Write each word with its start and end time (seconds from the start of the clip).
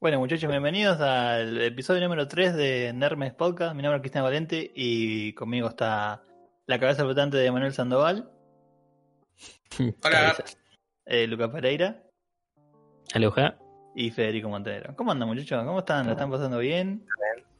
Bueno, 0.00 0.18
muchachos, 0.20 0.48
bienvenidos 0.48 1.00
al 1.00 1.60
episodio 1.60 2.00
número 2.02 2.28
3 2.28 2.54
de 2.54 2.92
Nermes 2.92 3.32
Podcast. 3.34 3.74
Mi 3.74 3.82
nombre 3.82 3.96
es 3.96 4.02
Cristian 4.02 4.22
Valente 4.24 4.70
y 4.74 5.32
conmigo 5.32 5.68
está 5.68 6.22
la 6.66 6.78
cabeza 6.78 7.02
flotante 7.02 7.36
de 7.36 7.50
Manuel 7.50 7.72
Sandoval, 7.72 8.30
Hola. 10.04 10.36
Eh, 11.06 11.26
Luca 11.26 11.50
Pereira 11.50 12.02
Aloha. 13.14 13.56
y 13.96 14.10
Federico 14.10 14.48
Montenegro. 14.48 14.94
¿Cómo 14.94 15.10
andan, 15.12 15.28
muchachos? 15.28 15.64
¿Cómo 15.64 15.80
están? 15.80 16.06
¿La 16.06 16.12
están 16.12 16.30
pasando 16.30 16.58
bien? 16.58 17.04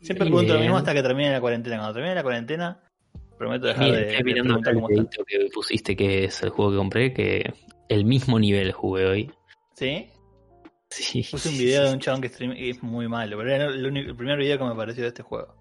Siempre 0.00 0.25
Bien. 0.27 0.34
pregunto 0.36 0.55
lo 0.55 0.61
mismo 0.61 0.77
hasta 0.77 0.95
que 0.95 1.02
termine 1.02 1.32
la 1.32 1.41
cuarentena. 1.41 1.77
Cuando 1.79 1.95
termine 1.95 2.14
la 2.14 2.23
cuarentena, 2.23 2.80
prometo 3.36 3.66
dejar 3.66 3.84
Mira, 3.84 3.98
de, 3.98 4.05
de 4.07 4.20
preguntar 4.23 4.75
cómo 4.75 4.89
están. 4.91 5.09
que 5.27 5.48
pusiste 5.52 5.96
que 5.96 6.25
es 6.25 6.41
el 6.43 6.50
juego 6.50 6.70
que 6.70 6.77
compré, 6.77 7.12
que 7.12 7.52
el 7.89 8.05
mismo 8.05 8.39
nivel 8.39 8.70
jugué 8.73 9.07
hoy. 9.07 9.32
¿Sí? 9.75 10.09
Sí. 10.91 11.23
Puse 11.30 11.48
un 11.50 11.59
video 11.59 11.84
de 11.84 11.93
un 11.93 11.98
chabón 12.00 12.21
que 12.23 12.29
stream 12.29 12.52
y 12.57 12.71
es 12.71 12.82
muy 12.82 13.08
malo, 13.08 13.36
pero 13.36 13.53
era 13.54 13.67
el, 13.67 13.85
único- 13.86 14.11
el 14.11 14.17
primer 14.17 14.39
video 14.39 14.58
que 14.58 14.64
me 14.64 14.75
pareció 14.75 15.03
de 15.03 15.08
este 15.08 15.22
juego. 15.22 15.54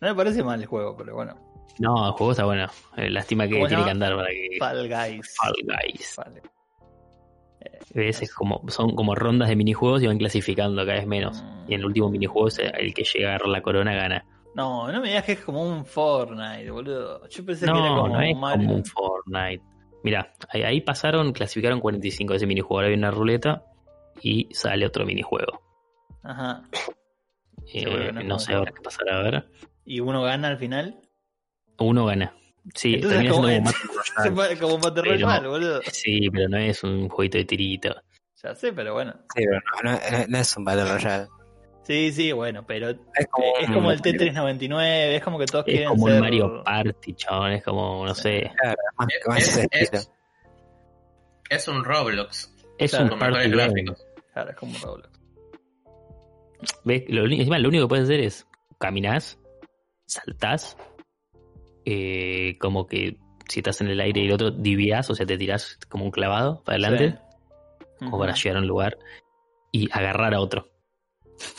No 0.00 0.08
me 0.08 0.14
parece 0.14 0.42
mal 0.42 0.60
el 0.60 0.66
juego, 0.66 0.96
pero 0.96 1.14
bueno. 1.14 1.36
No, 1.78 2.06
el 2.06 2.12
juego 2.12 2.32
está 2.32 2.44
bueno. 2.46 2.66
Eh, 2.96 3.10
Lástima 3.10 3.46
que 3.46 3.54
¿Cómo 3.54 3.64
se 3.66 3.70
tiene 3.70 3.84
que 3.84 3.90
andar 3.90 4.16
para 4.16 4.28
que. 4.28 4.56
Fall 4.58 4.88
Guys. 4.88 5.34
Fall 5.36 5.54
Guys. 5.64 6.14
Vale. 6.16 6.42
Es 7.94 8.34
como, 8.34 8.62
son 8.68 8.94
como 8.94 9.14
rondas 9.14 9.48
de 9.48 9.56
minijuegos 9.56 10.02
y 10.02 10.06
van 10.06 10.18
clasificando 10.18 10.82
cada 10.86 10.98
vez 10.98 11.06
menos. 11.06 11.42
Mm. 11.42 11.70
Y 11.70 11.74
en 11.74 11.80
el 11.80 11.86
último 11.86 12.08
minijuego 12.08 12.48
es 12.48 12.58
el 12.58 12.94
que 12.94 13.04
llega 13.04 13.28
a 13.28 13.30
agarrar 13.34 13.48
la 13.48 13.62
corona 13.62 13.94
gana. 13.94 14.24
No, 14.54 14.90
no 14.90 15.00
me 15.00 15.08
digas 15.08 15.24
que 15.24 15.32
es 15.32 15.40
como 15.40 15.62
un 15.62 15.84
Fortnite, 15.84 16.70
boludo. 16.70 17.28
Yo 17.28 17.44
pensé 17.44 17.66
que 17.66 17.70
era 17.72 17.80
No, 17.80 17.96
como 18.02 18.08
no 18.16 18.22
es 18.22 18.36
Mario. 18.36 18.66
como 18.66 18.76
un 18.76 18.84
Fortnite. 18.84 19.62
Mira, 20.02 20.32
ahí, 20.50 20.62
ahí 20.62 20.80
pasaron, 20.80 21.32
clasificaron 21.32 21.80
45 21.80 22.32
de 22.32 22.36
ese 22.38 22.46
minijuego. 22.46 22.76
Ahora 22.78 22.88
hay 22.88 22.94
una 22.94 23.10
ruleta 23.10 23.64
y 24.22 24.48
sale 24.52 24.86
otro 24.86 25.04
minijuego. 25.06 25.60
Ajá. 26.22 26.62
Eh, 27.72 28.12
no 28.12 28.36
es 28.36 28.44
sé 28.44 28.54
ahora 28.54 28.72
qué 28.72 28.80
pasará. 28.82 29.18
A 29.20 29.22
ver. 29.22 29.48
Y 29.84 30.00
uno 30.00 30.22
gana 30.22 30.48
al 30.48 30.58
final. 30.58 31.00
Uno 31.78 32.06
gana. 32.06 32.34
Sí, 32.74 32.94
Entonces 32.96 33.30
como, 33.30 33.46
siendo 33.48 33.70
como 33.88 34.02
se 34.02 34.12
Battle 34.12 34.30
Royale. 34.30 34.34
fue 34.56 34.58
como 34.58 34.78
Battle 34.78 35.02
Pero- 35.02 35.14
Royale, 35.26 35.48
boludo. 35.48 35.80
Sí, 35.90 36.30
pero 36.30 36.48
no 36.48 36.58
es 36.58 36.82
un 36.84 37.08
jueguito 37.08 37.38
de 37.38 37.44
tirito. 37.44 37.94
Ya 38.42 38.54
sé, 38.54 38.72
pero 38.72 38.92
bueno. 38.94 39.14
Sí, 39.34 39.44
pero 39.44 39.60
no, 39.82 39.92
no- 39.92 40.26
no 40.28 40.38
es 40.38 40.56
un 40.56 40.64
Battle 40.64 40.84
Royale. 40.92 41.28
Sí, 41.82 42.12
sí, 42.12 42.30
bueno, 42.32 42.64
pero 42.66 42.90
Es 42.90 43.26
como, 43.30 43.56
es 43.58 43.70
como 43.70 43.90
el 43.90 44.00
Tetris 44.02 44.32
99, 44.34 45.16
es 45.16 45.22
como 45.24 45.38
que 45.38 45.46
todos 45.46 45.64
Es 45.66 45.72
quieren 45.72 45.88
como 45.88 46.06
ser... 46.06 46.16
el 46.16 46.20
Mario 46.20 46.62
Party, 46.62 47.14
chabón. 47.14 47.52
Es 47.52 47.64
como, 47.64 48.04
no 48.06 48.14
sé. 48.14 48.38
Eh, 48.44 48.52
Es, 49.36 49.56
es- 49.72 50.10
es 51.48 51.66
un 51.68 51.82
Roblox 51.82 52.54
Es 52.78 52.90
Claro, 52.90 53.04
un 53.06 53.10
con 53.10 53.18
party 53.18 53.34
mejores 53.48 53.50
game. 53.56 53.82
gráficos. 53.82 54.06
Claro, 54.32 54.50
es 54.50 54.56
como 54.56 54.78
Roblox. 54.78 55.20
¿Ves? 56.84 57.04
Lo, 57.08 57.24
encima, 57.24 57.58
lo 57.58 57.68
único 57.68 57.84
que 57.84 57.88
puedes 57.88 58.04
hacer 58.04 58.20
es 58.20 58.46
caminás, 58.78 59.38
saltás, 60.06 60.76
eh, 61.84 62.56
como 62.58 62.86
que 62.86 63.18
si 63.48 63.60
estás 63.60 63.80
en 63.80 63.88
el 63.88 64.00
aire 64.00 64.22
y 64.22 64.26
el 64.26 64.32
otro 64.32 64.50
divías, 64.50 65.08
o 65.10 65.14
sea, 65.14 65.26
te 65.26 65.38
tirás 65.38 65.78
como 65.88 66.04
un 66.04 66.10
clavado 66.10 66.62
para 66.62 66.76
adelante, 66.76 67.18
Sí. 67.98 68.04
como 68.06 68.18
para 68.18 68.34
llegar 68.34 68.56
a 68.56 68.60
un 68.60 68.66
lugar 68.66 68.98
y 69.72 69.88
agarrar 69.92 70.34
a 70.34 70.40
otro. 70.40 70.66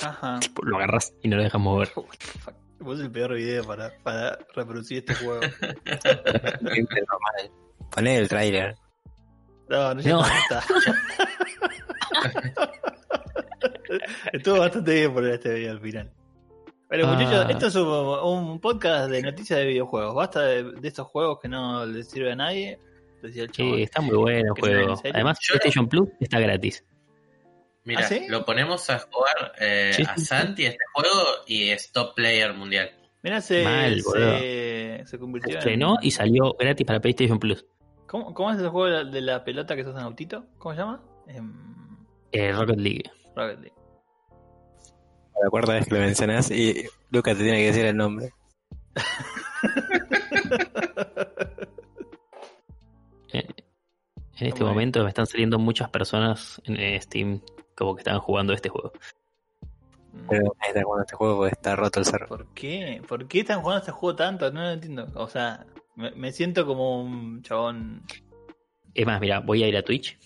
Ajá. 0.03 0.39
Tipo, 0.51 0.63
Lo 0.63 0.77
agarras 0.77 1.13
y 1.21 1.27
no 1.27 1.37
lo 1.37 1.43
dejas 1.43 1.61
mover. 1.61 1.89
Vos 2.79 2.99
el 2.99 3.11
peor 3.11 3.35
video 3.35 3.63
para, 3.63 3.91
para 4.01 4.39
reproducir 4.55 4.99
este 4.99 5.13
juego. 5.15 5.41
Poné 7.91 8.17
el 8.17 8.27
trailer. 8.27 8.75
No, 9.69 9.93
no, 9.93 10.01
ya 10.01 10.11
No. 10.11 10.23
Estuvo 14.33 14.59
bastante 14.59 14.93
bien 14.93 15.13
poner 15.13 15.33
este 15.33 15.53
video 15.53 15.71
al 15.71 15.79
final. 15.81 16.11
Pero 16.89 17.07
Ah. 17.07 17.13
muchachos, 17.13 17.49
esto 17.49 17.67
es 17.67 17.75
un, 17.75 17.87
un 17.87 18.59
podcast 18.59 19.09
de 19.09 19.21
noticias 19.21 19.59
de 19.59 19.65
videojuegos. 19.65 20.13
Basta 20.15 20.41
de, 20.41 20.63
de 20.73 20.87
estos 20.87 21.07
juegos 21.07 21.39
que 21.41 21.47
no 21.47 21.85
les 21.85 22.09
sirve 22.09 22.33
a 22.33 22.35
nadie. 22.35 22.79
Decía 23.21 23.43
el 23.43 23.51
chabón. 23.51 23.75
Sí, 23.75 23.83
está 23.83 24.01
muy 24.01 24.17
bueno 24.17 24.53
el 24.55 24.61
¿Que 24.61 24.67
se 24.67 24.73
ve 24.73 24.81
en 24.81 24.95
juego. 24.95 25.01
Además, 25.13 25.37
Yo- 25.41 25.53
PlayStation 25.53 25.87
Plus 25.87 26.09
está 26.19 26.39
gratis. 26.39 26.83
Mira, 27.83 28.01
¿Ah, 28.01 28.07
sí? 28.07 28.25
lo 28.29 28.45
ponemos 28.45 28.87
a 28.91 28.99
jugar 28.99 29.53
eh, 29.59 29.91
Sí, 29.93 30.03
a 30.07 30.15
sí. 30.15 30.25
Santi 30.25 30.65
este 30.65 30.83
juego 30.93 31.15
y 31.47 31.69
es 31.69 31.91
top 31.91 32.13
player 32.13 32.53
mundial. 32.53 32.91
Mirá, 33.23 33.41
se, 33.41 33.63
Mal, 33.63 34.01
se, 34.01 35.01
se 35.05 35.19
convirtió 35.19 35.57
Estrenó 35.57 35.95
en... 35.99 36.07
y 36.07 36.11
salió 36.11 36.53
gratis 36.59 36.85
para 36.85 36.99
PlayStation 36.99 37.39
Plus. 37.39 37.65
¿Cómo, 38.07 38.33
¿Cómo 38.33 38.51
es 38.51 38.59
el 38.59 38.69
juego 38.69 38.87
de 38.87 39.03
la, 39.03 39.09
de 39.09 39.21
la 39.21 39.43
pelota 39.43 39.75
que 39.75 39.83
sos 39.83 39.95
en 39.95 40.01
autito? 40.01 40.45
¿Cómo 40.57 40.75
se 40.75 40.81
llama? 40.81 41.01
Em, 41.27 41.53
Eh, 42.31 42.51
Rocket 42.53 42.79
League. 42.79 43.11
Rocket 43.35 43.59
League. 43.59 43.75
La 45.43 45.49
cuarta 45.49 45.73
vez 45.73 45.87
que 45.87 45.95
lo 45.95 46.01
mencionas 46.01 46.51
y 46.51 46.85
Lucas 47.09 47.35
te 47.37 47.43
tiene 47.43 47.57
que 47.59 47.65
decir 47.67 47.85
el 47.85 47.97
nombre. 47.97 48.29
Eh, 53.33 53.47
En 54.39 54.47
este 54.47 54.63
momento 54.63 55.03
me 55.03 55.09
están 55.09 55.25
saliendo 55.25 55.57
muchas 55.57 55.89
personas 55.89 56.61
en 56.65 57.01
Steam 57.01 57.41
como 57.75 57.95
que 57.95 58.01
están 58.01 58.19
jugando 58.19 58.53
este 58.53 58.69
juego. 58.69 58.91
Pero 60.29 60.53
ahí 60.59 60.69
está 60.69 60.83
jugando 60.83 61.03
este 61.03 61.15
juego 61.15 61.37
porque 61.37 61.53
está 61.53 61.75
roto 61.75 61.99
el 61.99 62.05
server. 62.05 62.27
¿Por 62.27 62.47
qué? 62.53 63.01
¿Por 63.07 63.27
qué 63.27 63.39
están 63.41 63.61
jugando 63.61 63.79
este 63.79 63.91
juego 63.91 64.15
tanto? 64.15 64.51
No 64.51 64.61
lo 64.61 64.71
entiendo. 64.71 65.07
O 65.15 65.27
sea, 65.29 65.65
me, 65.95 66.11
me 66.11 66.31
siento 66.33 66.65
como 66.65 67.01
un 67.01 67.41
chabón. 67.43 68.03
Es 68.93 69.05
más, 69.05 69.21
mira, 69.21 69.39
voy 69.39 69.63
a 69.63 69.67
ir 69.67 69.77
a 69.77 69.83
Twitch. 69.83 70.17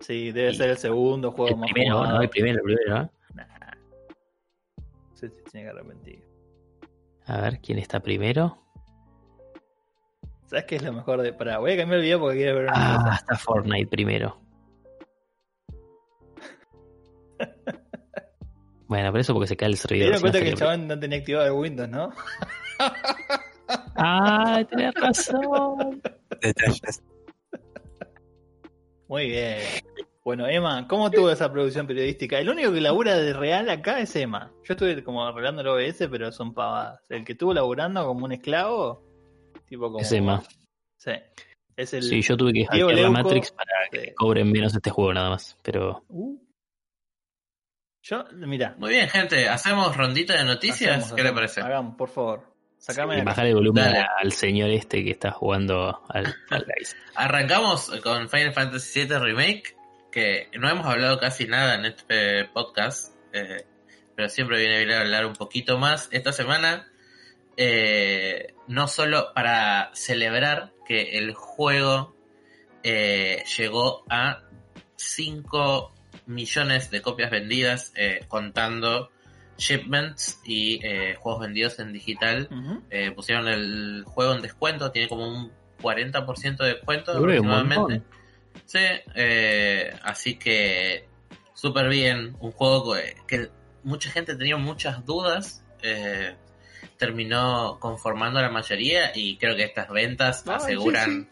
Sí, 0.00 0.32
debe 0.32 0.50
Y- 0.50 0.54
ser 0.54 0.70
el 0.70 0.78
segundo 0.78 1.30
juego 1.32 1.50
El 1.50 1.56
más 1.58 1.70
primero, 1.72 1.96
jugado. 1.98 2.16
¿no? 2.16 2.22
El 2.22 2.28
primero, 2.30 2.58
el 2.58 2.62
primero, 2.64 2.94
¿no? 2.94 3.10
Nah. 3.34 3.44
Sí, 5.14 5.28
sí, 5.28 5.34
tiene 5.50 5.66
que 5.66 5.70
arrepentir. 5.78 6.24
A 7.26 7.40
ver, 7.42 7.60
¿quién 7.60 7.78
está 7.78 8.00
primero? 8.00 8.56
¿Sabes 10.46 10.64
qué 10.64 10.76
es 10.76 10.82
lo 10.82 10.92
mejor 10.92 11.22
de.? 11.22 11.32
Pará, 11.32 11.58
voy 11.58 11.72
a 11.72 11.76
cambiar 11.76 11.98
el 12.00 12.04
video 12.06 12.18
porque 12.18 12.38
quiero 12.38 12.56
ver 12.56 12.64
una 12.64 12.72
Ah, 12.74 12.96
cosa. 13.04 13.14
está 13.16 13.36
Fortnite 13.36 13.86
primero. 13.88 14.40
Bueno, 18.88 19.12
pero 19.12 19.20
eso 19.20 19.32
porque 19.34 19.46
se 19.46 19.56
cae 19.56 19.68
el 19.68 19.74
Te 19.76 19.82
servidor. 19.82 20.02
dieron 20.06 20.18
si 20.18 20.24
no 20.24 20.30
cuenta 20.32 20.44
que 20.44 20.48
el 20.50 20.56
chabón 20.58 20.88
no 20.88 20.98
tenía 20.98 21.18
activado 21.18 21.46
el 21.46 21.52
Windows, 21.52 21.88
¿no? 21.88 22.10
Ah, 23.94 24.64
tenés 24.68 24.92
razón. 24.94 26.02
Detalles. 26.40 27.02
Muy 29.06 29.28
bien. 29.28 29.60
Bueno, 30.22 30.46
Emma, 30.46 30.86
¿cómo 30.86 31.10
tuvo 31.10 31.30
esa 31.30 31.50
producción 31.50 31.86
periodística? 31.86 32.38
El 32.38 32.50
único 32.50 32.72
que 32.72 32.80
labura 32.80 33.16
de 33.16 33.32
real 33.32 33.70
acá 33.70 34.00
es 34.00 34.14
Emma. 34.16 34.52
Yo 34.64 34.74
estuve 34.74 35.02
como 35.02 35.24
arreglando 35.26 35.62
el 35.62 35.68
OBS, 35.68 36.08
pero 36.10 36.30
son 36.30 36.52
pavadas. 36.52 37.00
El 37.08 37.24
que 37.24 37.32
estuvo 37.32 37.54
laburando 37.54 38.04
como 38.06 38.26
un 38.26 38.32
esclavo, 38.32 39.02
tipo 39.66 39.84
como. 39.86 40.00
Es 40.00 40.12
Emma. 40.12 40.42
Sí. 40.98 41.12
Es 41.76 41.94
el. 41.94 42.02
Sí, 42.02 42.20
yo 42.20 42.36
tuve 42.36 42.52
que 42.52 42.66
hackear 42.66 42.92
la 42.98 43.10
Matrix 43.10 43.50
para 43.52 43.72
que 43.90 44.00
sí. 44.08 44.14
cobren 44.14 44.52
menos 44.52 44.74
este 44.74 44.90
juego 44.90 45.14
nada 45.14 45.30
más. 45.30 45.56
Pero 45.62 46.04
Uh. 46.08 46.38
Yo, 48.02 48.24
mira. 48.32 48.74
Muy 48.78 48.90
bien, 48.90 49.08
gente, 49.08 49.48
¿hacemos 49.48 49.94
rondita 49.96 50.34
de 50.34 50.44
noticias? 50.44 50.90
hacemos, 50.98 51.12
¿Qué 51.14 51.22
le 51.22 51.32
parece? 51.32 51.60
Hagamos, 51.60 51.96
por 51.96 52.08
favor. 52.08 52.50
Sacame 52.78 53.16
acá. 53.16 53.24
bajar 53.24 53.46
el 53.46 53.54
volumen 53.54 53.84
Dale. 53.84 54.06
al 54.22 54.32
señor 54.32 54.70
este 54.70 55.04
que 55.04 55.10
está 55.10 55.30
jugando 55.32 56.00
al 56.08 56.34
Guys. 56.50 56.96
Arrancamos 57.14 57.90
con 58.02 58.28
Final 58.30 58.54
Fantasy 58.54 59.04
VII 59.04 59.18
Remake, 59.18 59.76
que 60.10 60.48
no 60.58 60.68
hemos 60.68 60.86
hablado 60.86 61.18
casi 61.18 61.46
nada 61.46 61.74
en 61.74 61.84
este 61.84 62.44
podcast, 62.46 63.14
eh, 63.32 63.64
pero 64.16 64.28
siempre 64.28 64.58
viene 64.58 64.84
bien 64.84 64.98
hablar 64.98 65.26
un 65.26 65.34
poquito 65.34 65.78
más. 65.78 66.08
Esta 66.10 66.32
semana, 66.32 66.88
eh, 67.56 68.54
no 68.66 68.88
solo 68.88 69.32
para 69.34 69.90
celebrar 69.94 70.72
que 70.86 71.18
el 71.18 71.34
juego 71.34 72.14
eh, 72.82 73.44
llegó 73.56 74.04
a 74.08 74.42
5 74.96 75.92
millones 76.26 76.90
de 76.90 77.02
copias 77.02 77.30
vendidas, 77.30 77.92
eh, 77.96 78.24
contando 78.28 79.10
shipments 79.58 80.40
y 80.44 80.80
eh, 80.84 81.16
juegos 81.18 81.42
vendidos 81.42 81.78
en 81.78 81.92
digital. 81.92 82.48
Eh, 82.90 83.12
pusieron 83.12 83.48
el 83.48 84.04
juego 84.06 84.34
en 84.34 84.42
descuento, 84.42 84.90
tiene 84.90 85.08
como 85.08 85.28
un 85.28 85.52
40% 85.82 86.56
de 86.58 86.74
descuento 86.74 87.12
un 87.12 87.18
aproximadamente. 87.18 88.02
Sí, 88.70 88.78
eh, 89.16 89.92
así 90.02 90.36
que 90.36 91.08
súper 91.54 91.88
bien. 91.88 92.36
Un 92.38 92.52
juego 92.52 92.94
que, 92.94 93.16
que 93.26 93.48
mucha 93.82 94.10
gente 94.10 94.36
tenía 94.36 94.56
muchas 94.56 95.04
dudas. 95.04 95.64
eh, 95.82 96.36
terminó 97.00 97.78
conformando 97.80 98.38
a 98.38 98.42
la 98.42 98.50
mayoría 98.50 99.10
y 99.14 99.38
creo 99.38 99.56
que 99.56 99.64
estas 99.64 99.88
ventas 99.88 100.46
aseguran 100.46 101.30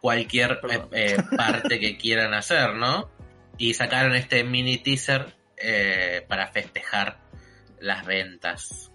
cualquier 0.00 0.60
eh, 0.70 0.80
eh, 0.92 1.16
parte 1.36 1.78
que 1.78 1.98
quieran 1.98 2.32
hacer, 2.32 2.74
¿no? 2.74 3.10
Y 3.58 3.74
sacaron 3.74 4.14
este 4.14 4.42
mini 4.42 4.78
teaser 4.78 5.34
eh, 5.58 6.24
para 6.26 6.48
festejar 6.48 7.18
las 7.80 8.06
ventas. 8.06 8.90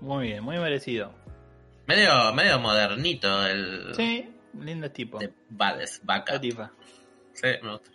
Muy 0.00 0.26
bien, 0.26 0.42
muy 0.42 0.58
merecido. 0.58 1.14
Medio, 1.86 2.32
medio 2.34 2.58
modernito 2.58 3.46
el 3.46 3.94
Sí, 3.94 4.28
lindo 4.58 4.90
tipo. 4.90 5.18
de 5.18 5.32
Bades, 5.48 6.00
Vaca. 6.04 6.34
La 6.34 6.40
tipa. 6.40 6.72
Sí, 7.32 7.48
me 7.62 7.72
gusta. 7.72 7.90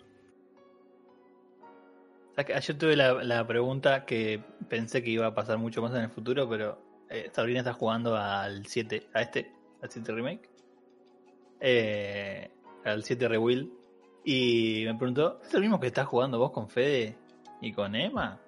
Ayer 2.36 2.78
tuve 2.78 2.94
la, 2.94 3.14
la 3.24 3.44
pregunta 3.46 4.04
que 4.04 4.40
pensé 4.68 5.02
que 5.02 5.10
iba 5.10 5.26
a 5.26 5.34
pasar 5.34 5.58
mucho 5.58 5.82
más 5.82 5.92
en 5.94 6.02
el 6.02 6.10
futuro, 6.10 6.48
pero 6.48 6.80
eh, 7.10 7.30
Sabrina 7.32 7.60
está 7.60 7.72
jugando 7.72 8.16
al 8.16 8.66
7, 8.66 9.08
a 9.14 9.22
este, 9.22 9.50
al 9.82 9.90
7 9.90 10.12
Remake, 10.12 10.48
eh, 11.60 12.50
al 12.84 13.02
7 13.02 13.28
Rewill, 13.28 13.72
y 14.24 14.84
me 14.86 14.94
preguntó, 14.94 15.40
¿es 15.42 15.52
el 15.54 15.62
mismo 15.62 15.80
que 15.80 15.88
estás 15.88 16.06
jugando 16.06 16.38
vos 16.38 16.52
con 16.52 16.68
Fede 16.68 17.16
y 17.60 17.72
con 17.72 17.96
Emma? 17.96 18.38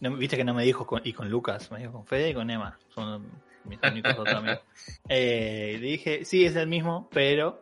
No, 0.00 0.16
Viste 0.16 0.36
que 0.36 0.44
no 0.44 0.54
me 0.54 0.62
dijo 0.62 0.86
con, 0.86 1.00
y 1.02 1.12
con 1.12 1.28
Lucas, 1.28 1.72
me 1.72 1.78
dijo 1.78 1.92
con 1.92 2.06
Fede 2.06 2.30
y 2.30 2.34
con 2.34 2.50
Emma, 2.50 2.78
son 2.90 3.26
mis 3.68 3.78
únicos 3.82 4.16
dos 4.16 4.28
amigos. 4.28 4.60
Eh, 5.08 5.76
le 5.80 5.86
dije, 5.86 6.24
sí, 6.24 6.44
es 6.44 6.56
el 6.56 6.66
mismo, 6.66 7.08
pero 7.12 7.60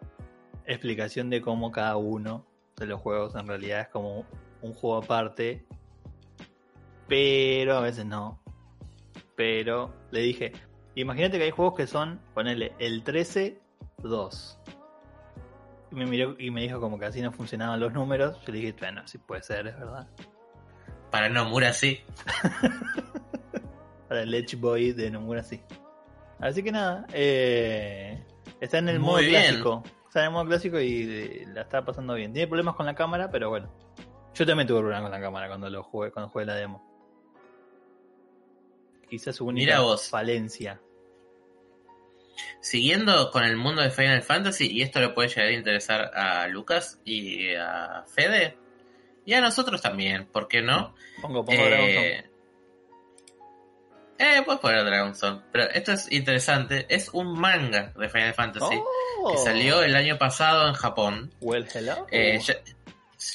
explicación 0.67 1.31
de 1.31 1.41
cómo 1.41 1.71
cada 1.71 1.97
uno 1.97 2.47
de 2.77 2.87
los 2.87 3.01
juegos 3.01 3.35
en 3.35 3.47
realidad 3.47 3.81
es 3.83 3.89
como 3.89 4.27
un 4.63 4.75
juego 4.75 4.97
aparte, 4.97 5.65
pero 7.09 7.77
a 7.77 7.81
veces 7.81 8.05
no. 8.05 8.43
Pero 9.37 9.95
le 10.11 10.21
dije, 10.21 10.53
imagínate 10.95 11.39
que 11.39 11.45
hay 11.45 11.51
juegos 11.51 11.75
que 11.75 11.87
son, 11.87 12.21
ponele, 12.35 12.73
el 12.79 13.03
13, 13.03 13.61
2. 14.03 14.59
Y 15.93 15.95
me 15.95 16.07
miró 16.07 16.35
y 16.39 16.51
me 16.51 16.63
dijo 16.63 16.81
como 16.81 16.99
que 16.99 17.07
así 17.07 17.21
no 17.21 17.33
funcionaban 17.33 17.81
los 17.81 17.93
números. 17.93 18.41
Yo 18.47 18.53
le 18.53 18.61
dije, 18.61 18.75
bueno, 18.79 19.07
sí 19.07 19.19
puede 19.19 19.43
ser, 19.43 19.67
es 19.69 19.79
verdad. 19.79 20.09
Para 21.11 21.29
Nomura 21.29 21.73
sí. 21.73 22.01
Para 24.09 24.23
el 24.23 24.35
Edge 24.35 24.57
Boy 24.57 24.93
de 24.93 25.11
Nomura 25.11 25.43
sí. 25.43 25.61
Así 26.39 26.63
que 26.63 26.71
nada, 26.73 27.07
eh, 27.13 28.23
está 28.61 28.79
en 28.79 28.89
el 28.91 28.99
Muy 28.99 29.07
modo 29.07 29.19
bien. 29.19 29.43
clásico. 29.43 29.83
Está 30.07 30.21
en 30.21 30.27
el 30.27 30.33
modo 30.33 30.47
clásico 30.47 30.81
y 30.81 31.03
eh, 31.09 31.47
la 31.53 31.63
está 31.63 31.85
pasando 31.85 32.15
bien. 32.15 32.33
Tiene 32.33 32.47
problemas 32.47 32.75
con 32.75 32.87
la 32.87 32.95
cámara, 32.95 33.31
pero 33.31 33.49
bueno. 33.51 33.71
Yo 34.35 34.45
también 34.47 34.67
tuve 34.69 34.81
problemas 34.81 35.03
con 35.03 35.11
la 35.13 35.21
cámara 35.21 35.49
cuando 35.49 35.71
lo 35.71 35.83
jugué, 35.83 36.11
cuando 36.11 36.31
jugué 36.31 36.45
la 36.45 36.55
demo. 36.55 36.85
Quizás 39.09 39.37
su 39.37 39.47
única 39.47 39.81
vos. 39.81 40.09
falencia. 40.11 40.81
Siguiendo 42.61 43.31
con 43.31 43.45
el 43.45 43.57
mundo 43.57 43.81
de 43.81 43.91
Final 43.91 44.23
Fantasy, 44.23 44.71
y 44.71 44.83
esto 44.83 45.01
le 45.01 45.11
puede 45.11 45.29
llegar 45.29 45.47
a 45.49 45.53
interesar 45.53 46.11
a 46.15 46.47
Lucas 46.49 47.01
y 47.05 47.55
a 47.55 48.05
Fede, 48.07 48.59
y 49.25 49.33
a 49.35 49.41
nosotros 49.41 49.81
también, 49.81 50.27
¿por 50.27 50.49
qué 50.49 50.61
no? 50.61 50.95
Pongo, 51.23 51.45
pongo. 51.45 51.63
Eh, 51.63 52.29
eh, 54.19 54.43
puedes 54.45 54.61
poner 54.61 54.85
Dragon 54.85 55.15
Zone, 55.15 55.41
pero 55.53 55.65
esto 55.71 55.93
es 55.93 56.11
interesante, 56.13 56.87
es 56.89 57.09
un 57.13 57.39
manga 57.39 57.93
de 57.99 58.09
Final 58.09 58.35
Fantasy 58.35 58.77
Oh. 59.19 59.33
que 59.33 59.39
salió 59.39 59.83
el 59.83 59.97
año 59.97 60.19
pasado 60.19 60.69
en 60.69 60.75
Japón. 60.75 61.33
Well, 61.41 61.67
hello. 61.75 62.07
Eh, 62.11 62.39
ya, 62.41 62.55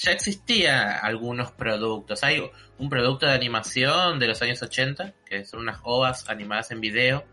ya 0.04 0.12
existía 0.12 0.98
algunos 1.00 1.51
productos. 1.51 2.24
Hay 2.24 2.42
un 2.78 2.89
producto 2.89 3.25
de 3.25 3.33
animación 3.33 4.19
de 4.19 4.28
los 4.28 4.42
años 4.42 4.62
80, 4.62 5.13
que 5.25 5.44
son 5.45 5.62
unas 5.62 5.80
ovas 5.83 6.30
animadas 6.30 6.72
en 6.72 6.80
video, 6.81 7.25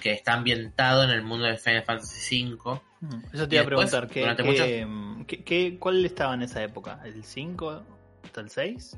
que 0.00 0.12
está 0.12 0.34
ambientado 0.34 1.02
en 1.04 1.10
el 1.10 1.22
mundo 1.22 1.46
de 1.46 1.56
Final 1.58 1.82
Fantasy 1.84 2.44
V. 2.54 2.80
Mm, 3.00 3.20
Eso 3.34 3.48
te 3.48 3.56
iba 3.56 3.62
a 3.64 3.66
preguntar, 3.66 4.06
¿qué, 4.08 4.86
qué- 5.26 5.44
qué- 5.44 5.76
cuál 5.78 6.04
estaba 6.04 6.34
en 6.34 6.42
esa 6.42 6.62
época? 6.62 7.00
¿El 7.04 7.22
5 7.24 7.82
hasta 8.24 8.40
el 8.40 8.48
6? 8.50 8.96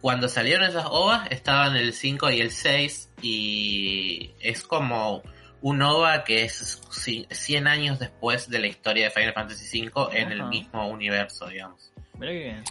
Cuando 0.00 0.28
salieron 0.28 0.64
esas 0.68 0.86
ovas 0.88 1.28
estaban 1.30 1.76
el 1.76 1.92
5 1.92 2.30
y 2.30 2.40
el 2.40 2.50
6 2.52 3.10
y 3.22 4.30
es 4.40 4.62
como 4.62 5.22
un 5.62 5.82
OVA 5.82 6.24
que 6.24 6.44
es 6.44 6.80
ci- 6.90 7.26
100 7.30 7.66
años 7.66 7.98
después 7.98 8.48
de 8.48 8.60
la 8.60 8.66
historia 8.66 9.04
de 9.04 9.10
Final 9.10 9.34
Fantasy 9.34 9.86
V 9.88 10.18
en 10.18 10.32
el 10.32 10.44
mismo 10.44 10.88
universo, 10.88 11.46
digamos. 11.48 11.92
Mira 12.18 12.32
que 12.32 12.38
bien. 12.38 12.64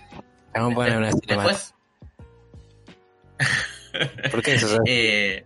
Vamos 0.55 0.71
a 0.71 0.75
poner 0.75 0.97
una. 0.97 1.09
Después, 1.11 1.75
¿Por 4.31 4.41
qué 4.41 4.53
eso? 4.55 4.77
Eh, 4.87 5.45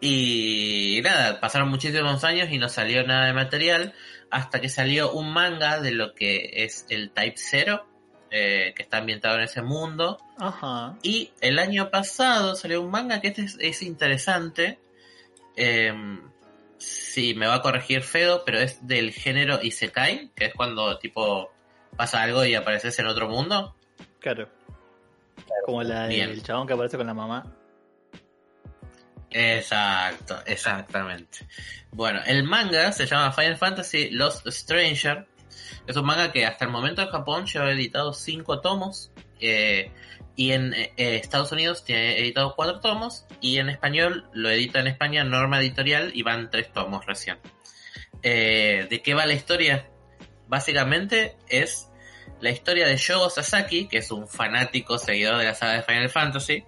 y 0.00 1.00
nada, 1.02 1.40
pasaron 1.40 1.68
muchísimos 1.68 2.22
años 2.24 2.48
y 2.50 2.58
no 2.58 2.68
salió 2.68 3.04
nada 3.06 3.26
de 3.26 3.32
material 3.32 3.94
hasta 4.30 4.60
que 4.60 4.68
salió 4.68 5.12
un 5.12 5.32
manga 5.32 5.80
de 5.80 5.92
lo 5.92 6.14
que 6.14 6.64
es 6.64 6.86
el 6.88 7.10
Type 7.10 7.36
0, 7.36 7.86
eh, 8.30 8.72
que 8.76 8.82
está 8.82 8.98
ambientado 8.98 9.36
en 9.36 9.44
ese 9.44 9.62
mundo. 9.62 10.18
Ajá. 10.38 10.96
Y 11.02 11.30
el 11.40 11.58
año 11.58 11.90
pasado 11.90 12.56
salió 12.56 12.82
un 12.82 12.90
manga 12.90 13.20
que 13.20 13.28
este 13.28 13.42
es, 13.42 13.56
es 13.60 13.82
interesante. 13.82 14.78
Eh, 15.56 15.92
sí, 16.78 17.34
me 17.34 17.46
va 17.46 17.56
a 17.56 17.62
corregir 17.62 18.02
Fedo, 18.02 18.44
pero 18.44 18.58
es 18.58 18.86
del 18.86 19.12
género 19.12 19.60
Isekai, 19.62 20.30
que 20.34 20.46
es 20.46 20.54
cuando 20.54 20.98
tipo 20.98 21.50
pasa 21.96 22.22
algo 22.22 22.44
y 22.44 22.54
apareces 22.54 22.98
en 22.98 23.06
otro 23.06 23.28
mundo. 23.28 23.74
Claro. 24.20 24.48
Como 25.64 25.82
la 25.82 26.06
Bien. 26.06 26.30
del 26.30 26.42
chabón 26.42 26.66
que 26.66 26.74
aparece 26.74 26.96
con 26.96 27.06
la 27.06 27.14
mamá. 27.14 27.52
Exacto, 29.30 30.38
exactamente. 30.46 31.46
Bueno, 31.90 32.20
el 32.26 32.44
manga 32.44 32.92
se 32.92 33.06
llama 33.06 33.32
Final 33.32 33.56
Fantasy 33.56 34.10
Lost 34.10 34.46
Stranger. 34.48 35.26
Es 35.86 35.96
un 35.96 36.06
manga 36.06 36.32
que 36.32 36.46
hasta 36.46 36.64
el 36.64 36.70
momento 36.70 37.02
en 37.02 37.08
Japón 37.08 37.46
lleva 37.46 37.70
editado 37.70 38.12
cinco 38.12 38.60
tomos. 38.60 39.12
eh, 39.40 39.92
y 40.38 40.52
en 40.52 40.74
eh, 40.74 40.92
Estados 40.96 41.50
Unidos 41.52 41.84
tiene 41.84 42.18
editado 42.18 42.54
cuatro 42.54 42.80
tomos. 42.80 43.26
Y 43.40 43.58
en 43.58 43.68
español 43.68 44.28
lo 44.32 44.50
edita 44.50 44.80
en 44.80 44.86
España 44.86 45.24
Norma 45.24 45.60
Editorial 45.60 46.10
y 46.14 46.22
van 46.22 46.50
tres 46.50 46.72
tomos 46.72 47.06
recién. 47.06 47.38
Eh, 48.22 48.86
¿De 48.90 49.02
qué 49.02 49.14
va 49.14 49.26
la 49.26 49.34
historia? 49.34 49.88
Básicamente 50.46 51.36
es 51.48 51.88
la 52.40 52.50
historia 52.50 52.86
de 52.86 52.96
Shogo 52.96 53.30
Sasaki, 53.30 53.88
que 53.88 53.98
es 53.98 54.10
un 54.10 54.28
fanático 54.28 54.98
seguidor 54.98 55.38
de 55.38 55.44
la 55.44 55.54
saga 55.54 55.74
de 55.74 55.82
Final 55.82 56.10
Fantasy 56.10 56.64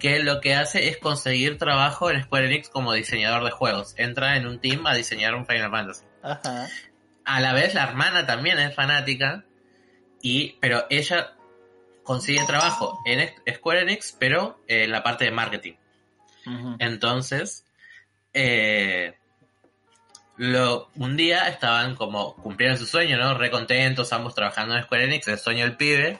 que 0.00 0.18
lo 0.20 0.40
que 0.40 0.54
hace 0.54 0.88
es 0.88 0.98
conseguir 0.98 1.58
trabajo 1.58 2.10
en 2.10 2.22
Square 2.22 2.46
Enix 2.46 2.68
como 2.68 2.92
diseñador 2.94 3.44
de 3.44 3.50
juegos. 3.52 3.94
Entra 3.96 4.36
en 4.36 4.46
un 4.46 4.58
team 4.58 4.86
a 4.86 4.94
diseñar 4.94 5.34
un 5.34 5.46
Final 5.46 5.70
Fantasy. 5.70 6.04
Ajá. 6.22 6.68
A 7.32 7.38
la 7.38 7.52
vez 7.52 7.74
la 7.74 7.84
hermana 7.84 8.26
también 8.26 8.58
es 8.58 8.74
fanática, 8.74 9.44
y, 10.20 10.56
pero 10.60 10.86
ella 10.90 11.34
consigue 12.02 12.44
trabajo 12.44 12.98
en 13.06 13.30
Square 13.54 13.82
Enix, 13.82 14.16
pero 14.18 14.58
en 14.66 14.90
la 14.90 15.04
parte 15.04 15.26
de 15.26 15.30
marketing. 15.30 15.74
Entonces, 16.80 17.64
eh, 18.34 19.14
lo, 20.38 20.90
un 20.96 21.16
día 21.16 21.46
estaban 21.46 21.94
como 21.94 22.34
cumplieron 22.34 22.76
su 22.76 22.86
sueño, 22.86 23.16
¿no? 23.16 23.38
Re 23.38 23.48
contentos, 23.52 24.12
ambos 24.12 24.34
trabajando 24.34 24.74
en 24.74 24.82
Square 24.82 25.04
Enix, 25.04 25.28
el 25.28 25.38
sueño 25.38 25.64
del 25.64 25.76
pibe. 25.76 26.18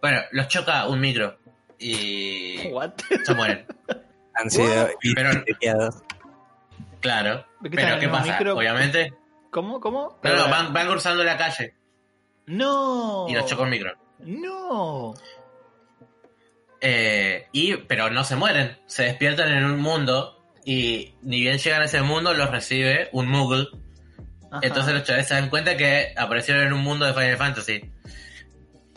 Bueno, 0.00 0.22
los 0.32 0.48
choca 0.48 0.88
un 0.88 0.98
micro 0.98 1.38
y 1.78 2.66
What? 2.72 2.94
se 3.24 3.32
mueren. 3.32 3.64
Han 4.34 4.50
sido 4.50 4.90
Pero-. 5.14 5.44
Claro. 7.00 7.46
¿De 7.60 7.70
qué 7.70 7.76
están 7.76 7.98
Pero 7.98 8.00
¿qué 8.00 8.08
pasa? 8.08 8.32
micro? 8.32 8.56
Obviamente. 8.56 9.12
¿Cómo? 9.56 9.80
¿Cómo? 9.80 10.20
No, 10.22 10.36
no, 10.36 10.50
van, 10.50 10.74
van 10.74 10.86
cruzando 10.86 11.24
la 11.24 11.38
calle 11.38 11.72
No. 12.44 13.24
y 13.26 13.32
los 13.32 13.46
choca 13.46 13.62
un 13.62 13.70
micro. 13.70 13.96
No. 14.18 15.14
Eh, 16.82 17.46
y, 17.52 17.74
pero 17.78 18.10
no 18.10 18.22
se 18.22 18.36
mueren. 18.36 18.76
Se 18.84 19.04
despiertan 19.04 19.48
en 19.50 19.64
un 19.64 19.80
mundo 19.80 20.44
y 20.62 21.14
ni 21.22 21.40
bien 21.40 21.56
llegan 21.56 21.80
a 21.80 21.86
ese 21.86 22.02
mundo 22.02 22.34
los 22.34 22.50
recibe 22.50 23.08
un 23.12 23.28
Moogle. 23.28 23.68
Ajá. 24.50 24.60
Entonces 24.60 24.92
los 24.92 25.04
chavales 25.04 25.26
se 25.26 25.32
dan 25.32 25.48
cuenta 25.48 25.74
que 25.78 26.12
aparecieron 26.18 26.66
en 26.66 26.74
un 26.74 26.80
mundo 26.82 27.06
de 27.06 27.14
Final 27.14 27.38
Fantasy. 27.38 27.90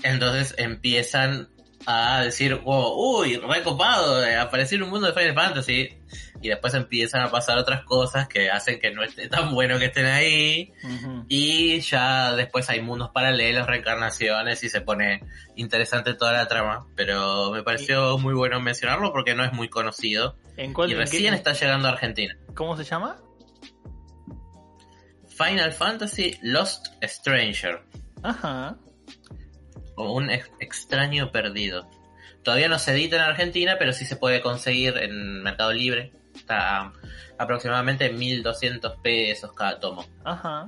Entonces 0.04 0.56
empiezan 0.58 1.48
a 1.86 2.20
decir, 2.24 2.56
wow, 2.56 3.22
uy, 3.22 3.38
recopado, 3.38 4.25
eh, 4.25 4.36
apareció 4.36 4.75
en 4.75 4.84
un 4.84 4.89
mundo 4.89 5.08
de 5.08 5.13
Final 5.13 5.36
Fantasy. 5.36 5.98
Y 6.41 6.48
después 6.50 6.74
empiezan 6.74 7.22
a 7.22 7.29
pasar 7.31 7.58
otras 7.58 7.84
cosas 7.84 8.27
que 8.29 8.50
hacen 8.50 8.79
que 8.79 8.91
no 8.91 9.03
esté 9.03 9.27
tan 9.27 9.53
bueno 9.53 9.77
que 9.77 9.86
estén 9.86 10.05
ahí. 10.05 10.72
Y 11.27 11.79
ya 11.81 12.34
después 12.34 12.69
hay 12.69 12.81
mundos 12.81 13.10
paralelos, 13.13 13.67
reencarnaciones 13.67 14.63
y 14.63 14.69
se 14.69 14.79
pone 14.81 15.22
interesante 15.55 16.13
toda 16.13 16.31
la 16.34 16.48
trama. 16.48 16.88
Pero 16.96 17.51
me 17.51 17.62
pareció 17.63 18.17
muy 18.17 18.34
bueno 18.34 18.62
mencionarlo 18.62 19.12
porque 19.12 19.36
no 19.36 19.43
es 19.43 19.51
muy 19.53 19.67
conocido. 19.69 20.38
¿En 20.55 20.74
cuál? 20.74 20.89
Y 20.89 20.93
en 20.93 21.00
recién 21.00 21.31
qué- 21.34 21.38
está 21.38 21.53
llegando 21.53 21.88
a 21.89 21.91
Argentina. 21.91 22.38
¿Cómo 22.55 22.77
se 22.77 22.84
llama? 22.86 23.17
Final 25.38 25.72
Fantasy 25.72 26.38
Lost 26.41 26.88
Stranger. 27.03 27.81
Ajá. 28.24 28.77
O 29.96 30.13
un 30.13 30.29
ex- 30.29 30.51
extraño 30.60 31.31
perdido. 31.31 31.89
Todavía 32.43 32.67
no 32.69 32.79
se 32.79 32.91
edita 32.91 33.17
en 33.17 33.22
Argentina, 33.24 33.75
pero 33.77 33.93
sí 33.93 34.05
se 34.05 34.15
puede 34.15 34.41
conseguir 34.41 34.98
en 34.98 35.43
Mercado 35.43 35.72
Libre. 35.74 36.13
Está 36.50 36.91
aproximadamente 37.38 38.12
1200 38.12 38.98
pesos 39.03 39.53
cada 39.53 39.79
tomo. 39.79 40.03
Ajá. 40.24 40.68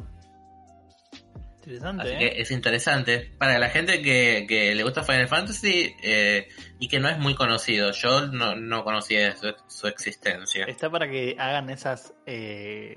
Interesante, 1.57 2.03
Así 2.03 2.23
¿eh? 2.23 2.41
es 2.41 2.51
interesante. 2.51 3.31
Para 3.39 3.57
la 3.57 3.69
gente 3.69 4.01
que, 4.03 4.45
que 4.47 4.75
le 4.75 4.83
gusta 4.83 5.03
Final 5.03 5.27
Fantasy 5.27 5.95
eh, 6.03 6.47
y 6.79 6.87
que 6.87 6.99
no 6.99 7.09
es 7.09 7.17
muy 7.17 7.33
conocido. 7.33 7.91
Yo 7.93 8.27
no, 8.27 8.55
no 8.55 8.83
conocía 8.83 9.35
su, 9.35 9.53
su 9.67 9.87
existencia. 9.87 10.65
Está 10.65 10.89
para 10.91 11.09
que 11.09 11.35
hagan 11.39 11.69
esas 11.71 12.13
eh, 12.27 12.95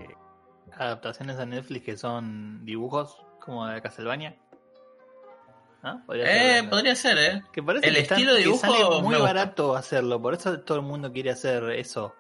adaptaciones 0.77 1.39
a 1.39 1.47
Netflix 1.47 1.85
que 1.87 1.97
son 1.97 2.65
dibujos 2.67 3.17
Como 3.41 3.67
de 3.67 3.81
Castlevania. 3.81 4.37
¿Ah? 5.83 6.03
Podría 6.07 6.25
Eh, 6.25 6.61
ser, 6.61 6.71
podría 6.71 6.95
ser, 6.97 7.19
¿eh? 7.19 7.43
Que 7.53 7.63
parece 7.63 7.87
el 7.89 7.95
que, 7.95 8.01
están- 8.01 8.17
estilo 8.19 8.35
de 8.35 8.41
dibujo 8.41 8.97
me 9.01 9.03
muy 9.09 9.17
barato 9.17 9.75
hacerlo, 9.75 10.21
por 10.21 10.33
eso 10.35 10.61
todo 10.61 10.79
el 10.79 10.85
mundo 10.85 11.13
quiere 11.13 11.31
hacer 11.31 11.63
eso. 11.73 12.15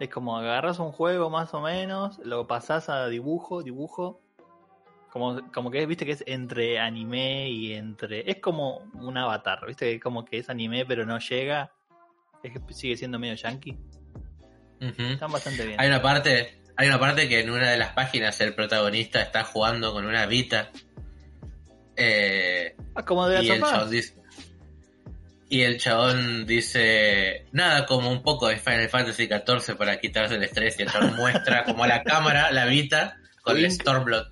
Es 0.00 0.08
como 0.08 0.36
agarras 0.36 0.78
un 0.80 0.90
juego 0.92 1.30
más 1.30 1.54
o 1.54 1.60
menos, 1.60 2.18
lo 2.24 2.46
pasás 2.46 2.88
a 2.88 3.06
dibujo, 3.08 3.62
dibujo. 3.62 4.20
Como, 5.10 5.40
como 5.52 5.70
que 5.70 5.86
viste 5.86 6.04
que 6.04 6.12
es 6.12 6.24
entre 6.26 6.80
anime 6.80 7.48
y 7.48 7.72
entre. 7.74 8.28
Es 8.28 8.40
como 8.40 8.78
un 8.94 9.16
avatar, 9.16 9.64
viste 9.66 9.92
que 9.92 10.00
como 10.00 10.24
que 10.24 10.38
es 10.38 10.50
anime 10.50 10.84
pero 10.84 11.06
no 11.06 11.18
llega. 11.20 11.70
Es 12.42 12.52
que 12.52 12.74
sigue 12.74 12.96
siendo 12.96 13.18
medio 13.18 13.34
yankee. 13.34 13.78
Están 14.80 15.30
bastante 15.32 15.64
bien. 15.64 15.80
Hay 15.80 15.88
una 15.88 16.02
parte, 16.02 16.60
hay 16.76 16.88
una 16.88 16.98
parte 16.98 17.28
que 17.28 17.40
en 17.40 17.50
una 17.50 17.70
de 17.70 17.78
las 17.78 17.92
páginas 17.92 18.38
el 18.40 18.54
protagonista 18.54 19.22
está 19.22 19.44
jugando 19.44 19.92
con 19.92 20.04
una 20.04 20.26
Vita. 20.26 20.70
Eh, 21.96 22.76
Ah, 22.96 23.04
como 23.04 23.26
de 23.28 23.42
y 23.42 23.46
la 23.46 23.54
el 23.54 23.60
sofá. 23.60 23.72
chabón 23.72 23.90
dice. 23.90 24.14
Y 25.54 25.62
el 25.62 25.78
chabón 25.78 26.46
dice, 26.46 27.46
nada 27.52 27.86
como 27.86 28.10
un 28.10 28.22
poco 28.24 28.48
de 28.48 28.56
Final 28.56 28.88
Fantasy 28.88 29.28
XIV 29.28 29.76
para 29.76 30.00
quitarse 30.00 30.34
el 30.34 30.42
estrés. 30.42 30.76
Y 30.80 30.82
el 30.82 30.90
chabón 30.90 31.14
muestra 31.14 31.62
como 31.62 31.84
a 31.84 31.86
la 31.86 32.02
cámara 32.02 32.50
la 32.50 32.66
Vita 32.66 33.18
con 33.42 33.56
el. 33.56 33.70
Stormblood. 33.70 34.26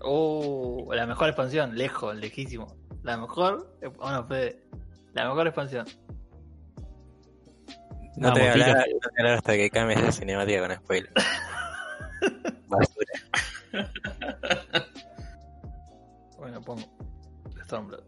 Oh, 0.00 0.92
la 0.92 1.06
mejor 1.06 1.28
expansión, 1.28 1.76
lejos, 1.78 2.16
lejísimo. 2.16 2.76
La 3.04 3.16
mejor. 3.16 3.78
eh, 3.80 3.86
Bueno, 3.86 4.26
Fede, 4.26 4.58
la 5.14 5.28
mejor 5.28 5.46
expansión. 5.46 5.86
No 8.16 8.32
te 8.32 8.40
voy 8.40 8.48
a 8.48 8.52
hablar, 8.52 8.66
Tito. 8.66 8.78
no 8.78 8.82
te 8.82 8.90
voy 8.90 9.00
a 9.04 9.20
hablar 9.20 9.34
hasta 9.38 9.52
que 9.54 9.70
cambies 9.70 10.02
de 10.02 10.10
cinemática 10.10 10.60
con 10.66 10.76
spoiler. 10.78 11.12
Basura. 12.66 13.92
Bueno, 16.38 16.60
pongo 16.60 16.82
Stormblood. 17.66 18.02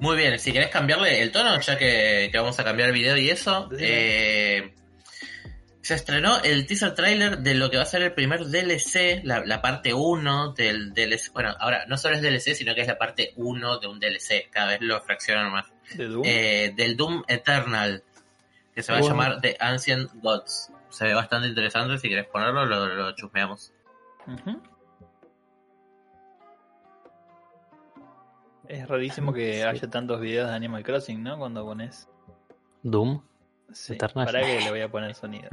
Muy 0.00 0.16
bien, 0.16 0.38
si 0.38 0.52
querés 0.52 0.70
cambiarle 0.70 1.22
el 1.22 1.30
tono, 1.30 1.60
ya 1.60 1.76
que, 1.76 2.28
que 2.32 2.38
vamos 2.38 2.58
a 2.58 2.64
cambiar 2.64 2.88
el 2.88 2.94
video 2.94 3.16
y 3.16 3.28
eso, 3.28 3.68
eh, 3.78 4.72
se 5.82 5.94
estrenó 5.94 6.40
el 6.42 6.66
teaser 6.66 6.94
trailer 6.94 7.38
de 7.38 7.54
lo 7.54 7.70
que 7.70 7.76
va 7.76 7.82
a 7.82 7.86
ser 7.86 8.02
el 8.02 8.12
primer 8.12 8.46
DLC, 8.46 9.22
la, 9.24 9.44
la 9.44 9.60
parte 9.60 9.92
1 9.92 10.52
del 10.52 10.94
DLC. 10.94 11.32
Bueno, 11.32 11.54
ahora 11.58 11.84
no 11.86 11.98
solo 11.98 12.16
es 12.16 12.22
DLC, 12.22 12.54
sino 12.54 12.74
que 12.74 12.80
es 12.80 12.88
la 12.88 12.96
parte 12.96 13.32
1 13.36 13.78
de 13.78 13.86
un 13.86 14.00
DLC, 14.00 14.48
cada 14.50 14.68
vez 14.68 14.80
lo 14.80 15.00
fraccionan 15.02 15.52
más. 15.52 15.66
De 15.94 16.06
Doom. 16.06 16.22
Eh, 16.24 16.72
del 16.76 16.96
Doom 16.96 17.24
Eternal, 17.28 18.02
que 18.74 18.82
se 18.82 18.92
va 18.92 18.98
a 18.98 19.02
llamar 19.02 19.40
The 19.40 19.56
Ancient 19.60 20.10
Gods. 20.14 20.70
Se 20.88 21.04
ve 21.04 21.14
bastante 21.14 21.48
interesante, 21.48 21.98
si 21.98 22.08
querés 22.08 22.26
ponerlo, 22.26 22.64
lo, 22.64 22.86
lo 22.86 23.14
chusmeamos. 23.14 23.72
Es 28.70 28.86
rarísimo 28.86 29.32
que 29.32 29.54
Sí. 29.56 29.62
haya 29.62 29.90
tantos 29.90 30.20
videos 30.20 30.48
de 30.48 30.54
Animal 30.54 30.84
Crossing, 30.84 31.22
¿no? 31.24 31.36
Cuando 31.38 31.64
pones. 31.64 32.08
Doom. 32.84 33.20
Sí, 33.72 33.94
Eternal. 33.94 34.26
para 34.26 34.42
que 34.42 34.60
le 34.60 34.70
voy 34.70 34.80
a 34.80 34.88
poner 34.90 35.14
sonido. 35.14 35.48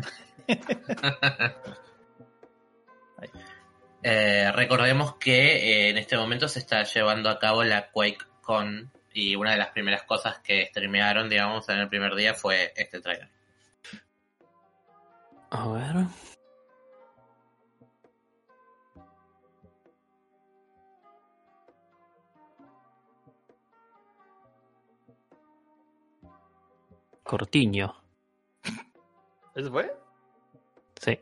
Eh, 4.03 4.51
recordemos 4.53 5.15
que 5.15 5.87
eh, 5.87 5.89
en 5.89 5.97
este 5.97 6.15
momento 6.17 6.47
se 6.47 6.59
está 6.59 6.83
llevando 6.83 7.29
a 7.29 7.39
cabo 7.39 7.63
la 7.63 7.89
QuakeCon 7.89 8.91
y 9.11 9.35
una 9.35 9.51
de 9.51 9.57
las 9.57 9.69
primeras 9.69 10.03
cosas 10.03 10.37
que 10.39 10.67
streamearon, 10.67 11.27
digamos, 11.27 11.67
en 11.69 11.79
el 11.79 11.89
primer 11.89 12.15
día 12.15 12.33
fue 12.35 12.71
este 12.75 13.01
trailer. 13.01 13.27
A 15.49 15.67
ver. 15.67 15.95
Cortiño. 27.27 27.93
¿Eso 29.55 29.71
fue? 29.71 29.91
Sí. 30.99 31.19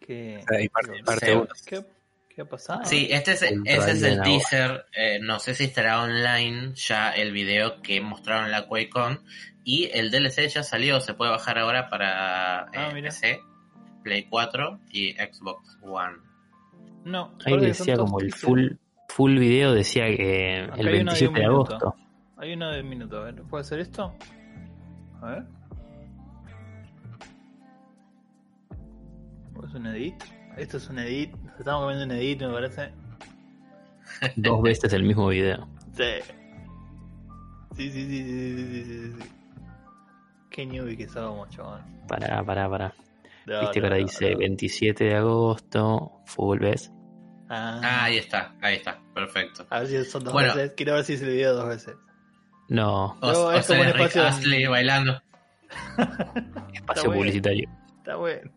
¿Qué, 0.00 0.44
Ahí 0.48 0.68
parte, 0.68 1.34
uno. 1.34 1.46
¿Qué, 1.66 1.84
qué 2.34 2.42
ha 2.42 2.44
pasado? 2.44 2.84
Sí, 2.84 3.08
este 3.10 3.32
es, 3.32 3.42
ese 3.42 3.90
es 3.92 4.02
el 4.02 4.20
teaser. 4.22 4.86
eh, 4.94 5.18
no 5.20 5.38
sé 5.40 5.54
si 5.54 5.64
estará 5.64 6.02
online 6.02 6.72
ya 6.74 7.10
el 7.10 7.32
video 7.32 7.80
que 7.82 8.00
mostraron 8.00 8.46
en 8.46 8.50
la 8.52 8.66
QuakeCon. 8.66 9.24
Y 9.64 9.90
el 9.94 10.10
DLC 10.10 10.48
ya 10.48 10.62
salió, 10.62 11.00
se 11.00 11.14
puede 11.14 11.30
bajar 11.30 11.58
ahora 11.58 11.88
para 11.88 12.64
eh, 12.66 12.76
Ah, 12.76 12.90
mira. 12.92 13.08
PC, 13.08 13.40
Play 14.02 14.24
4 14.28 14.80
y 14.90 15.12
Xbox 15.14 15.78
One. 15.82 16.18
No, 17.04 17.34
Ahí 17.46 17.58
decía 17.60 17.96
como 17.96 18.20
el 18.20 18.30
full, 18.32 18.72
full 19.08 19.38
video, 19.38 19.72
decía 19.72 20.04
que 20.06 20.66
Acá 20.70 20.80
el 20.80 20.88
hay 20.88 21.00
uno 21.00 21.12
de 21.12 21.18
27 21.20 21.28
un 21.28 21.34
de 21.34 21.40
minuto. 21.40 21.74
agosto. 21.76 21.94
Hay 22.36 22.52
uno 22.52 22.70
de 22.72 22.80
un 22.82 22.88
minuto, 22.90 23.16
a 23.18 23.24
ver, 23.24 23.42
¿puede 23.44 23.64
ser 23.64 23.78
esto? 23.80 24.14
A 25.24 25.30
ver. 25.30 25.44
¿O 29.56 29.64
¿Es 29.64 29.74
un 29.74 29.86
edit? 29.86 30.14
Esto 30.56 30.76
es 30.76 30.88
un 30.88 30.98
edit. 30.98 31.34
Nos 31.36 31.58
Estamos 31.58 31.82
comiendo 31.82 32.04
un 32.04 32.10
edit, 32.20 32.40
me 32.42 32.52
parece. 32.52 32.92
Dos 34.36 34.62
veces 34.62 34.92
el 34.92 35.02
mismo 35.04 35.28
video. 35.28 35.68
Sí. 35.92 36.04
Sí, 37.76 37.90
sí, 37.90 38.06
sí, 38.06 38.08
sí, 38.08 38.56
sí, 38.56 38.84
sí, 38.84 39.12
sí. 39.22 39.28
Qué 40.50 40.66
newbie 40.66 40.96
que 40.96 41.08
somos, 41.08 41.48
chabón. 41.50 41.80
Pará, 42.06 42.44
pará, 42.44 42.68
pará. 42.68 42.94
No, 43.46 43.60
Viste 43.60 43.80
que 43.80 43.86
ahora 43.86 43.98
no, 43.98 44.04
dice 44.04 44.30
no. 44.32 44.38
27 44.38 45.04
de 45.04 45.14
agosto, 45.16 46.12
full, 46.26 46.58
¿ves? 46.60 46.92
Ah, 47.48 47.80
Ah, 47.82 48.04
ahí 48.04 48.18
está, 48.18 48.54
ahí 48.62 48.76
está, 48.76 49.00
perfecto. 49.14 49.66
a 49.70 49.80
ver 49.80 49.88
si 49.88 50.04
son 50.04 50.24
dos 50.24 50.32
Bueno. 50.32 50.54
veces. 50.54 50.72
Quiero 50.76 50.94
ver 50.94 51.04
si 51.04 51.14
es 51.14 51.22
el 51.22 51.30
video 51.30 51.54
dos 51.54 51.68
veces. 51.68 51.96
No, 52.68 53.16
O, 53.20 53.32
No, 53.32 53.38
o 53.46 53.52
es 53.52 53.66
como 53.66 53.82
sea, 53.82 53.92
un 53.92 53.98
Rick 53.98 54.06
espacio 54.06 54.26
Astley 54.26 54.66
bailando. 54.66 55.22
espacio 56.72 57.04
bueno. 57.04 57.20
publicitario. 57.20 57.68
Está 57.98 58.16
bueno. 58.16 58.50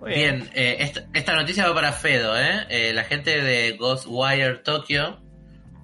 Muy 0.00 0.10
Bien, 0.10 0.50
eh, 0.54 0.76
esta, 0.80 1.04
esta 1.14 1.34
noticia 1.34 1.68
va 1.68 1.74
para 1.74 1.92
Fedo, 1.92 2.38
¿eh? 2.38 2.66
Eh, 2.68 2.92
La 2.92 3.04
gente 3.04 3.40
de 3.40 3.76
Ghostwire 3.76 4.58
Tokyo 4.58 5.18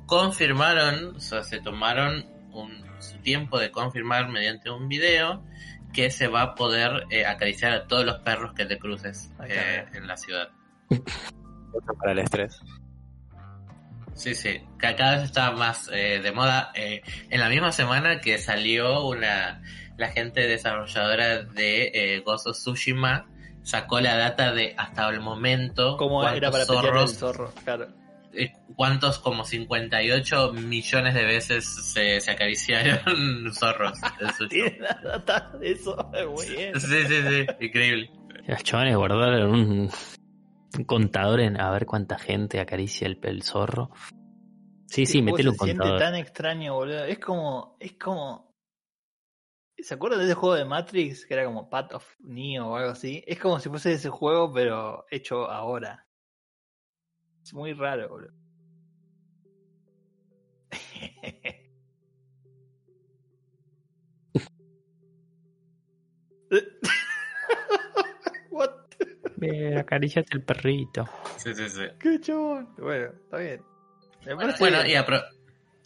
confirmaron, 0.07 1.17
o 1.17 1.21
sea, 1.21 1.43
se 1.43 1.61
tomaron 1.61 2.27
un, 2.53 2.85
su 2.99 3.19
tiempo 3.19 3.59
de 3.59 3.71
confirmar 3.71 4.29
mediante 4.29 4.69
un 4.71 4.89
video 4.89 5.43
que 5.93 6.11
se 6.11 6.29
va 6.29 6.43
a 6.43 6.55
poder 6.55 7.07
eh, 7.11 7.27
acariciar 7.27 7.73
a 7.73 7.87
todos 7.87 8.05
los 8.05 8.19
perros 8.19 8.53
que 8.55 8.65
te 8.65 8.79
cruces 8.79 9.31
está, 9.31 9.47
eh, 9.49 9.87
en 9.95 10.07
la 10.07 10.17
ciudad. 10.17 10.49
Para 11.99 12.13
el 12.13 12.19
estrés. 12.19 12.61
Sí, 14.21 14.35
sí, 14.35 14.61
ca- 14.77 14.95
cada 14.97 15.17
vez 15.17 15.25
está 15.25 15.51
más 15.53 15.89
eh, 15.93 16.21
de 16.23 16.31
moda. 16.33 16.73
Eh, 16.75 17.01
en 17.31 17.41
la 17.41 17.49
misma 17.49 17.73
semana 17.73 18.21
que 18.21 18.37
salió 18.37 19.07
una 19.07 19.63
la 19.97 20.09
gente 20.09 20.47
desarrolladora 20.47 21.43
de 21.43 21.91
eh, 21.95 22.23
of 22.27 22.43
Tsushima 22.57 23.27
sacó 23.63 23.99
la 24.01 24.17
data 24.17 24.53
de 24.53 24.75
hasta 24.77 25.09
el 25.09 25.21
momento 25.21 25.97
¿Cómo 25.97 26.23
era 26.29 26.51
para 26.51 26.65
cuántos 26.67 26.77
pelear 26.77 27.03
el 27.03 27.09
zorros, 27.09 27.19
zorro? 27.19 27.53
Claro. 27.65 27.89
eh, 28.35 28.53
cuántos 28.77 29.19
como 29.19 29.45
58 29.45 30.53
millones 30.53 31.15
de 31.15 31.25
veces 31.25 31.65
se, 31.65 32.21
se 32.21 32.31
acariciaron 32.31 33.51
zorros 33.59 33.99
en 34.21 34.27
Tsushima. 34.29 34.49
Tiene 34.71 34.79
la 34.81 35.01
data 35.03 35.51
de 35.59 35.73
eso. 35.73 36.11
Muy 36.37 36.47
bien. 36.49 36.79
Sí, 36.79 36.87
sí, 37.07 37.23
sí, 37.29 37.47
increíble. 37.61 38.11
Los 38.47 38.63
chavales 38.65 38.97
guardaron 38.97 39.51
un 39.51 39.91
contador 40.87 41.41
en 41.41 41.61
a 41.61 41.71
ver 41.71 41.87
cuánta 41.87 42.19
gente 42.19 42.61
acaricia 42.61 43.07
el, 43.07 43.19
el 43.23 43.43
zorro. 43.43 43.91
Sí, 44.87 45.07
sí, 45.07 45.23
metele 45.23 45.51
un 45.51 45.57
se 45.57 45.65
siente 45.65 45.83
contador. 45.83 46.01
tan 46.01 46.15
extraño, 46.17 46.75
boludo. 46.75 47.05
Es 47.05 47.19
como. 47.19 47.77
Es 47.79 47.93
como. 47.93 48.51
¿Se 49.79 49.95
acuerdan 49.95 50.19
de 50.21 50.27
ese 50.27 50.35
juego 50.35 50.57
de 50.57 50.65
Matrix 50.65 51.25
que 51.25 51.35
era 51.35 51.45
como 51.45 51.71
Path 51.71 51.95
of 51.95 52.15
Neo 52.21 52.69
o 52.69 52.77
algo 52.77 52.91
así? 52.91 53.25
Es 53.27 53.39
como 53.39 53.59
si 53.61 53.69
fuese 53.69 53.93
ese 53.93 54.11
juego, 54.11 54.53
pero 54.53 55.07
hecho 55.11 55.51
ahora. 55.51 56.07
Es 57.43 57.55
muy 57.55 57.73
raro, 57.73 58.09
boludo. 58.09 58.35
Bien, 69.41 69.79
acariciate 69.79 70.29
el 70.35 70.43
perrito. 70.43 71.09
Sí, 71.39 71.55
sí, 71.55 71.69
sí. 71.69 71.83
Qué 71.99 72.21
chabón. 72.21 72.69
Bueno, 72.79 73.11
está 73.25 73.39
bien. 73.39 73.63
Bueno, 74.59 74.83
bien. 74.83 74.87
y 74.87 74.95
apro- 74.95 75.25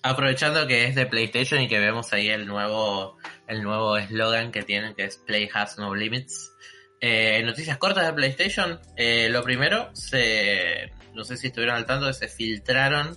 aprovechando 0.02 0.66
que 0.66 0.84
es 0.86 0.94
de 0.94 1.06
PlayStation 1.06 1.60
y 1.60 1.68
que 1.68 1.78
vemos 1.78 2.12
ahí 2.12 2.28
el 2.28 2.46
nuevo 2.46 3.16
el 3.46 3.62
nuevo 3.62 3.96
eslogan 3.96 4.50
que 4.50 4.62
tienen, 4.62 4.94
que 4.94 5.04
es 5.04 5.16
Play 5.18 5.48
Has 5.52 5.78
No 5.78 5.94
Limits. 5.94 6.52
Eh, 7.00 7.42
noticias 7.44 7.76
cortas 7.78 8.06
de 8.06 8.12
PlayStation. 8.12 8.80
Eh, 8.96 9.28
lo 9.30 9.42
primero, 9.42 9.90
se, 9.94 10.90
no 11.14 11.22
sé 11.24 11.36
si 11.36 11.48
estuvieron 11.48 11.76
al 11.76 11.86
tanto, 11.86 12.12
se 12.12 12.28
filtraron 12.28 13.16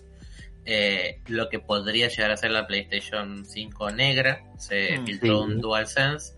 eh, 0.65 1.21
lo 1.27 1.47
que 1.47 1.59
podría 1.59 2.09
llegar 2.09 2.29
a 2.31 2.37
ser 2.37 2.51
la 2.51 2.67
PlayStation 2.67 3.45
5 3.45 3.89
negra. 3.91 4.43
Se 4.57 4.99
Mm. 4.99 5.05
filtró 5.05 5.37
Sí. 5.45 5.51
un 5.51 5.61
DualSense 5.61 6.33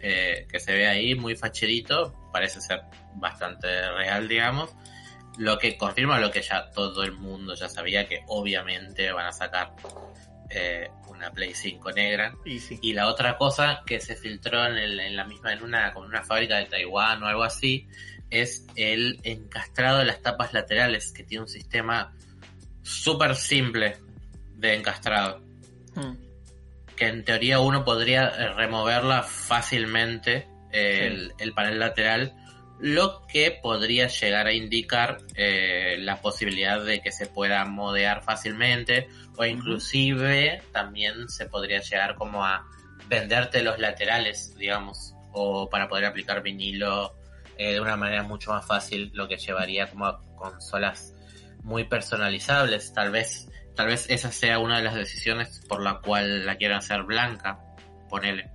eh, 0.00 0.46
que 0.50 0.60
se 0.60 0.72
ve 0.72 0.86
ahí, 0.86 1.14
muy 1.14 1.34
facherito, 1.34 2.14
parece 2.34 2.60
ser 2.60 2.82
bastante 3.14 3.68
real, 3.92 4.26
digamos. 4.28 4.74
Lo 5.38 5.56
que 5.58 5.76
confirma 5.78 6.18
lo 6.18 6.30
que 6.32 6.42
ya 6.42 6.70
todo 6.72 7.04
el 7.04 7.12
mundo 7.12 7.54
ya 7.54 7.68
sabía, 7.68 8.08
que 8.08 8.20
obviamente 8.26 9.10
van 9.12 9.26
a 9.26 9.32
sacar 9.32 9.72
eh, 10.50 10.90
una 11.08 11.30
Play 11.30 11.54
5 11.54 11.92
negra. 11.92 12.34
Y 12.44 12.58
sí. 12.58 12.78
Y 12.82 12.92
la 12.92 13.06
otra 13.08 13.38
cosa 13.38 13.82
que 13.86 14.00
se 14.00 14.16
filtró 14.16 14.66
en, 14.66 14.76
el- 14.76 15.00
en 15.00 15.16
la 15.16 15.24
misma, 15.24 15.52
en 15.52 15.62
una, 15.62 15.92
como 15.92 16.06
en 16.06 16.10
una 16.10 16.22
fábrica 16.24 16.56
de 16.58 16.66
Taiwán 16.66 17.22
o 17.22 17.26
algo 17.26 17.42
así, 17.44 17.86
es 18.30 18.66
el 18.76 19.20
encastrado 19.22 19.98
de 19.98 20.04
las 20.06 20.20
tapas 20.20 20.52
laterales, 20.52 21.12
que 21.12 21.22
tiene 21.24 21.42
un 21.44 21.48
sistema 21.48 22.12
súper 22.82 23.34
simple 23.36 23.96
de 24.56 24.74
encastrado. 24.74 25.40
Mm. 25.94 26.14
Que 26.96 27.06
en 27.08 27.24
teoría 27.24 27.58
uno 27.58 27.84
podría 27.84 28.30
removerla 28.54 29.22
fácilmente, 29.24 30.46
el, 30.74 31.32
el 31.38 31.52
panel 31.52 31.78
lateral, 31.78 32.34
lo 32.78 33.26
que 33.26 33.50
podría 33.62 34.08
llegar 34.08 34.46
a 34.46 34.52
indicar 34.52 35.18
eh, 35.36 35.96
la 36.00 36.20
posibilidad 36.20 36.84
de 36.84 37.00
que 37.00 37.12
se 37.12 37.26
pueda 37.26 37.64
modear 37.64 38.22
fácilmente 38.22 39.08
o 39.36 39.44
inclusive 39.44 40.62
también 40.72 41.28
se 41.28 41.46
podría 41.46 41.80
llegar 41.80 42.14
como 42.16 42.44
a 42.44 42.66
venderte 43.08 43.62
los 43.62 43.78
laterales, 43.78 44.54
digamos, 44.56 45.14
o 45.32 45.68
para 45.70 45.88
poder 45.88 46.06
aplicar 46.06 46.42
vinilo 46.42 47.14
eh, 47.56 47.74
de 47.74 47.80
una 47.80 47.96
manera 47.96 48.22
mucho 48.22 48.50
más 48.50 48.66
fácil, 48.66 49.10
lo 49.14 49.28
que 49.28 49.36
llevaría 49.36 49.88
como 49.88 50.06
a 50.06 50.20
consolas 50.36 51.14
muy 51.62 51.84
personalizables, 51.84 52.92
tal 52.92 53.10
vez, 53.10 53.48
tal 53.74 53.86
vez 53.86 54.06
esa 54.10 54.32
sea 54.32 54.58
una 54.58 54.78
de 54.78 54.84
las 54.84 54.94
decisiones 54.94 55.62
por 55.68 55.82
la 55.82 56.00
cual 56.00 56.44
la 56.44 56.56
quieran 56.56 56.78
hacer 56.78 57.04
blanca, 57.04 57.60
ponele. 58.08 58.50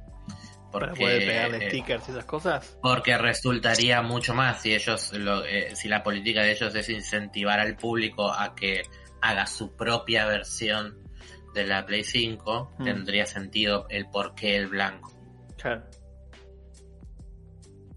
Para 0.71 0.93
poder 0.93 1.25
pegarle 1.25 1.65
eh, 1.65 1.69
stickers 1.69 2.07
y 2.07 2.11
esas 2.11 2.25
cosas. 2.25 2.77
porque 2.81 3.17
resultaría 3.17 4.01
mucho 4.03 4.33
más 4.35 4.61
si 4.61 4.73
ellos, 4.75 5.11
lo- 5.13 5.43
eh, 5.45 5.75
si 5.75 5.87
la 5.87 6.03
política 6.03 6.43
de 6.43 6.51
ellos 6.51 6.73
es 6.75 6.89
incentivar 6.89 7.59
al 7.59 7.75
público 7.75 8.31
a 8.31 8.53
que 8.55 8.83
haga 9.21 9.47
su 9.47 9.75
propia 9.75 10.25
versión 10.27 10.97
de 11.55 11.65
la 11.65 11.85
Play 11.85 12.03
5, 12.03 12.75
Mm. 12.77 12.83
tendría 12.83 13.25
sentido 13.25 13.87
el 13.89 14.05
por 14.07 14.35
qué 14.35 14.55
el 14.55 14.67
blanco. 14.67 15.11
Claro. 15.57 15.83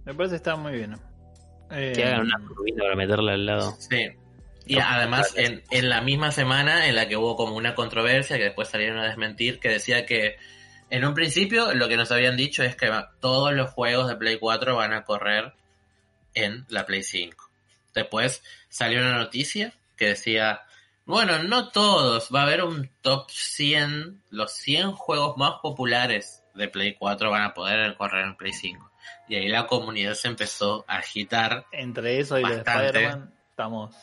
Me 0.05 0.15
parece 0.15 0.33
que 0.33 0.37
está 0.37 0.57
muy 0.57 0.73
bien. 0.73 0.95
Eh, 1.71 1.93
Que 1.95 2.05
hagan 2.05 2.23
una 2.23 2.39
turbina 2.49 2.83
para 2.83 2.97
meterla 2.97 3.33
al 3.35 3.47
lado. 3.47 3.75
Sí. 3.79 4.09
Y 4.67 4.79
además, 4.79 5.35
en, 5.37 5.63
en 5.71 5.89
la 5.89 6.01
misma 6.03 6.31
semana 6.31 6.87
en 6.89 6.95
la 6.95 7.09
que 7.09 7.17
hubo 7.17 7.37
como 7.37 7.57
una 7.57 7.75
controversia 7.75 8.37
que 8.37 8.45
después 8.45 8.69
salieron 8.69 8.99
a 8.99 9.07
desmentir, 9.07 9.59
que 9.59 9.69
decía 9.69 10.07
que 10.07 10.37
en 10.93 11.07
un 11.07 11.15
principio 11.15 11.73
lo 11.73 11.89
que 11.89 11.97
nos 11.97 12.13
habían 12.13 12.37
dicho 12.37 12.63
es 12.63 12.77
que 12.77 12.93
todos 13.19 13.55
los 13.55 13.71
juegos 13.71 14.09
de 14.09 14.17
Play 14.17 14.39
4 14.39 14.77
van 14.77 14.93
a 14.93 15.05
correr 15.05 15.55
en 16.35 16.67
la 16.69 16.85
Play 16.85 17.03
5. 17.03 17.49
Después 17.95 18.45
salió 18.69 19.01
una 19.01 19.17
noticia 19.17 19.73
que 19.97 20.09
decía, 20.09 20.61
bueno, 21.07 21.43
no 21.45 21.71
todos, 21.71 22.29
va 22.33 22.41
a 22.41 22.43
haber 22.43 22.63
un 22.63 22.91
top 23.01 23.31
100, 23.31 24.23
los 24.29 24.53
100 24.53 24.93
juegos 24.93 25.39
más 25.39 25.61
populares 25.63 26.43
de 26.55 26.69
Play 26.69 26.95
4 26.95 27.31
van 27.31 27.45
a 27.45 27.55
poder 27.55 27.97
correr 27.97 28.27
en 28.27 28.37
Play 28.37 28.53
5. 28.53 28.93
Y 29.29 29.37
ahí 29.37 29.49
la 29.49 29.67
comunidad 29.67 30.13
se 30.13 30.29
empezó 30.29 30.85
a 30.87 30.99
agitar 30.99 31.65
Entre 31.73 32.21
eso 32.21 32.39
y 32.39 32.43
lo 32.43 32.51
de 32.51 32.57
Bastante. 32.57 32.87
Spider-Man, 32.89 33.35
estamos. 33.49 33.97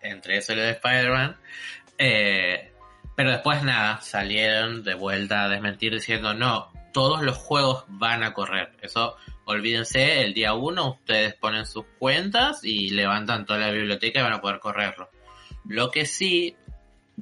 entre 0.00 0.36
eso 0.36 0.52
y 0.52 0.56
lo 0.56 0.62
de 0.62 0.70
Spider-Man. 0.70 1.36
Eh, 1.98 2.73
pero 3.16 3.30
después 3.30 3.62
nada, 3.62 4.00
salieron 4.00 4.82
de 4.82 4.94
vuelta 4.94 5.44
a 5.44 5.48
desmentir 5.48 5.92
diciendo 5.92 6.34
no, 6.34 6.72
todos 6.92 7.22
los 7.22 7.36
juegos 7.36 7.84
van 7.88 8.22
a 8.22 8.32
correr. 8.32 8.72
Eso, 8.80 9.16
olvídense, 9.44 10.22
el 10.22 10.34
día 10.34 10.54
uno 10.54 10.90
ustedes 10.90 11.34
ponen 11.34 11.66
sus 11.66 11.84
cuentas 11.98 12.64
y 12.64 12.90
levantan 12.90 13.46
toda 13.46 13.58
la 13.58 13.70
biblioteca 13.70 14.20
y 14.20 14.22
van 14.22 14.32
a 14.32 14.40
poder 14.40 14.60
correrlo. 14.60 15.10
Lo 15.66 15.90
que 15.90 16.06
sí, 16.06 16.56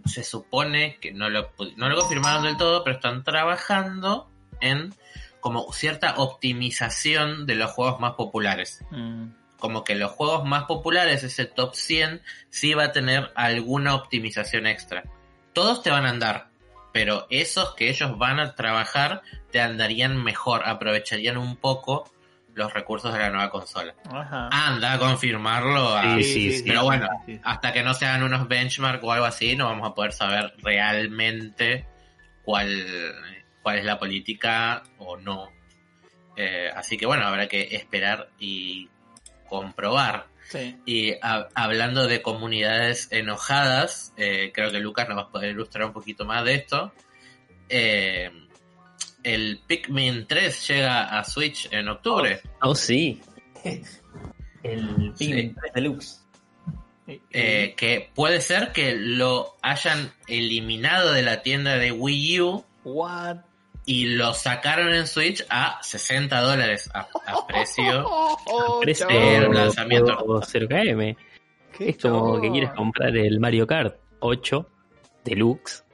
se 0.05 0.25
supone 0.25 0.99
que 1.01 1.13
no 1.13 1.29
lo, 1.29 1.53
no 1.77 1.89
lo 1.89 1.97
confirmaron 1.97 2.45
del 2.45 2.57
todo, 2.57 2.85
pero 2.85 2.97
están 2.97 3.25
trabajando 3.25 4.31
en 4.61 4.95
como 5.41 5.73
cierta 5.73 6.15
optimización 6.19 7.47
de 7.47 7.57
los 7.57 7.73
juegos 7.73 7.99
más 7.99 8.13
populares 8.13 8.85
Mm, 8.91 9.33
como 9.59 9.85
que 9.85 9.95
los 9.95 10.13
juegos 10.13 10.45
más 10.45 10.65
populares, 10.65 11.23
ese 11.25 11.47
top 11.47 11.75
100, 11.75 12.21
sí 12.51 12.75
va 12.75 12.85
a 12.85 12.93
tener 12.93 13.31
alguna 13.35 13.95
optimización 13.95 14.67
extra. 14.67 15.05
Todos 15.53 15.83
te 15.83 15.91
van 15.91 16.07
a 16.07 16.11
andar, 16.11 16.49
pero 16.93 17.27
esos 17.31 17.75
que 17.75 17.89
ellos 17.91 18.17
van 18.19 18.41
a 18.41 18.55
trabajar 18.55 19.23
te 19.51 19.61
andarían 19.61 20.23
mejor, 20.23 20.63
aprovecharían 20.65 21.37
un 21.37 21.57
poco 21.57 22.11
los 22.55 22.73
recursos 22.75 23.13
de 23.13 23.19
la 23.19 23.31
nueva 23.31 23.49
consola. 23.51 23.95
Ajá. 24.11 24.49
Anda 24.51 24.93
a 24.95 24.99
confirmarlo. 24.99 25.97
a- 25.97 26.17
Sí, 26.17 26.23
sí, 26.25 26.53
sí. 26.59 26.65
pero 26.67 26.85
bueno, 26.85 27.09
hasta 27.45 27.73
que 27.73 27.83
no 27.83 27.95
se 27.95 28.05
hagan 28.07 28.23
unos 28.23 28.47
benchmark 28.49 29.03
o 29.05 29.13
algo 29.13 29.25
así, 29.27 29.57
no 29.57 29.67
vamos 29.67 29.89
a 29.91 29.95
poder 29.95 30.13
saber 30.13 30.53
realmente 30.59 31.87
cuál, 32.45 33.15
cuál 33.63 33.79
es 33.79 33.85
la 33.85 33.99
política 33.99 34.83
o 34.99 35.17
no. 35.17 35.49
Eh, 36.37 36.71
así 36.75 36.97
que 36.97 37.07
bueno, 37.07 37.27
habrá 37.27 37.47
que 37.47 37.69
esperar 37.75 38.29
y 38.39 38.89
comprobar. 39.53 40.29
Sí. 40.49 40.77
Y 40.87 41.13
ha- 41.23 41.49
hablando 41.55 42.07
de 42.09 42.23
comunidades 42.23 43.09
enojadas, 43.13 44.13
eh, 44.17 44.51
creo 44.55 44.71
que 44.71 44.81
Lucas 44.81 45.07
nos 45.09 45.19
va 45.19 45.23
a 45.23 45.31
poder 45.31 45.51
ilustrar 45.51 45.85
un 45.87 45.93
poquito 45.93 46.25
más 46.25 46.43
de 46.45 46.55
esto. 46.55 46.93
Eh, 47.69 48.31
el 49.23 49.61
Pikmin 49.67 50.27
3 50.27 50.69
llega 50.69 51.19
a 51.19 51.23
Switch 51.25 51.69
en 51.71 51.89
octubre. 51.89 52.41
Oh, 52.63 52.75
sí. 52.75 53.21
El 54.63 55.13
Pikmin 55.19 55.55
3 55.55 55.73
Deluxe. 55.75 56.19
Y- 57.07 57.21
Eh, 57.33 57.75
que 57.77 58.11
puede 58.15 58.41
ser 58.41 58.73
que 58.73 58.95
lo 58.95 59.57
hayan 59.61 60.13
eliminado 60.29 61.13
de 61.13 61.23
la 61.23 61.43
tienda 61.43 61.77
de 61.77 61.93
Wii 61.93 62.41
U 62.41 62.65
What? 62.85 63.39
Y 63.85 64.07
lo 64.17 64.33
sacaron 64.35 64.93
en 64.93 65.07
Switch 65.07 65.45
a 65.49 65.79
60 65.83 66.41
dólares 66.41 66.91
a, 66.95 67.01
a 67.27 67.47
precio. 67.47 68.07
El 69.09 69.53
lanzamiento. 69.53 70.17
o 70.25 70.41
0KM. 70.41 71.17
Qué 71.77 71.89
Es 71.91 71.99
como 71.99 72.41
que 72.41 72.51
quieres 72.51 72.71
comprar 72.73 73.17
el 73.17 73.41
Mario 73.41 73.67
Kart 73.67 73.97
8 74.21 74.67
Deluxe, 75.25 75.85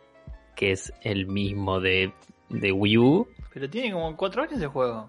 que 0.56 0.72
es 0.72 0.92
el 1.02 1.26
mismo 1.26 1.80
de, 1.80 2.12
de 2.48 2.72
Wii 2.72 2.98
U, 2.98 3.28
Pero 3.54 3.70
tiene 3.70 3.92
como 3.92 4.16
cuatro 4.16 4.42
años 4.42 4.58
de 4.58 4.66
juego. 4.66 5.08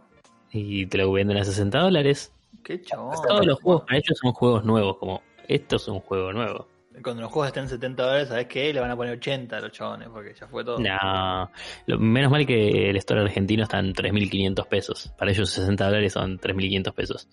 y 0.52 0.86
te 0.86 0.98
lo 1.00 1.12
venden 1.12 1.38
a 1.38 1.44
60 1.44 1.80
dólares. 1.80 2.34
Qué 2.64 2.82
chabón. 2.82 3.16
Todos 3.28 3.46
los 3.46 3.60
juegos 3.62 3.84
para 3.84 3.98
ellos 3.98 4.18
son 4.22 4.32
juegos 4.34 4.64
nuevos, 4.64 4.98
como 4.98 5.22
esto 5.48 5.78
es 5.78 5.88
un 5.88 6.00
juego 6.02 6.32
nuevo. 6.34 6.68
Cuando 7.04 7.22
los 7.22 7.32
juegos 7.32 7.48
estén 7.48 7.68
70 7.70 8.04
dólares, 8.04 8.28
¿sabes 8.30 8.48
qué? 8.48 8.74
Le 8.74 8.80
van 8.80 8.92
a 8.92 8.96
poner 8.96 9.14
80 9.18 9.58
a 9.58 9.60
los 9.62 9.72
chabones, 9.72 10.10
porque 10.10 10.34
ya 10.40 10.48
fue 10.48 10.64
todo. 10.66 10.80
No, 10.80 11.52
lo- 11.86 12.00
menos 12.00 12.32
mal 12.32 12.46
que 12.46 12.90
el 12.90 12.96
store 12.98 13.22
argentino 13.22 13.64
está 13.64 13.80
en 13.80 13.94
3.500 13.94 14.66
pesos. 14.68 15.14
Para 15.18 15.32
ellos 15.32 15.50
60 15.50 15.86
dólares 15.86 16.14
son 16.14 16.38
3.500 16.40 16.94
pesos. 16.94 17.28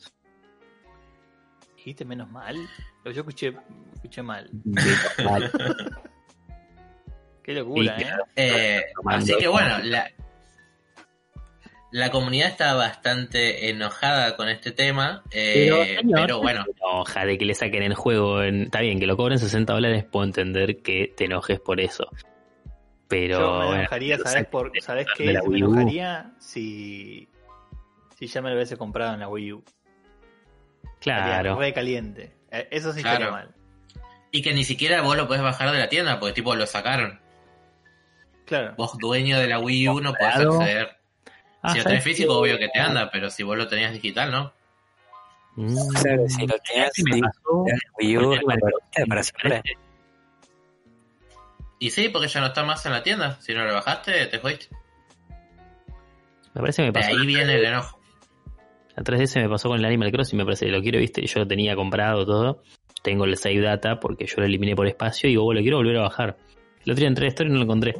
¿Dijiste 1.77 2.05
menos 2.05 2.31
mal? 2.31 2.57
Yo 3.05 3.11
escuché, 3.11 3.55
escuché 3.95 4.23
mal. 4.23 4.51
Vale. 5.25 5.51
Qué 7.43 7.55
locura, 7.55 7.97
Y, 7.99 8.03
¿eh? 8.03 8.09
Eh, 8.35 8.83
así 9.07 9.37
que 9.39 9.47
bueno, 9.47 9.79
la, 9.85 10.11
la 11.93 12.11
comunidad 12.11 12.49
está 12.49 12.75
bastante 12.75 13.71
enojada 13.71 14.37
con 14.37 14.49
este 14.49 14.73
tema, 14.73 15.23
eh, 15.31 15.69
Pero, 15.71 15.85
señor, 15.85 16.21
pero 16.21 16.39
bueno, 16.41 16.65
enoja 16.83 17.25
de 17.25 17.39
que 17.39 17.45
le 17.45 17.55
saquen 17.55 17.83
el 17.83 17.95
juego. 17.95 18.43
En... 18.43 18.63
Está 18.65 18.81
bien, 18.81 18.99
que 19.01 19.07
lo 19.07 19.17
cobren 19.17 19.39
60 19.39 19.73
dólares, 19.73 20.05
puedo 20.05 20.25
entender 20.27 20.83
que 20.83 21.13
te 21.17 21.25
enojes 21.27 21.61
por 21.61 21.81
eso. 21.81 22.09
Pero. 23.09 23.39
Yo 23.39 23.53
me 23.61 23.67
bueno, 23.67 23.81
enojaría, 23.83 24.17
que 24.17 24.23
lo 24.25 24.29
¿sabes, 24.29 24.47
por, 24.49 24.73
¿sabes 24.81 25.07
qué? 25.17 25.33
la 25.33 25.41
Me 25.43 25.49
Wii 25.49 25.63
U. 25.63 25.67
enojaría 25.67 26.33
si, 26.41 27.29
si 28.19 28.27
ya 28.27 28.43
me 28.43 28.51
lo 28.51 28.57
hubiese 28.57 28.77
comprado 28.77 29.15
en 29.15 29.21
la 29.21 29.29
Wii 29.29 29.53
U. 29.53 29.65
Estaría 31.01 31.25
Claro. 31.25 31.59
Re 31.59 31.73
caliente. 31.73 32.33
Eh, 32.51 32.67
Eso 32.73 32.93
sí 32.93 33.03
Claro. 33.03 33.25
estaría 33.27 33.31
mal. 33.33 33.55
y 34.33 34.43
que 34.43 34.53
ni 34.53 34.65
siquiera 34.65 35.03
vos 35.03 35.17
lo 35.17 35.27
podés 35.29 35.43
bajar 35.43 35.71
de 35.71 35.79
la 35.79 35.89
tienda, 35.89 36.19
porque 36.19 36.35
tipo 36.35 36.55
lo 36.57 36.67
sacaron. 36.67 37.21
Claro. 38.45 38.75
Vos 38.77 38.99
dueño 38.99 39.39
de 39.39 39.47
la 39.47 39.61
Wii 39.61 39.89
U 39.89 40.01
no 40.01 40.13
podés 40.13 40.37
acceder. 40.37 40.97
Ah, 41.67 41.73
si 41.73 41.79
lo 41.79 41.83
¿sabes 41.83 42.03
tenés 42.03 42.05
físico, 42.05 42.39
obvio 42.39 42.59
que 42.59 42.69
te 42.69 42.79
anda, 42.79 43.11
pero 43.11 43.31
si 43.31 43.43
vos 43.43 43.57
lo 43.57 43.67
tenías 43.69 43.93
digital, 43.93 44.31
¿no? 44.31 44.53
Mm. 45.57 45.77
Claro, 46.01 46.29
si 46.29 46.47
lo 46.47 46.55
tenías 46.59 46.91
siempre. 46.93 47.21
Y 51.79 51.91
sí, 51.91 52.09
porque 52.09 52.29
ya 52.29 52.41
no 52.41 52.47
está 52.47 52.65
más 52.65 52.85
en 52.87 52.93
la 52.93 53.03
tienda. 53.03 53.39
Si 53.41 53.53
no 53.53 53.65
lo 53.65 53.75
bajaste, 53.75 54.27
te 54.27 54.39
fuiste. 54.39 54.67
Me 56.55 56.61
parece 56.63 56.83
que 56.83 56.87
me 56.91 56.93
De 56.93 57.01
pasó. 57.07 57.09
ahí 57.21 57.27
viene 57.27 57.55
el 57.55 57.65
enojo. 57.65 57.99
La 58.97 59.03
3DS 59.05 59.43
me 59.43 59.49
pasó 59.49 59.69
con 59.69 59.79
el 59.79 59.85
Animal 59.85 60.11
Crossing, 60.11 60.39
me 60.39 60.45
parece, 60.45 60.69
lo 60.69 60.81
quiero, 60.81 60.99
viste, 60.99 61.27
yo 61.27 61.41
lo 61.41 61.47
tenía 61.47 61.77
comprado 61.77 62.25
todo. 62.25 62.63
Tengo 63.03 63.27
el 63.27 63.37
save 63.37 63.61
data 63.61 64.01
porque 64.01 64.27
yo 64.27 64.37
lo 64.39 64.47
eliminé 64.47 64.75
por 64.75 64.87
espacio 64.87 65.29
y 65.29 65.33
digo, 65.33 65.53
lo 65.53 65.61
quiero 65.61 65.77
volver 65.77 65.99
a 65.99 66.03
bajar. 66.03 66.39
El 66.85 66.93
otro 66.93 67.01
día 67.01 67.09
entré 67.09 67.27
a 67.27 67.29
Store 67.29 67.49
y 67.51 67.53
no 67.53 67.59
lo 67.59 67.65
encontré. 67.65 67.95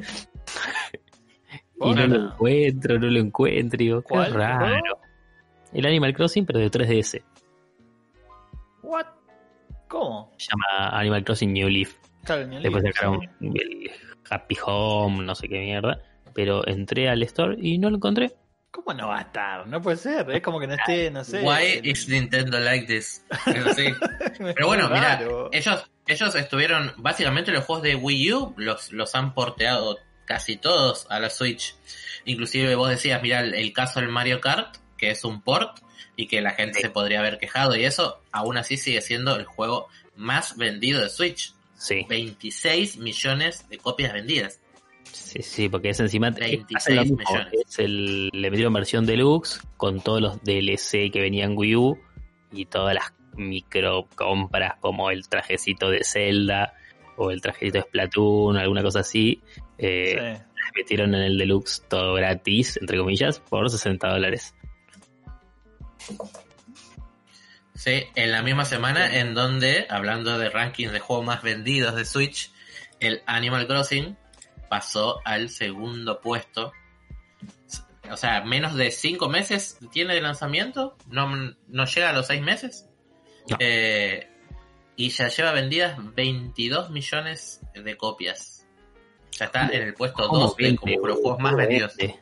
Y 1.81 1.95
no 1.95 2.07
lo 2.07 2.17
encuentro, 2.17 2.99
no 2.99 3.07
lo 3.09 3.19
encuentro. 3.21 3.77
y 3.83 3.87
Digo, 3.87 4.01
qué 4.03 4.09
¿Cuál? 4.09 4.35
raro. 4.35 4.99
el 5.73 5.87
Animal 5.87 6.15
Crossing, 6.15 6.47
pero 6.47 6.59
de 6.59 6.71
3DS. 6.71 7.23
¿What? 8.83 9.07
¿Cómo? 9.89 10.33
Se 10.39 10.49
llama 10.51 10.99
Animal 10.99 11.25
Crossing 11.25 11.53
New 11.53 11.69
Leaf. 11.69 11.95
Claro, 12.25 12.47
New 12.47 12.61
Después 12.61 12.83
Leaf, 12.83 12.95
sacaron 12.97 13.21
sí. 13.21 13.47
el 13.55 13.91
Happy 14.31 14.57
Home, 14.65 15.25
no 15.25 15.35
sé 15.35 15.49
qué 15.49 15.61
mierda. 15.61 16.01
Pero 16.35 16.67
entré 16.67 17.09
al 17.09 17.23
store 17.23 17.57
y 17.59 17.79
no 17.79 17.91
lo 17.91 17.97
encontré. 17.97 18.33
¿Cómo 18.71 18.93
no 18.93 19.09
va 19.09 19.19
a 19.19 19.23
estar? 19.23 19.67
No 19.67 19.81
puede 19.81 19.97
ser. 19.97 20.31
Es 20.31 20.43
como 20.43 20.61
que 20.61 20.67
no 20.67 20.75
esté, 20.75 21.11
no 21.11 21.25
sé. 21.25 21.41
Why 21.43 21.81
is 21.83 22.09
Nintendo 22.09 22.61
like 22.61 22.87
this? 22.87 23.25
Pero 23.45 23.73
sí. 23.73 23.87
Pero 24.39 24.67
bueno, 24.67 24.89
mira, 24.91 25.21
ellos, 25.53 25.91
ellos 26.07 26.35
estuvieron, 26.35 26.93
básicamente 26.99 27.53
los 27.53 27.65
juegos 27.65 27.85
de 27.85 27.95
Wii 27.95 28.33
U 28.35 28.55
los, 28.59 28.93
los 28.93 29.15
han 29.15 29.33
porteado 29.33 29.99
casi 30.27 30.59
todos 30.59 31.07
a 31.09 31.19
la 31.19 31.31
Switch. 31.31 31.75
Inclusive 32.27 32.75
vos 32.75 32.91
decías, 32.91 33.23
mira, 33.23 33.41
el, 33.41 33.55
el 33.55 33.73
caso 33.73 34.01
del 34.01 34.11
Mario 34.11 34.43
Kart, 34.43 34.77
que 34.99 35.11
es 35.11 35.25
un 35.25 35.41
port 35.41 35.79
y 36.17 36.27
que 36.27 36.41
la 36.41 36.53
gente 36.53 36.81
se 36.81 36.91
podría 36.91 37.21
haber 37.21 37.39
quejado 37.39 37.77
y 37.77 37.85
eso, 37.85 38.21
aún 38.33 38.57
así 38.57 38.77
sigue 38.77 39.01
siendo 39.01 39.37
el 39.37 39.45
juego 39.45 39.89
más 40.17 40.57
vendido 40.57 41.01
de 41.01 41.09
Switch. 41.09 41.55
Sí, 41.77 42.07
26 42.09 42.97
millones 42.97 43.69
de 43.69 43.79
copias 43.79 44.13
vendidas. 44.13 44.61
sí, 45.13 45.43
sí, 45.43 45.69
porque 45.69 45.91
es 45.91 46.01
encima. 46.01 46.31
26 46.31 46.77
hacen 46.77 46.97
lo 46.97 47.03
mismo, 47.03 47.19
millones. 47.19 47.53
Es 47.69 47.79
el, 47.79 48.31
le 48.33 48.51
metieron 48.51 48.73
versión 48.73 49.05
deluxe 49.05 49.61
con 49.77 50.01
todos 50.01 50.23
los 50.23 50.43
DLC 50.43 51.11
que 51.13 51.21
venían 51.21 51.53
en 51.53 51.59
Wii 51.59 51.77
U 51.77 51.99
y 52.53 52.65
todas 52.65 52.95
las 52.95 53.13
micro 53.37 54.09
compras 54.15 54.75
como 54.81 55.11
el 55.11 55.29
trajecito 55.29 55.91
de 55.91 56.03
Zelda 56.03 56.73
o 57.17 57.31
el 57.31 57.43
trajecito 57.43 57.79
de 57.79 57.85
Splatoon, 57.85 58.57
alguna 58.57 58.83
cosa 58.83 59.01
así. 59.01 59.43
Eh, 59.79 60.37
Sí. 60.39 60.43
metieron 60.75 61.15
en 61.15 61.23
el 61.23 61.39
deluxe 61.39 61.83
todo 61.89 62.15
gratis, 62.15 62.77
entre 62.81 62.99
comillas, 62.99 63.41
por 63.41 63.71
60 63.71 64.09
dólares. 64.09 64.55
Sí, 67.75 68.05
en 68.15 68.33
la 68.33 68.43
misma 68.43 68.65
semana 68.65 69.19
en 69.19 69.35
donde, 69.35 69.87
hablando 69.91 70.39
de 70.39 70.49
rankings 70.51 70.93
de 70.93 71.01
juegos 71.01 71.27
más 71.27 71.43
vendidos 71.43 71.95
de 71.95 72.05
Switch, 72.05 72.51
el 73.01 73.23
Animal 73.27 73.67
Crossing 73.67 74.17
pasó 74.71 75.21
al 75.25 75.51
segundo 75.51 76.21
puesto. 76.21 76.73
O 78.11 78.17
sea, 78.17 78.43
menos 78.43 78.75
de 78.75 78.91
5 78.91 79.29
meses 79.29 79.79
tiene 79.93 80.15
de 80.15 80.21
lanzamiento, 80.21 80.97
no, 81.09 81.29
no 81.69 81.85
llega 81.85 82.11
a 82.11 82.13
los 82.13 82.27
6 82.29 82.41
meses. 82.41 82.89
No. 83.51 83.57
Eh, 83.61 84.29
y 84.97 85.11
ya 85.11 85.29
lleva 85.29 85.53
vendidas 85.53 85.99
22 86.15 86.91
millones 86.91 87.61
de 87.75 87.97
copias. 87.97 88.56
Ya 89.33 89.47
está 89.47 89.69
en 89.69 89.83
el 89.83 89.95
puesto 89.95 90.29
¿Cómo 90.29 90.41
2 90.47 90.57
de 90.57 90.77
como 90.77 91.07
los 91.07 91.19
juegos 91.19 91.39
más 91.41 91.53
boludo, 91.53 91.69
vendidos. 91.69 91.93
este? 91.99 92.21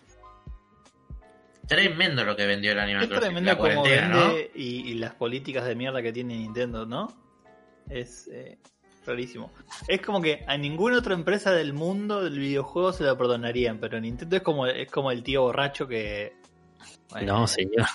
Tremendo 1.67 2.25
lo 2.25 2.37
que 2.37 2.47
vendió 2.47 2.73
el 2.73 2.79
Animal 2.79 3.05
Es 3.05 3.09
Crossing. 3.09 3.25
tremendo 3.25 3.51
La 3.51 3.57
como 3.57 3.83
vende 3.83 4.51
y, 4.55 4.91
y 4.91 4.95
las 4.95 5.15
políticas 5.15 5.65
de 5.65 5.75
mierda 5.75 6.03
que 6.03 6.13
tiene 6.13 6.37
Nintendo, 6.37 6.85
¿no? 6.85 7.13
Es 7.89 8.29
eh, 8.29 8.59
rarísimo. 9.07 9.51
Es 9.89 10.01
como 10.03 10.21
que 10.21 10.45
a 10.47 10.57
ninguna 10.59 10.99
otra 10.99 11.15
empresa 11.15 11.53
del 11.53 11.73
mundo 11.73 12.23
del 12.23 12.39
videojuego 12.39 12.93
se 12.93 13.05
lo 13.05 13.17
perdonarían, 13.17 13.79
pero 13.79 13.99
Nintendo 14.01 14.37
es 14.37 14.43
como, 14.43 14.67
es 14.67 14.91
como 14.91 15.11
el 15.11 15.23
tío 15.23 15.43
borracho 15.43 15.89
que... 15.89 16.35
bueno, 17.11 17.41
No, 17.41 17.47
señor. 17.47 17.87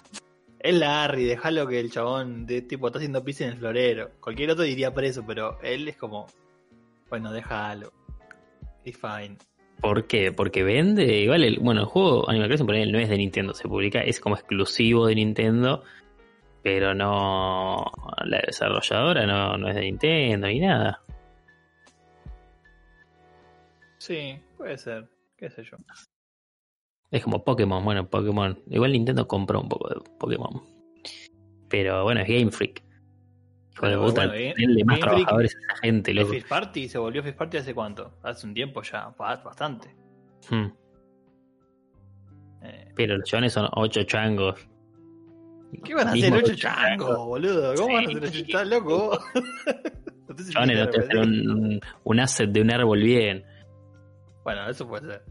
Es 0.60 0.74
Larry, 0.74 1.26
déjalo 1.26 1.67
que 1.67 1.80
el 1.80 1.91
chabón 1.91 2.45
de 2.45 2.62
tipo 2.63 2.88
está 2.88 2.98
haciendo 3.00 3.24
pis 3.24 3.41
en 3.41 3.50
el 3.50 3.58
florero. 3.58 4.12
Cualquier 4.19 4.52
otro 4.52 4.63
diría 4.63 4.93
preso, 4.93 5.24
pero 5.26 5.60
él 5.62 5.88
es 5.88 5.95
como... 5.95 6.28
Bueno, 7.10 7.32
déjalo. 7.32 7.93
It's 8.85 8.99
fine. 8.99 9.37
¿Por 9.81 10.07
qué? 10.07 10.31
Porque 10.31 10.63
vende. 10.63 11.05
Igual, 11.19 11.43
el, 11.43 11.59
bueno, 11.59 11.81
el 11.81 11.87
juego 11.87 12.29
Animal 12.29 12.49
Crossing 12.49 12.65
por 12.65 12.75
ahí 12.75 12.91
no 12.91 12.99
es 12.99 13.09
de 13.09 13.17
Nintendo, 13.17 13.53
se 13.53 13.67
publica, 13.67 14.01
es 14.01 14.19
como 14.19 14.35
exclusivo 14.35 15.07
de 15.07 15.15
Nintendo, 15.15 15.83
pero 16.63 16.93
no. 16.93 17.85
La 18.25 18.41
desarrolladora 18.45 19.25
no, 19.25 19.57
no 19.57 19.69
es 19.69 19.75
de 19.75 19.81
Nintendo 19.81 20.47
ni 20.47 20.59
nada. 20.59 21.01
Sí, 23.99 24.39
puede 24.57 24.77
ser. 24.77 25.07
¿Qué 25.37 25.49
sé 25.49 25.63
yo? 25.63 25.77
Es 27.11 27.23
como 27.23 27.43
Pokémon, 27.43 27.83
bueno, 27.83 28.09
Pokémon. 28.09 28.59
Igual 28.69 28.91
Nintendo 28.91 29.27
compró 29.27 29.61
un 29.61 29.69
poco 29.69 29.89
de 29.89 30.01
Pokémon. 30.19 30.61
Pero 31.69 32.03
bueno, 32.03 32.21
es 32.21 32.27
Game 32.27 32.51
Freak. 32.51 32.83
Bueno, 33.79 34.01
puta, 34.05 34.27
bueno, 34.27 34.53
denle 34.57 34.83
más 34.83 34.99
trabajadores 34.99 35.55
a 35.55 35.59
esa 35.73 35.81
gente, 35.81 36.11
¿El 36.11 36.17
loco. 36.17 36.33
Fist 36.33 36.47
Party 36.47 36.89
se 36.89 36.97
volvió 36.97 37.23
Fist 37.23 37.37
Party 37.37 37.57
hace 37.57 37.73
cuánto? 37.73 38.13
Hace 38.23 38.47
un 38.47 38.53
tiempo 38.53 38.81
ya, 38.81 39.13
ba- 39.17 39.37
bastante. 39.37 39.95
Hmm. 40.49 40.67
Eh, 42.63 42.91
Pero 42.95 43.17
los 43.17 43.27
chavales 43.29 43.53
son 43.53 43.67
ocho 43.73 44.03
changos. 44.03 44.59
¿Qué 45.83 45.93
van 45.93 46.07
a 46.07 46.11
hacer 46.11 46.33
ocho 46.33 46.55
changos, 46.55 47.17
boludo? 47.17 47.73
¿Cómo 47.75 47.93
van 47.93 48.05
a 48.05 48.07
hacer 48.07 48.23
ocho? 48.23 48.31
Sí. 48.33 48.41
¿Estás 48.41 48.67
loco? 48.67 49.19
Chavales 50.51 50.79
no 50.79 50.89
te 50.89 51.17
un, 51.17 51.79
un 52.03 52.19
asset 52.19 52.49
de 52.49 52.61
un 52.61 52.71
árbol 52.71 52.99
bien. 53.01 53.43
Bueno, 54.43 54.67
eso 54.69 54.87
puede 54.87 55.07
ser. 55.07 55.23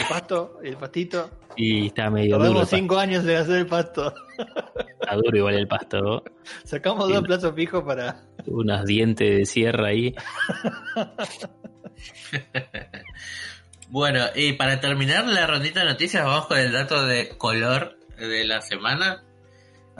El 0.00 0.06
pasto, 0.08 0.58
el 0.62 0.76
pastito. 0.76 1.30
Y 1.56 1.86
está 1.86 2.10
medio 2.10 2.32
duro. 2.36 2.38
Tardamos 2.44 2.62
pasto. 2.62 2.76
cinco 2.76 2.98
años 2.98 3.24
en 3.24 3.36
hacer 3.36 3.56
el 3.56 3.66
pasto. 3.66 4.14
Está 5.04 5.16
duro 5.16 5.36
igual 5.36 5.54
el 5.54 5.68
pasto. 5.68 6.24
Sacamos 6.64 7.08
dos 7.08 7.22
plazos 7.22 7.54
fijos 7.54 7.82
para. 7.84 8.22
Unos 8.46 8.84
dientes 8.86 9.36
de 9.38 9.44
sierra 9.46 9.88
ahí. 9.88 10.14
Bueno, 13.88 14.24
y 14.34 14.54
para 14.54 14.80
terminar 14.80 15.26
la 15.26 15.46
rondita 15.46 15.80
de 15.80 15.86
noticias, 15.86 16.24
vamos 16.24 16.46
con 16.46 16.58
el 16.58 16.72
dato 16.72 17.06
de 17.06 17.28
color 17.36 17.96
de 18.18 18.44
la 18.44 18.60
semana. 18.60 19.22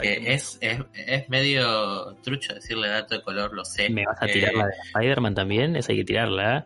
Que 0.01 0.09
Ay, 0.09 0.23
es, 0.27 0.59
es, 0.61 0.81
es 0.95 1.29
medio 1.29 2.15
trucho 2.25 2.55
decirle 2.55 2.89
dato 2.89 3.15
de 3.15 3.23
color, 3.23 3.53
lo 3.55 3.65
sé. 3.65 3.89
¿Me 3.91 4.05
vas 4.05 4.21
a 4.21 4.27
Eh, 4.27 4.33
tirar 4.33 4.55
la 4.55 4.67
de 4.67 4.73
Spider-Man 4.87 5.35
también? 5.35 5.77
Esa 5.77 5.93
hay 5.93 5.99
que 5.99 6.05
tirarla. 6.05 6.59
¿eh? 6.59 6.65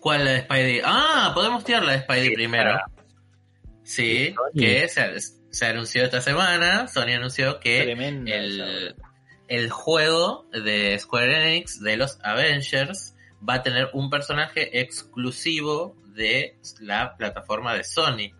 ¿Cuál 0.00 0.24
la 0.24 0.30
de 0.30 0.40
Spidey? 0.42 0.80
Ah, 0.84 1.32
podemos 1.34 1.62
tirar 1.64 1.82
la 1.84 1.92
de 1.92 1.98
Spidey 2.00 2.28
Sí, 2.28 2.34
primero. 2.34 2.70
para- 2.70 2.86
Sí, 3.86 4.34
que 4.56 4.88
se, 4.88 5.20
se 5.50 5.66
anunció 5.66 6.02
esta 6.04 6.20
semana. 6.20 6.88
Sony 6.88 7.12
anunció 7.16 7.60
que 7.60 7.82
el, 7.92 8.96
el 9.48 9.70
juego 9.70 10.46
de 10.52 10.98
Square 10.98 11.52
Enix 11.54 11.80
de 11.80 11.96
los 11.96 12.18
Avengers 12.24 13.14
va 13.48 13.54
a 13.54 13.62
tener 13.62 13.88
un 13.92 14.10
personaje 14.10 14.80
exclusivo 14.80 15.94
de 16.14 16.58
la 16.80 17.16
plataforma 17.16 17.74
de 17.74 17.84
Sony. 17.84 18.32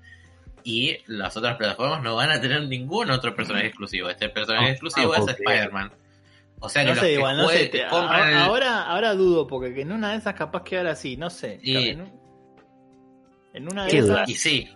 Y 0.64 0.98
las 1.06 1.36
otras 1.36 1.56
plataformas 1.56 2.02
no 2.02 2.16
van 2.16 2.30
a 2.32 2.40
tener 2.40 2.62
ningún 2.66 3.10
otro 3.12 3.36
personaje 3.36 3.68
exclusivo. 3.68 4.10
Este 4.10 4.28
personaje 4.28 4.64
No, 4.64 4.70
exclusivo 4.72 5.14
es. 5.14 5.28
Spider-Man. 5.28 5.92
O 6.58 6.68
sea 6.68 6.82
No 6.82 6.94
sé, 6.96 7.00
que 7.02 7.12
igual, 7.12 7.36
no 7.36 7.48
sé. 7.50 7.66
te- 7.66 7.82
el- 7.82 7.86
ahora, 7.88 8.82
ahora 8.82 9.14
dudo, 9.14 9.46
porque 9.46 9.72
que 9.74 9.82
en 9.82 9.92
una 9.92 10.10
de 10.10 10.18
esas 10.18 10.34
capaz 10.34 10.64
que 10.64 10.76
ahora 10.78 10.96
sí, 10.96 11.16
no 11.16 11.30
sé. 11.30 11.60
Y- 11.62 11.90
En, 11.90 12.00
un- 12.00 12.20
en 13.54 13.70
una 13.70 13.84
de 13.86 13.96
esas. 13.98 14.28
Y 14.28 14.34
sí, 14.34 14.68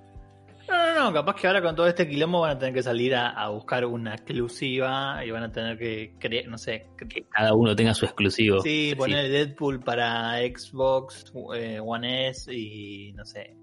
No, 0.69 0.95
no, 0.95 1.05
no, 1.05 1.13
capaz 1.13 1.35
que 1.37 1.47
ahora 1.47 1.61
con 1.63 1.75
todo 1.75 1.87
este 1.89 2.09
quilombo 2.09 2.41
van 2.43 2.53
a 2.53 2.59
tener 2.59 2.75
que 2.75 2.83
salir 2.83 3.15
a, 3.15 3.31
a 3.31 3.49
buscar 3.49 3.85
una 3.87 4.15
exclusiva 4.15 5.25
y 5.25 5.31
van 5.31 5.43
a 5.45 5.51
tener 5.53 5.77
que, 5.79 6.15
cre- 6.19 6.47
no 6.47 6.59
sé, 6.59 6.87
Que 7.09 7.25
cada 7.29 7.55
uno 7.55 7.75
tenga 7.75 7.95
su 7.95 8.05
exclusivo. 8.05 8.61
sí, 8.61 8.95
poner 8.97 9.29
Deadpool 9.29 9.81
para 9.81 10.39
Xbox, 10.39 11.33
eh, 11.55 11.81
One 11.83 12.29
S 12.29 12.53
y 12.55 13.13
no 13.15 13.25
sé. 13.25 13.57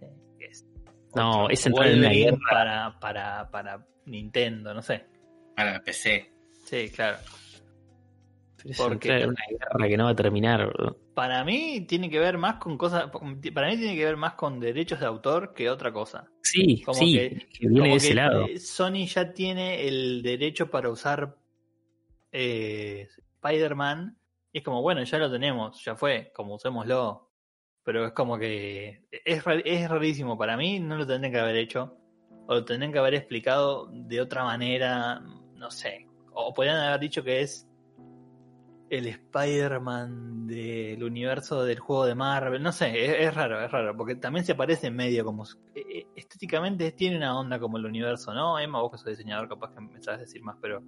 eh, 0.00 0.10
¿qué 0.38 0.46
es? 0.46 0.66
No, 1.14 1.48
es 1.48 1.64
entrar 1.66 1.88
en 1.88 2.00
Wolverine 2.00 2.24
guerra. 2.24 2.38
Para, 2.50 2.98
para, 3.00 3.50
para 3.50 3.86
Nintendo, 4.06 4.74
no 4.74 4.82
sé. 4.82 5.04
para 5.54 5.80
PC. 5.80 6.30
Sí, 6.64 6.90
claro. 6.90 7.18
Es 8.64 8.78
porque- 8.78 9.20
en 9.20 9.28
una 9.30 9.44
guerra 9.50 9.88
que 9.88 9.96
no 9.96 10.04
va 10.04 10.10
a 10.10 10.14
terminar. 10.16 10.72
bro. 10.72 10.96
Para 11.14 11.44
mí 11.44 11.82
tiene 11.88 12.08
que 12.08 12.18
ver 12.18 12.38
más 12.38 12.56
con 12.56 12.78
cosas, 12.78 13.10
para 13.10 13.26
mí 13.26 13.76
tiene 13.76 13.96
que 13.96 14.04
ver 14.04 14.16
más 14.16 14.34
con 14.34 14.60
derechos 14.60 15.00
de 15.00 15.06
autor 15.06 15.52
que 15.54 15.68
otra 15.70 15.92
cosa. 15.92 16.28
Sí, 16.42 16.82
Como 16.82 16.98
sí, 16.98 17.12
que- 17.14 17.48
que 17.48 17.68
viene 17.68 17.80
Como 17.80 17.90
de 17.92 17.96
ese 17.96 18.08
que, 18.08 18.14
lado. 18.14 18.46
eh, 18.46 18.58
Sony 18.58 19.06
ya 19.06 19.32
tiene 19.32 19.86
el 19.86 20.22
derecho 20.22 20.70
para 20.70 20.88
usar 20.90 21.36
eh, 22.32 23.08
Spider-Man. 23.42 24.16
Y 24.52 24.58
es 24.58 24.64
como, 24.64 24.82
bueno, 24.82 25.02
ya 25.02 25.18
lo 25.18 25.30
tenemos, 25.30 25.82
ya 25.84 25.94
fue, 25.96 26.30
como 26.34 26.54
usémoslo. 26.54 27.28
Pero 27.84 28.06
es 28.06 28.12
como 28.12 28.38
que 28.38 29.02
es, 29.24 29.42
es 29.64 29.90
rarísimo. 29.90 30.38
Para 30.38 30.56
mí 30.56 30.78
no 30.78 30.96
lo 30.96 31.06
tendrían 31.06 31.32
que 31.32 31.40
haber 31.40 31.56
hecho. 31.56 31.96
O 32.46 32.54
lo 32.54 32.64
tendrían 32.64 32.92
que 32.92 32.98
haber 32.98 33.14
explicado 33.14 33.88
de 33.92 34.20
otra 34.20 34.44
manera. 34.44 35.20
No 35.56 35.70
sé. 35.70 36.06
O 36.32 36.54
podrían 36.54 36.76
haber 36.76 37.00
dicho 37.00 37.24
que 37.24 37.40
es 37.40 37.68
el 38.98 39.06
Spider-Man 39.06 40.46
del 40.46 41.02
universo 41.02 41.64
del 41.64 41.78
juego 41.78 42.04
de 42.06 42.14
Marvel. 42.14 42.62
No 42.62 42.72
sé, 42.72 43.04
es, 43.06 43.28
es 43.28 43.34
raro, 43.34 43.62
es 43.64 43.70
raro. 43.70 43.96
Porque 43.96 44.16
también 44.16 44.44
se 44.44 44.54
parece 44.54 44.90
medio 44.90 45.24
como. 45.24 45.44
eh, 45.44 45.82
eh, 45.94 46.06
Estéticamente 46.16 46.92
tiene 46.92 47.16
una 47.16 47.38
onda 47.38 47.58
como 47.58 47.78
el 47.78 47.86
universo, 47.86 48.32
¿no? 48.34 48.58
Emma, 48.58 48.80
vos 48.80 48.92
que 48.92 48.98
sos 48.98 49.06
diseñador, 49.06 49.48
capaz 49.48 49.72
que 49.74 49.80
me 49.80 50.02
sabes 50.02 50.20
decir 50.20 50.42
más, 50.42 50.56
pero. 50.60 50.82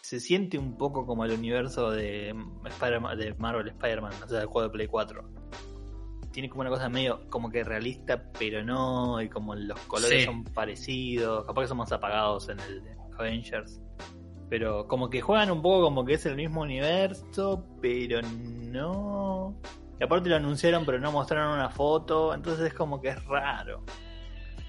Se 0.00 0.20
siente 0.20 0.58
un 0.58 0.76
poco 0.78 1.04
como 1.06 1.24
el 1.24 1.32
universo 1.32 1.90
de, 1.90 2.34
Spider-Man- 2.64 3.18
de 3.18 3.34
Marvel 3.34 3.68
Spider-Man, 3.68 4.12
o 4.24 4.28
sea, 4.28 4.38
del 4.38 4.46
juego 4.46 4.68
de 4.68 4.72
Play 4.72 4.86
4. 4.86 5.28
tiene 6.32 6.48
como 6.48 6.60
una 6.62 6.70
cosa 6.70 6.88
medio 6.88 7.28
como 7.28 7.50
que 7.50 7.62
realista, 7.64 8.30
pero 8.38 8.64
no, 8.64 9.20
y 9.20 9.28
como 9.28 9.54
los 9.56 9.78
colores 9.80 10.20
Sí. 10.20 10.24
son 10.24 10.44
parecidos, 10.44 11.44
capaz 11.46 11.62
que 11.62 11.68
son 11.68 11.78
más 11.78 11.92
apagados 11.92 12.48
en 12.48 12.60
el 12.60 12.82
de 12.84 12.96
Avengers. 13.18 13.80
Pero 14.52 14.86
como 14.86 15.08
que 15.08 15.22
juegan 15.22 15.50
un 15.50 15.62
poco 15.62 15.80
como 15.84 16.04
que 16.04 16.12
es 16.12 16.26
el 16.26 16.36
mismo 16.36 16.60
universo, 16.60 17.64
pero 17.80 18.20
no. 18.20 19.56
Y 19.98 20.04
aparte 20.04 20.28
lo 20.28 20.36
anunciaron, 20.36 20.84
pero 20.84 20.98
no 20.98 21.10
mostraron 21.10 21.54
una 21.54 21.70
foto, 21.70 22.34
entonces 22.34 22.66
es 22.66 22.74
como 22.74 23.00
que 23.00 23.08
es 23.08 23.24
raro. 23.24 23.82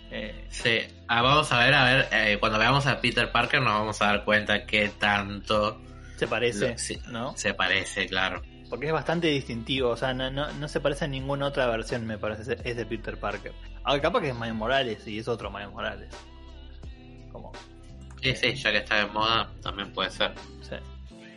Eh, 0.10 0.46
Sí, 0.50 0.78
Ah, 1.10 1.22
vamos 1.22 1.52
a 1.52 1.60
ver, 1.66 1.74
a 1.74 1.84
ver, 1.84 2.08
eh, 2.14 2.38
cuando 2.40 2.60
veamos 2.60 2.88
a 2.88 3.02
Peter 3.02 3.30
Parker 3.30 3.62
nos 3.62 3.74
vamos 3.74 4.02
a 4.02 4.06
dar 4.06 4.24
cuenta 4.24 4.66
qué 4.66 4.88
tanto 4.98 5.82
se 6.16 6.28
parece, 6.28 6.70
Lo- 6.72 6.78
sí. 6.78 6.98
¿no? 7.12 7.36
se 7.36 7.54
parece, 7.54 8.08
claro. 8.08 8.42
Porque 8.70 8.88
es 8.88 8.94
bastante 8.94 9.28
distintivo, 9.28 9.90
o 9.90 9.98
sea, 9.98 10.14
no, 10.14 10.32
no, 10.32 10.50
no 10.54 10.68
se 10.70 10.80
parece 10.80 11.04
a 11.04 11.08
ninguna 11.10 11.48
otra 11.48 11.68
versión, 11.68 12.08
me 12.08 12.18
parece, 12.18 12.58
es 12.64 12.78
de 12.78 12.86
Peter 12.86 13.20
Parker. 13.20 13.52
Aunque 13.84 14.02
capaz 14.02 14.22
que 14.22 14.30
es 14.30 14.36
Miles 14.36 14.56
Morales 14.56 15.06
y 15.10 15.20
es 15.20 15.28
otro 15.28 15.52
Miles 15.52 15.72
Morales. 15.74 16.08
Como, 17.34 17.52
Sí, 18.24 18.36
sí, 18.36 18.56
ya 18.56 18.72
que 18.72 18.78
está 18.78 19.06
de 19.06 19.06
moda, 19.08 19.52
también 19.62 19.92
puede 19.94 20.10
ser. 20.10 20.32
sí. 20.62 20.76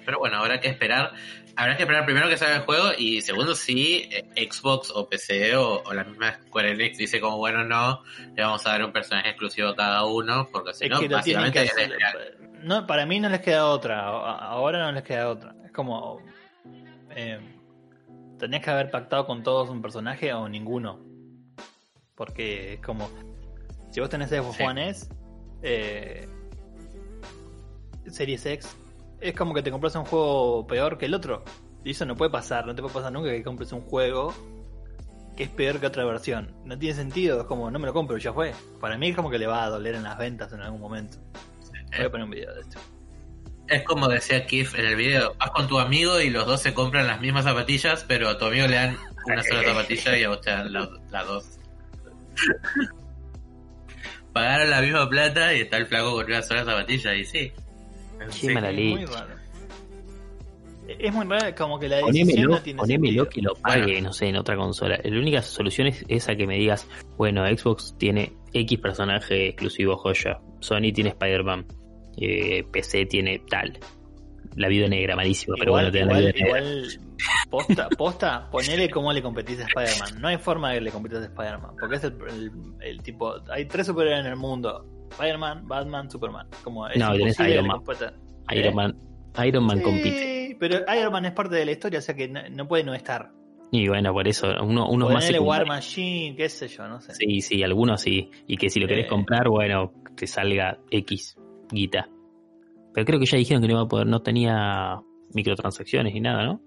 Pero 0.04 0.20
bueno, 0.20 0.38
habrá 0.38 0.60
que 0.60 0.68
esperar. 0.68 1.12
Habrá 1.56 1.76
que 1.76 1.82
esperar 1.82 2.04
primero 2.04 2.28
que 2.28 2.36
salga 2.36 2.56
el 2.56 2.62
juego 2.62 2.90
y 2.96 3.22
segundo 3.22 3.54
si 3.54 4.08
eh, 4.12 4.48
Xbox 4.50 4.92
o 4.94 5.08
PC 5.08 5.56
o, 5.56 5.82
o 5.82 5.94
la 5.94 6.04
misma 6.04 6.34
Square 6.46 6.72
Enix 6.72 6.98
dice 6.98 7.18
como 7.18 7.38
bueno 7.38 7.64
no, 7.64 8.02
le 8.34 8.42
vamos 8.42 8.64
a 8.66 8.70
dar 8.72 8.84
un 8.84 8.92
personaje 8.92 9.30
exclusivo 9.30 9.68
a 9.70 9.74
cada 9.74 10.04
uno 10.04 10.48
porque 10.52 10.74
si 10.74 10.84
Es 10.84 10.90
no, 10.90 11.00
básicamente 11.08 11.62
que 11.62 11.70
hacer. 11.70 11.96
No, 12.62 12.86
para 12.86 13.06
mí 13.06 13.18
no 13.20 13.28
les 13.30 13.40
queda 13.40 13.66
otra. 13.66 14.06
Ahora 14.06 14.84
no 14.84 14.92
les 14.92 15.02
queda 15.02 15.28
otra. 15.30 15.54
Es 15.64 15.72
como. 15.72 16.20
Eh, 17.10 17.40
tenías 18.38 18.62
que 18.62 18.70
haber 18.70 18.90
pactado 18.90 19.26
con 19.26 19.42
todos 19.42 19.70
un 19.70 19.80
personaje 19.82 20.32
o 20.34 20.48
ninguno. 20.48 21.00
Porque 22.14 22.74
es 22.74 22.80
como. 22.80 23.08
Si 23.90 24.00
vos 24.00 24.10
tenés 24.10 24.28
Xbox 24.30 24.56
Sí. 24.56 24.62
One 24.62 24.88
S, 24.90 25.08
eh, 25.62 26.28
Series 28.10 28.44
X, 28.46 28.76
es 29.20 29.34
como 29.34 29.54
que 29.54 29.62
te 29.62 29.70
compras 29.70 29.94
un 29.96 30.04
juego 30.04 30.66
peor 30.66 30.98
que 30.98 31.06
el 31.06 31.14
otro. 31.14 31.44
Y 31.84 31.90
eso 31.92 32.04
no 32.04 32.16
puede 32.16 32.30
pasar. 32.30 32.66
No 32.66 32.74
te 32.74 32.82
puede 32.82 32.94
pasar 32.94 33.12
nunca 33.12 33.30
que 33.30 33.42
compres 33.42 33.72
un 33.72 33.82
juego 33.82 34.34
que 35.36 35.44
es 35.44 35.50
peor 35.50 35.78
que 35.78 35.86
otra 35.86 36.04
versión. 36.04 36.50
No 36.64 36.78
tiene 36.78 36.94
sentido. 36.96 37.40
Es 37.40 37.46
como, 37.46 37.70
no 37.70 37.78
me 37.78 37.86
lo 37.86 37.92
compro, 37.92 38.16
ya 38.18 38.32
fue. 38.32 38.52
Para 38.80 38.96
mí 38.98 39.10
es 39.10 39.16
como 39.16 39.30
que 39.30 39.38
le 39.38 39.46
va 39.46 39.64
a 39.64 39.68
doler 39.70 39.94
en 39.94 40.02
las 40.02 40.18
ventas 40.18 40.52
en 40.52 40.60
algún 40.62 40.80
momento. 40.80 41.18
Voy 41.96 42.06
a 42.06 42.10
poner 42.10 42.24
un 42.24 42.30
video 42.30 42.54
de 42.54 42.60
esto. 42.62 42.78
Es 43.68 43.82
como 43.84 44.08
decía 44.08 44.46
Keith 44.46 44.74
en 44.76 44.84
el 44.86 44.94
video, 44.96 45.34
vas 45.38 45.50
con 45.50 45.66
tu 45.66 45.78
amigo 45.80 46.20
y 46.20 46.30
los 46.30 46.46
dos 46.46 46.60
se 46.62 46.72
compran 46.72 47.06
las 47.08 47.20
mismas 47.20 47.44
zapatillas, 47.44 48.04
pero 48.06 48.28
a 48.28 48.38
tu 48.38 48.44
amigo 48.46 48.66
le 48.68 48.76
dan 48.76 48.96
una 49.26 49.42
sola 49.42 49.62
zapatilla 49.66 50.16
y 50.18 50.22
a 50.24 50.28
vos 50.28 50.40
te 50.40 50.50
dan 50.50 50.72
la- 50.72 50.88
las 51.10 51.26
dos. 51.26 51.58
Pagaron 54.32 54.70
la 54.70 54.80
misma 54.82 55.08
plata 55.08 55.54
y 55.54 55.60
está 55.62 55.78
el 55.78 55.86
flaco 55.86 56.12
con 56.12 56.26
una 56.26 56.42
sola 56.42 56.64
zapatilla 56.64 57.14
y 57.14 57.24
sí. 57.24 57.52
Sí. 58.30 58.48
muy 58.48 59.04
raro. 59.06 59.34
Es 60.88 61.12
muy 61.12 61.26
raro, 61.26 61.52
como 61.56 61.80
que 61.80 61.88
la 61.88 61.96
decisión 61.96 62.50
no 62.50 62.58
tiene 62.60 62.84
sentido. 62.84 63.28
que 63.28 63.42
lo 63.42 63.54
pague, 63.54 64.00
no 64.00 64.12
sé, 64.12 64.26
en 64.28 64.36
otra 64.36 64.56
consola. 64.56 65.00
La 65.02 65.18
única 65.18 65.42
solución 65.42 65.88
es 65.88 66.04
esa 66.06 66.36
que 66.36 66.46
me 66.46 66.56
digas, 66.58 66.86
bueno, 67.16 67.44
Xbox 67.44 67.96
tiene 67.98 68.32
X 68.52 68.78
personaje 68.78 69.48
exclusivo 69.48 69.96
joya, 69.96 70.38
Sony 70.60 70.92
tiene 70.94 71.10
Spider-Man, 71.10 71.66
eh, 72.18 72.64
PC 72.70 73.06
tiene 73.06 73.40
tal. 73.50 73.78
La 74.54 74.68
vida 74.68 74.86
negra, 74.88 75.16
malísimo, 75.16 75.56
pero 75.58 75.72
bueno, 75.72 75.90
te 75.90 75.98
la 75.98 76.04
igual, 76.04 76.20
vida 76.20 76.32
negra. 76.32 76.46
igual, 76.46 76.88
posta, 77.50 77.88
posta, 77.98 78.48
ponele 78.50 78.88
cómo 78.88 79.12
le 79.12 79.20
competís 79.20 79.58
a 79.60 79.64
Spider-Man. 79.66 80.20
No 80.22 80.28
hay 80.28 80.38
forma 80.38 80.70
de 80.70 80.76
que 80.78 80.84
le 80.84 80.90
compitas 80.92 81.20
a 81.22 81.24
Spider-Man, 81.26 81.72
porque 81.78 81.96
es 81.96 82.04
el, 82.04 82.14
el- 82.30 82.52
el 82.80 83.02
tipo, 83.02 83.34
hay 83.50 83.64
tres 83.66 83.88
superhéroes 83.88 84.24
en 84.24 84.30
el 84.30 84.36
mundo. 84.38 84.86
Spider-Man, 85.10 85.66
Batman, 85.66 86.10
Superman. 86.10 86.46
Como 86.64 86.86
es 86.88 86.98
No, 86.98 87.14
imposible 87.14 87.52
Iron 87.54 87.66
Man. 87.66 87.80
Iron. 88.50 88.74
Man, 88.74 88.96
Iron 89.46 89.64
Man 89.64 89.78
Sí, 89.78 89.84
compite. 89.84 90.56
pero 90.60 90.78
Iron 90.98 91.12
Man 91.12 91.24
es 91.26 91.32
parte 91.32 91.56
de 91.56 91.64
la 91.66 91.72
historia, 91.72 91.98
o 91.98 92.02
sea 92.02 92.14
que 92.14 92.28
no, 92.28 92.40
no 92.50 92.66
puede 92.68 92.84
no 92.84 92.94
estar. 92.94 93.30
Y 93.72 93.88
bueno, 93.88 94.12
por 94.12 94.28
eso, 94.28 94.46
uno, 94.62 94.88
unos 94.88 95.12
más 95.12 95.28
War. 95.40 95.66
Machine, 95.66 96.36
qué 96.36 96.48
sé 96.48 96.68
yo, 96.68 96.86
no 96.86 97.00
sé. 97.00 97.14
Sí, 97.14 97.40
sí, 97.40 97.62
algunos 97.64 98.00
sí. 98.00 98.30
Y 98.46 98.56
que 98.56 98.70
si 98.70 98.78
lo 98.78 98.86
querés 98.86 99.06
Eh. 99.06 99.08
comprar, 99.08 99.48
bueno, 99.48 99.92
te 100.16 100.26
salga 100.28 100.78
X 100.90 101.36
guita. 101.70 102.08
Pero 102.94 103.04
creo 103.04 103.18
que 103.18 103.26
ya 103.26 103.36
dijeron 103.36 103.60
que 103.62 103.68
no 103.68 103.74
iba 103.74 103.82
a 103.82 103.88
poder, 103.88 104.06
no 104.06 104.22
tenía 104.22 105.00
microtransacciones 105.34 106.14
ni 106.14 106.20
nada, 106.20 106.44
¿no? 106.46 106.60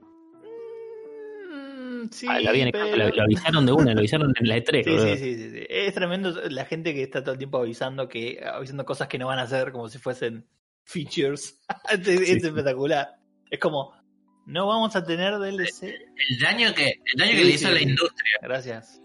Sí, 2.11 2.27
Ah, 2.29 2.39
lo, 2.39 2.49
habían- 2.49 2.69
pero- 2.71 2.95
lo- 2.95 3.09
lo 3.09 3.23
avisaron 3.23 3.65
de 3.65 3.71
una, 3.71 3.93
lo 3.93 3.99
avisaron 3.99 4.33
en 4.39 4.47
la 4.47 4.57
E3. 4.57 4.83
Sí, 4.83 5.17
sí, 5.17 5.49
sí. 5.51 5.65
Es 5.69 5.93
tremendo 5.93 6.31
la 6.49 6.65
gente 6.65 6.93
que 6.93 7.03
está 7.03 7.21
todo 7.21 7.33
el 7.33 7.37
tiempo 7.37 7.59
avisando 7.59 8.07
que 8.07 8.39
avisando 8.43 8.83
cosas 8.85 9.07
que 9.07 9.17
no 9.19 9.27
van 9.27 9.39
a 9.39 9.43
hacer 9.43 9.71
como 9.71 9.87
si 9.89 9.97
fuesen 9.99 10.47
features. 10.85 11.59
es 11.91 12.07
es 12.07 12.19
Sí, 12.19 12.39
sí. 12.39 12.47
espectacular. 12.47 13.09
Es 13.49 13.59
como 13.59 13.93
no 14.45 14.65
vamos 14.67 14.95
a 14.95 15.03
tener 15.03 15.37
DLC. 15.37 15.83
El 15.83 16.39
daño 16.39 16.73
que, 16.73 16.87
el 17.05 17.17
daño 17.19 17.31
que 17.33 17.37
Sí, 17.37 17.43
le 17.43 17.49
hizo 17.51 17.65
sí, 17.67 17.71
a 17.71 17.71
la 17.71 17.81
industria, 17.81 18.33
Gracias. 18.41 18.99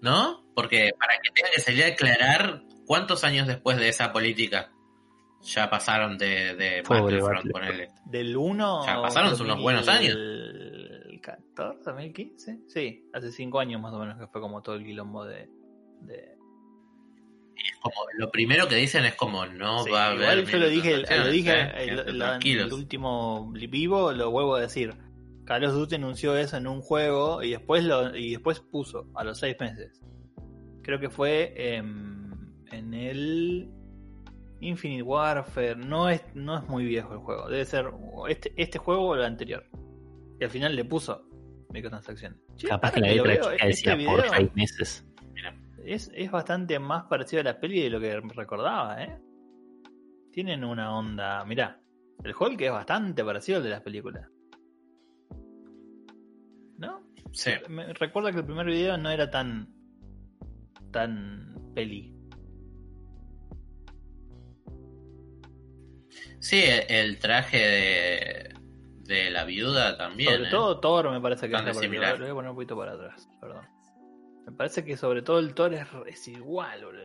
¿no? 0.00 0.44
Porque 0.54 0.90
para 0.98 1.14
que 1.22 1.30
tenga 1.34 1.50
que 1.54 1.60
salir 1.60 1.84
a 1.84 1.88
aclarar 1.88 2.62
cuántos 2.86 3.22
años 3.24 3.46
después 3.46 3.76
de 3.76 3.88
esa 3.90 4.12
política 4.12 4.70
ya 5.42 5.68
pasaron 5.70 6.16
de, 6.18 6.54
de 6.54 6.82
Pobre 6.82 7.02
Battlefront, 7.20 7.52
Battlefront. 7.52 7.52
ponele. 7.52 7.88
Del 8.06 8.36
1 8.36 8.86
Ya 8.86 9.02
pasaron 9.02 9.40
unos 9.40 9.60
buenos 9.62 9.88
años. 9.88 10.16
2014, 11.20 11.82
2015. 11.84 12.58
Sí, 12.68 13.08
hace 13.12 13.30
5 13.32 13.60
años 13.60 13.80
más 13.80 13.92
o 13.92 13.98
menos 13.98 14.18
que 14.18 14.26
fue 14.26 14.40
como 14.40 14.62
todo 14.62 14.74
el 14.76 14.84
quilombo 14.84 15.24
de, 15.24 15.48
de 16.02 16.36
Como, 17.82 17.94
lo 18.18 18.30
primero 18.30 18.68
que 18.68 18.76
dicen 18.76 19.04
es 19.04 19.14
como 19.14 19.46
no 19.46 19.84
Sí, 19.84 19.90
va 19.90 20.06
a 20.06 20.10
haber. 20.10 20.38
igual 20.38 20.46
yo 20.46 20.58
lo 20.58 20.68
dije, 20.68 20.96
lo 20.98 21.28
dije 21.28 21.52
¿eh? 21.60 21.72
el, 21.88 22.22
el- 22.60 22.72
último 22.72 23.50
vivo, 23.52 24.12
lo 24.12 24.30
vuelvo 24.30 24.54
a 24.56 24.60
decir. 24.60 24.94
Carlos 25.44 25.72
Duty 25.74 25.96
anunció 25.96 26.36
eso 26.36 26.56
en 26.56 26.66
un 26.68 26.80
juego 26.80 27.42
y 27.42 27.50
después 27.50 27.82
lo 27.84 28.14
y 28.16 28.30
después 28.32 28.60
puso 28.60 29.06
a 29.14 29.24
los 29.24 29.38
seis 29.38 29.56
meses. 29.58 30.00
Creo 30.82 31.00
que 31.00 31.10
fue 31.10 31.52
en 31.56 32.94
el 32.94 33.68
Infinite 34.60 35.02
Warfare. 35.02 35.74
No 35.76 36.08
es, 36.08 36.22
no 36.34 36.56
es 36.56 36.68
muy 36.68 36.84
viejo 36.84 37.12
el 37.14 37.18
juego. 37.18 37.48
Debe 37.48 37.64
ser 37.64 37.90
este, 38.28 38.52
este 38.56 38.78
juego 38.78 39.08
o 39.08 39.14
el 39.16 39.24
anterior. 39.24 39.64
Y 40.40 40.44
al 40.44 40.50
final 40.50 40.74
le 40.74 40.84
puso 40.84 41.22
microtransacciones. 41.70 42.38
Che, 42.56 42.66
Capaz 42.68 42.92
que 42.92 43.00
la 43.00 43.08
letra 43.08 43.24
veo, 43.24 43.42
chica 43.42 43.54
este 43.54 43.66
decía 43.66 43.92
por 43.92 44.22
video- 44.22 44.34
seis 44.34 44.50
meses. 44.54 45.06
es, 45.84 46.10
es 46.14 46.30
bastante 46.30 46.78
más 46.78 47.04
parecido 47.04 47.40
a 47.40 47.44
la 47.44 47.60
peli 47.60 47.82
de 47.82 47.90
lo 47.90 48.00
que 48.00 48.18
recordaba, 48.20 49.02
¿eh? 49.02 49.18
Tienen 50.32 50.64
una 50.64 50.96
onda. 50.96 51.44
Mirá, 51.44 51.80
el 52.24 52.34
Hulk 52.38 52.60
es 52.60 52.70
bastante 52.72 53.24
parecido 53.24 53.58
al 53.58 53.64
de 53.64 53.70
las 53.70 53.82
películas. 53.82 54.28
¿No? 56.78 57.02
Sí. 57.32 57.50
Me 57.68 57.92
recuerdo 57.92 58.30
que 58.32 58.38
el 58.38 58.44
primer 58.44 58.66
video 58.66 58.96
no 58.96 59.10
era 59.10 59.30
tan. 59.30 59.68
tan 60.90 61.54
peli. 61.74 62.16
Sí, 66.40 66.62
el 66.88 67.18
traje 67.18 67.58
de, 67.58 68.54
de 69.10 69.30
la 69.30 69.44
viuda 69.44 69.96
también. 69.96 70.30
sobre 70.34 70.48
¿eh? 70.48 70.50
todo 70.50 70.80
Thor 70.80 71.10
me 71.10 71.20
parece 71.20 71.42
que 71.48 71.54
es 71.54 71.62
Bastante 71.62 71.74
parecido. 71.78 71.92
similar. 71.92 72.18
Lo 72.18 72.24
voy 72.24 72.30
a 72.30 72.34
poner 72.34 72.50
un 72.50 72.56
poquito 72.56 72.76
para 72.76 72.92
atrás, 72.92 73.28
perdón. 73.40 73.64
Me 74.46 74.52
parece 74.52 74.84
que 74.84 74.96
sobre 74.96 75.22
todo 75.22 75.38
el 75.38 75.52
Thor 75.54 75.74
es, 75.74 75.86
es 76.06 76.28
igual, 76.28 76.84
boludo. 76.84 77.04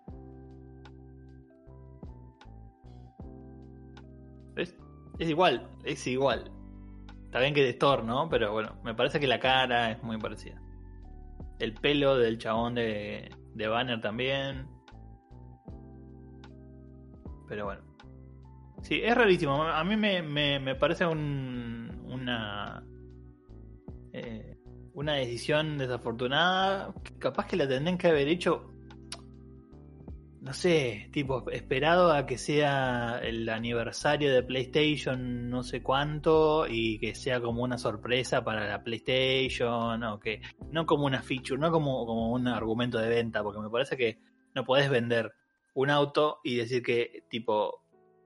Es 5.18 5.30
igual, 5.30 5.68
es 5.84 6.08
igual. 6.08 6.52
Está 7.26 7.40
bien 7.40 7.54
que 7.54 7.68
es 7.68 7.78
Thor, 7.80 8.04
¿no? 8.04 8.30
Pero 8.30 8.52
bueno, 8.52 8.80
me 8.84 8.94
parece 8.94 9.20
que 9.20 9.28
la 9.28 9.40
cara 9.40 9.92
es 9.92 10.04
muy 10.04 10.18
parecida. 10.18 10.62
El 11.60 11.74
pelo 11.74 12.18
del 12.18 12.38
chabón 12.38 12.76
de, 12.76 13.30
de 13.54 13.68
Banner 13.68 14.00
también. 14.02 14.68
Pero 17.48 17.66
bueno. 17.66 17.82
Sí, 18.82 19.02
es 19.04 19.16
rarísimo. 19.16 19.64
A 19.64 19.84
mí 19.84 19.96
me, 19.96 20.22
me, 20.22 20.60
me 20.60 20.76
parece 20.76 21.06
un, 21.06 21.85
una. 22.26 22.84
eh, 24.14 24.58
una 24.94 25.16
decisión 25.16 25.78
desafortunada. 25.78 26.94
Capaz 27.20 27.48
que 27.48 27.58
la 27.58 27.68
tendrían 27.68 27.98
que 27.98 28.08
haber 28.08 28.28
hecho. 28.28 28.72
No 30.42 30.54
sé, 30.54 31.10
tipo, 31.12 31.50
esperado 31.50 32.12
a 32.12 32.28
que 32.28 32.38
sea 32.38 33.20
el 33.24 33.50
aniversario 33.50 34.32
de 34.32 34.44
PlayStation, 34.44 35.50
no 35.50 35.64
sé 35.64 35.82
cuánto, 35.82 36.68
y 36.70 37.00
que 37.00 37.16
sea 37.16 37.42
como 37.42 37.64
una 37.64 37.80
sorpresa 37.80 38.44
para 38.44 38.68
la 38.70 38.84
PlayStation, 38.84 40.04
o 40.04 40.20
que 40.20 40.42
no 40.72 40.86
como 40.86 41.08
una 41.08 41.24
feature, 41.24 41.60
no 41.60 41.72
como, 41.72 42.06
como 42.06 42.32
un 42.32 42.48
argumento 42.48 43.00
de 43.00 43.10
venta, 43.10 43.42
porque 43.42 43.60
me 43.60 43.72
parece 43.72 43.98
que 43.98 44.20
no 44.54 44.64
podés 44.64 44.88
vender 44.88 45.34
un 45.74 45.90
auto 45.90 46.42
y 46.44 46.58
decir 46.58 46.84
que, 46.84 47.24
tipo, 47.28 47.82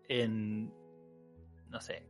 en, 0.09 0.73
no 1.69 1.79
sé, 1.79 2.05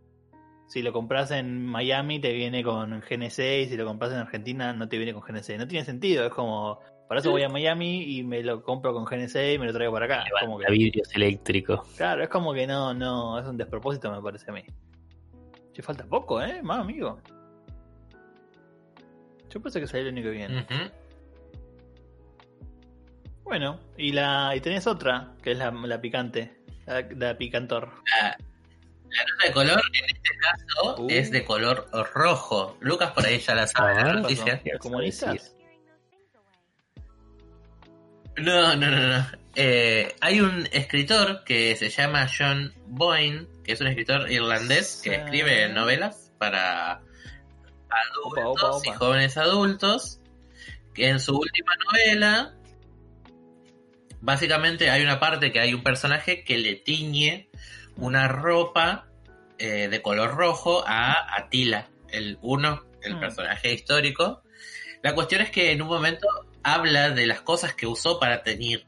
si 0.70 0.84
lo 0.84 0.94
compras 0.94 1.32
en 1.32 1.66
Miami 1.66 2.20
te 2.20 2.32
viene 2.32 2.64
con 2.64 3.02
GNC 3.02 3.40
y 3.40 3.66
si 3.66 3.76
lo 3.76 3.86
compras 3.86 4.12
en 4.12 4.20
Argentina 4.20 4.72
no 4.72 4.88
te 4.88 4.98
viene 4.98 5.14
con 5.14 5.24
GNC. 5.24 5.58
No 5.58 5.68
tiene 5.68 5.84
sentido, 5.84 6.26
es 6.26 6.32
como, 6.32 6.80
para 7.08 7.22
eso 7.22 7.32
voy 7.32 7.42
a 7.42 7.50
Miami 7.50 8.04
y 8.04 8.24
me 8.24 8.44
lo 8.44 8.62
compro 8.62 8.94
con 8.94 9.04
GNC 9.04 9.56
y 9.56 9.58
me 9.58 9.66
lo 9.66 9.74
traigo 9.74 9.92
para 9.92 10.06
acá. 10.06 10.24
Es 10.24 10.32
como 10.40 10.60
Levanta 10.60 10.68
que, 10.68 10.78
vidrios 10.78 11.16
eléctricos. 11.16 11.88
claro, 11.98 12.22
es 12.22 12.30
como 12.30 12.54
que 12.54 12.68
no, 12.68 12.94
no, 12.94 13.40
es 13.40 13.48
un 13.48 13.58
despropósito 13.58 14.12
me 14.12 14.22
parece 14.22 14.52
a 14.52 14.54
mí. 14.54 14.64
Che, 15.74 15.82
falta 15.82 16.06
poco, 16.06 16.40
¿eh? 16.40 16.62
Más, 16.62 16.82
amigo. 16.82 17.20
Yo 19.50 19.60
pensé 19.60 19.80
que 19.80 19.88
salía 19.88 20.10
el 20.10 20.16
que 20.16 20.30
viene. 20.30 20.62
Ujú. 20.62 20.92
Bueno, 23.44 23.80
y 23.98 24.12
la 24.12 24.56
y 24.56 24.62
tenés 24.62 24.86
otra, 24.86 25.34
que 25.42 25.54
es 25.54 25.58
la, 25.58 25.72
la 25.72 26.00
picante, 26.00 26.62
la, 26.86 27.02
la 27.02 27.36
picantor. 27.40 27.90
La, 28.22 28.38
la 29.12 29.24
nota 29.24 29.45
de 29.48 29.52
color 29.54 29.82
en 29.93 30.06
este 30.15 30.30
caso 30.39 30.95
Uh. 31.02 31.08
es 31.10 31.32
de 31.32 31.43
color 31.45 31.88
rojo. 32.13 32.78
Lucas 32.80 33.12
por 33.12 33.26
ahí 33.26 33.39
ya 33.39 33.56
la 33.56 33.67
sabe 33.67 33.91
Ah, 33.91 33.95
la 34.04 34.04
¿qué 34.13 34.19
noticia. 34.22 34.62
¿Comunistas? 34.80 35.56
No, 38.38 38.76
no, 38.76 38.89
no, 38.91 39.08
no. 39.17 39.26
Eh, 39.56 40.15
hay 40.22 40.39
un 40.39 40.67
escritor 40.72 41.43
que 41.43 41.76
se 41.76 41.89
llama 41.89 42.28
John 42.36 42.74
Boyne, 42.88 43.48
que 43.63 43.74
es 43.74 43.82
un 43.82 43.88
escritor 43.88 44.32
irlandés 44.32 45.02
que 45.04 45.15
escribe 45.15 45.67
novelas 45.69 46.32
para 46.38 47.02
adultos 47.89 48.45
Opa, 48.45 48.72
opa, 48.72 48.88
y 48.88 48.91
jóvenes 48.93 49.38
adultos. 49.38 50.22
Que 50.93 51.10
en 51.10 51.19
su 51.19 51.38
última 51.38 51.74
novela, 51.86 52.56
básicamente 54.22 54.89
hay 54.89 55.04
una 55.04 55.19
parte 55.19 55.52
que 55.52 55.60
hay 55.60 55.74
un 55.74 55.84
personaje 55.84 56.43
que 56.43 56.58
le 56.58 56.76
tiñe 56.76 57.49
una 58.00 58.28
ropa 58.28 59.06
eh, 59.58 59.90
de 59.90 60.02
color 60.02 60.36
rojo 60.36 60.84
a 60.88 61.36
Atila, 61.38 61.90
el 62.10 62.38
uno, 62.42 62.86
el 63.02 63.16
Mm. 63.16 63.20
personaje 63.20 63.74
histórico. 63.74 64.42
La 65.02 65.14
cuestión 65.16 65.42
es 65.42 65.52
que 65.52 65.72
en 65.72 65.82
un 65.82 65.90
momento 65.90 66.28
habla 66.64 67.10
de 67.10 67.28
las 67.28 67.42
cosas 67.42 67.74
que 67.74 67.86
usó 67.88 68.20
para 68.20 68.42
teñir 68.44 68.86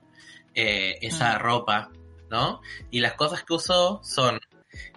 eh, 0.54 0.98
esa 1.02 1.38
Mm. 1.38 1.42
ropa, 1.42 1.92
¿no? 2.30 2.62
Y 2.90 3.00
las 3.00 3.14
cosas 3.14 3.44
que 3.44 3.54
usó 3.54 4.02
son 4.04 4.40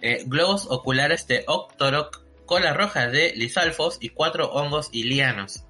eh, 0.01 0.23
globos 0.25 0.67
oculares 0.69 1.27
de 1.27 1.43
Octorok, 1.47 2.21
cola 2.45 2.73
roja 2.73 3.07
de 3.07 3.33
Lisalfos 3.35 3.97
y 3.99 4.09
cuatro 4.09 4.51
hongos 4.51 4.89
ilianos. 4.93 5.65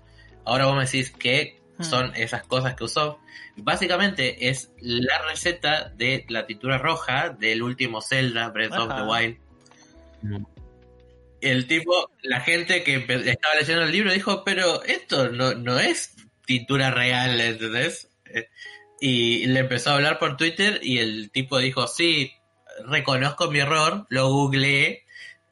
Ahora 0.45 0.67
vos 0.67 0.75
me 0.75 0.86
decís 0.86 1.12
qué 1.12 1.60
Mm. 1.77 1.83
son 1.83 2.15
esas 2.15 2.43
cosas 2.43 2.75
que 2.75 2.83
usó. 2.85 3.19
Básicamente 3.57 4.49
es 4.49 4.71
la 4.79 5.21
receta 5.23 5.89
de 5.89 6.25
la 6.29 6.45
tintura 6.45 6.77
roja 6.77 7.29
del 7.29 7.61
último 7.63 8.01
Zelda, 8.01 8.49
Breath 8.49 8.73
of 8.73 8.95
the. 8.95 9.01
Wild. 9.03 9.38
Mm. 10.21 10.45
El 11.41 11.67
tipo, 11.67 12.11
la 12.23 12.41
gente 12.41 12.83
que 12.83 12.95
estaba 12.95 13.55
leyendo 13.59 13.83
el 13.83 13.91
libro 13.91 14.11
dijo, 14.11 14.43
pero 14.43 14.83
esto 14.83 15.29
no, 15.29 15.53
no 15.53 15.79
es 15.79 16.15
tintura 16.45 16.91
real, 16.91 17.39
¿entendés? 17.39 18.09
Eh, 18.25 18.49
Y 18.99 19.45
le 19.47 19.59
empezó 19.59 19.91
a 19.91 19.95
hablar 19.95 20.17
por 20.17 20.38
Twitter 20.38 20.79
y 20.81 20.99
el 20.99 21.29
tipo 21.31 21.59
dijo, 21.59 21.88
sí, 21.88 22.31
reconozco 22.85 23.51
mi 23.51 23.59
error, 23.59 24.05
lo 24.09 24.29
googleé. 24.29 25.05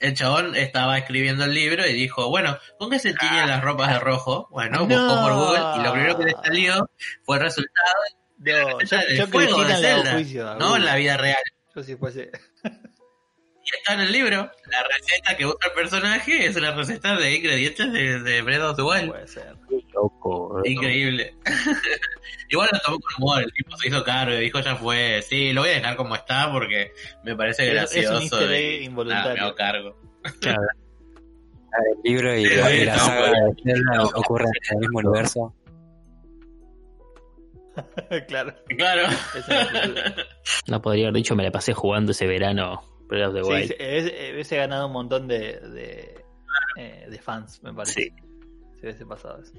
El 0.03 0.13
chabón 0.15 0.55
estaba 0.55 0.97
escribiendo 0.97 1.45
el 1.45 1.53
libro 1.53 1.87
y 1.87 1.93
dijo, 1.93 2.29
bueno, 2.29 2.57
¿con 2.77 2.89
qué 2.89 2.99
se 2.99 3.13
tiñen 3.13 3.47
las 3.47 3.63
ropas 3.63 3.93
de 3.93 3.99
rojo? 3.99 4.47
Bueno, 4.51 4.79
buscó 4.85 4.95
No. 5.01 5.21
por 5.23 5.33
Google 5.33 5.63
y 5.77 5.83
lo 5.83 5.93
primero 5.93 6.17
que 6.17 6.25
le 6.25 6.33
salió 6.43 6.89
fue 7.23 7.37
el 7.37 7.43
resultado 7.43 7.93
No, 8.37 8.81
yo, 8.81 8.97
yo 9.15 9.63
de 9.65 9.75
Zelda, 9.75 10.55
no 10.59 10.75
en 10.75 10.85
la 10.85 10.95
vida 10.95 11.15
real. 11.17 11.41
Yo 11.75 11.81
si 11.83 11.95
fuese. 11.95 12.31
Y 13.65 13.75
está 13.77 13.93
en 13.93 14.01
el 14.01 14.11
libro. 14.11 14.51
La 14.69 14.83
receta 14.83 15.37
que 15.37 15.45
usa 15.45 15.57
el 15.67 15.71
personaje 15.73 16.45
es 16.45 16.55
una 16.57 16.71
receta 16.75 17.15
de 17.15 17.35
ingredientes 17.35 17.93
de, 17.93 18.19
de 18.19 18.41
Breath 18.41 18.61
of 18.61 18.75
the 18.75 18.81
Wild. 18.83 19.09
Puede 19.09 19.27
ser. 19.27 19.55
Qué 19.69 19.77
loco. 19.93 20.55
¿no? 20.57 20.69
Increíble. 20.69 21.35
Igual 22.49 22.69
lo 22.73 22.79
tomó 22.79 22.99
con 22.99 23.23
humor, 23.23 23.41
el 23.43 23.51
tipo 23.53 23.75
se 23.77 23.87
hizo 23.87 24.03
cargo 24.03 24.35
y 24.35 24.41
dijo 24.41 24.59
ya 24.59 24.75
fue, 24.75 25.21
sí, 25.27 25.53
lo 25.53 25.61
voy 25.61 25.71
a 25.71 25.73
dejar 25.75 25.95
como 25.95 26.13
está 26.15 26.51
porque 26.51 26.91
me 27.23 27.35
parece 27.35 27.71
Es- 27.75 27.95
es 27.95 28.09
un 28.09 28.15
gracioso. 28.27 28.53
y, 28.53 28.83
involuntario. 28.85 29.23
nada, 29.29 29.33
me 29.33 29.39
hago 29.41 29.55
cargo. 29.55 29.97
Claro. 30.41 30.61
El 32.03 32.11
libro 32.11 32.35
y, 32.37 32.45
Sí, 32.45 32.55
la- 32.55 32.71
y 32.75 32.85
la 32.85 32.95
no, 32.97 32.99
saga 33.05 33.31
de 33.31 33.63
Zelda 33.63 34.03
ocurren 34.13 34.47
en 34.69 34.73
el 34.75 34.79
mismo 34.81 34.99
universo. 34.99 35.55
claro. 38.27 38.53
Claro. 38.77 39.03
La. 39.47 40.15
No 40.67 40.81
podría 40.81 41.05
haber 41.07 41.15
dicho, 41.15 41.35
me 41.35 41.43
la 41.43 41.51
pasé 41.51 41.73
jugando 41.73 42.11
ese 42.11 42.27
verano. 42.27 42.83
Breath 43.07 43.27
of 43.29 43.33
the 43.35 43.41
Wild. 43.43 43.67
sí, 43.67 43.75
hubiese 44.33 44.55
ganado 44.57 44.87
un 44.87 44.93
montón 44.93 45.27
de, 45.27 45.59
de, 45.59 46.25
eh, 46.77 47.07
de 47.09 47.17
fans, 47.19 47.61
me 47.63 47.73
parece. 47.73 48.01
Sí. 48.01 48.13
Si 48.75 48.81
hubiese 48.81 49.05
pasado 49.05 49.41
eso. 49.41 49.53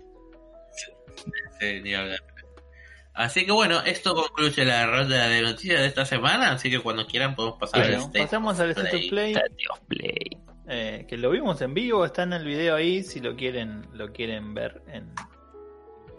Sí, 1.61 1.80
ni 1.83 1.94
hablar. 1.94 2.18
Así 3.14 3.46
que 3.46 3.52
bueno, 3.52 3.80
esto 3.83 4.12
concluye 4.14 4.64
la 4.64 4.87
ronda 4.87 5.28
de 5.28 5.40
noticias 5.40 5.80
de 5.80 5.87
esta 5.87 6.04
semana, 6.04 6.50
así 6.52 6.68
que 6.68 6.80
cuando 6.80 7.07
quieran 7.07 7.37
podemos 7.37 7.59
pasar 7.61 7.83
al 7.83 7.87
Bueno, 7.90 8.04
State 8.07 8.24
pasamos 8.24 8.59
al 8.59 8.70
State 8.70 8.96
of 8.96 9.02
Play. 9.09 9.35
Of 9.37 9.80
Play. 9.87 10.16
eh, 10.68 11.07
que 11.09 11.16
lo 11.16 11.30
vimos 11.30 11.61
en 11.62 11.74
vivo, 11.74 12.04
está 12.04 12.24
en 12.24 12.33
el 12.33 12.44
video 12.44 12.74
ahí, 12.74 13.04
si 13.04 13.20
lo 13.20 13.37
quieren, 13.37 13.87
lo 13.92 14.12
quieren 14.12 14.52
ver 14.54 14.83
en, 14.88 15.12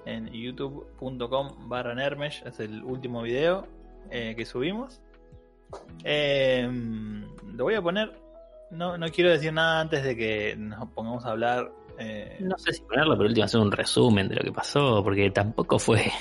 en 0.05 0.31
youtube.com 0.31 1.67
barra 1.67 1.93
Nermesh, 1.95 2.43
es 2.45 2.61
el 2.61 2.81
último 2.81 3.21
video 3.23 3.67
eh, 4.09 4.33
que 4.37 4.45
subimos. 4.45 5.01
Eh, 6.03 6.69
lo 7.55 7.63
voy 7.63 7.75
a 7.75 7.81
poner, 7.81 8.11
no, 8.71 8.97
no 8.97 9.07
quiero 9.09 9.31
decir 9.31 9.51
nada 9.53 9.81
antes 9.81 10.03
de 10.03 10.15
que 10.15 10.55
nos 10.57 10.89
pongamos 10.91 11.25
a 11.25 11.31
hablar. 11.31 11.71
eh, 11.97 12.37
No 12.39 12.57
sé 12.57 12.73
si 12.73 12.81
ponerlo, 12.83 13.15
pero 13.17 13.27
último 13.29 13.45
hacer 13.45 13.59
un 13.61 13.71
resumen 13.71 14.27
de 14.27 14.35
lo 14.35 14.41
que 14.43 14.51
pasó, 14.51 15.03
porque 15.03 15.29
tampoco 15.31 15.79
fue. 15.79 16.11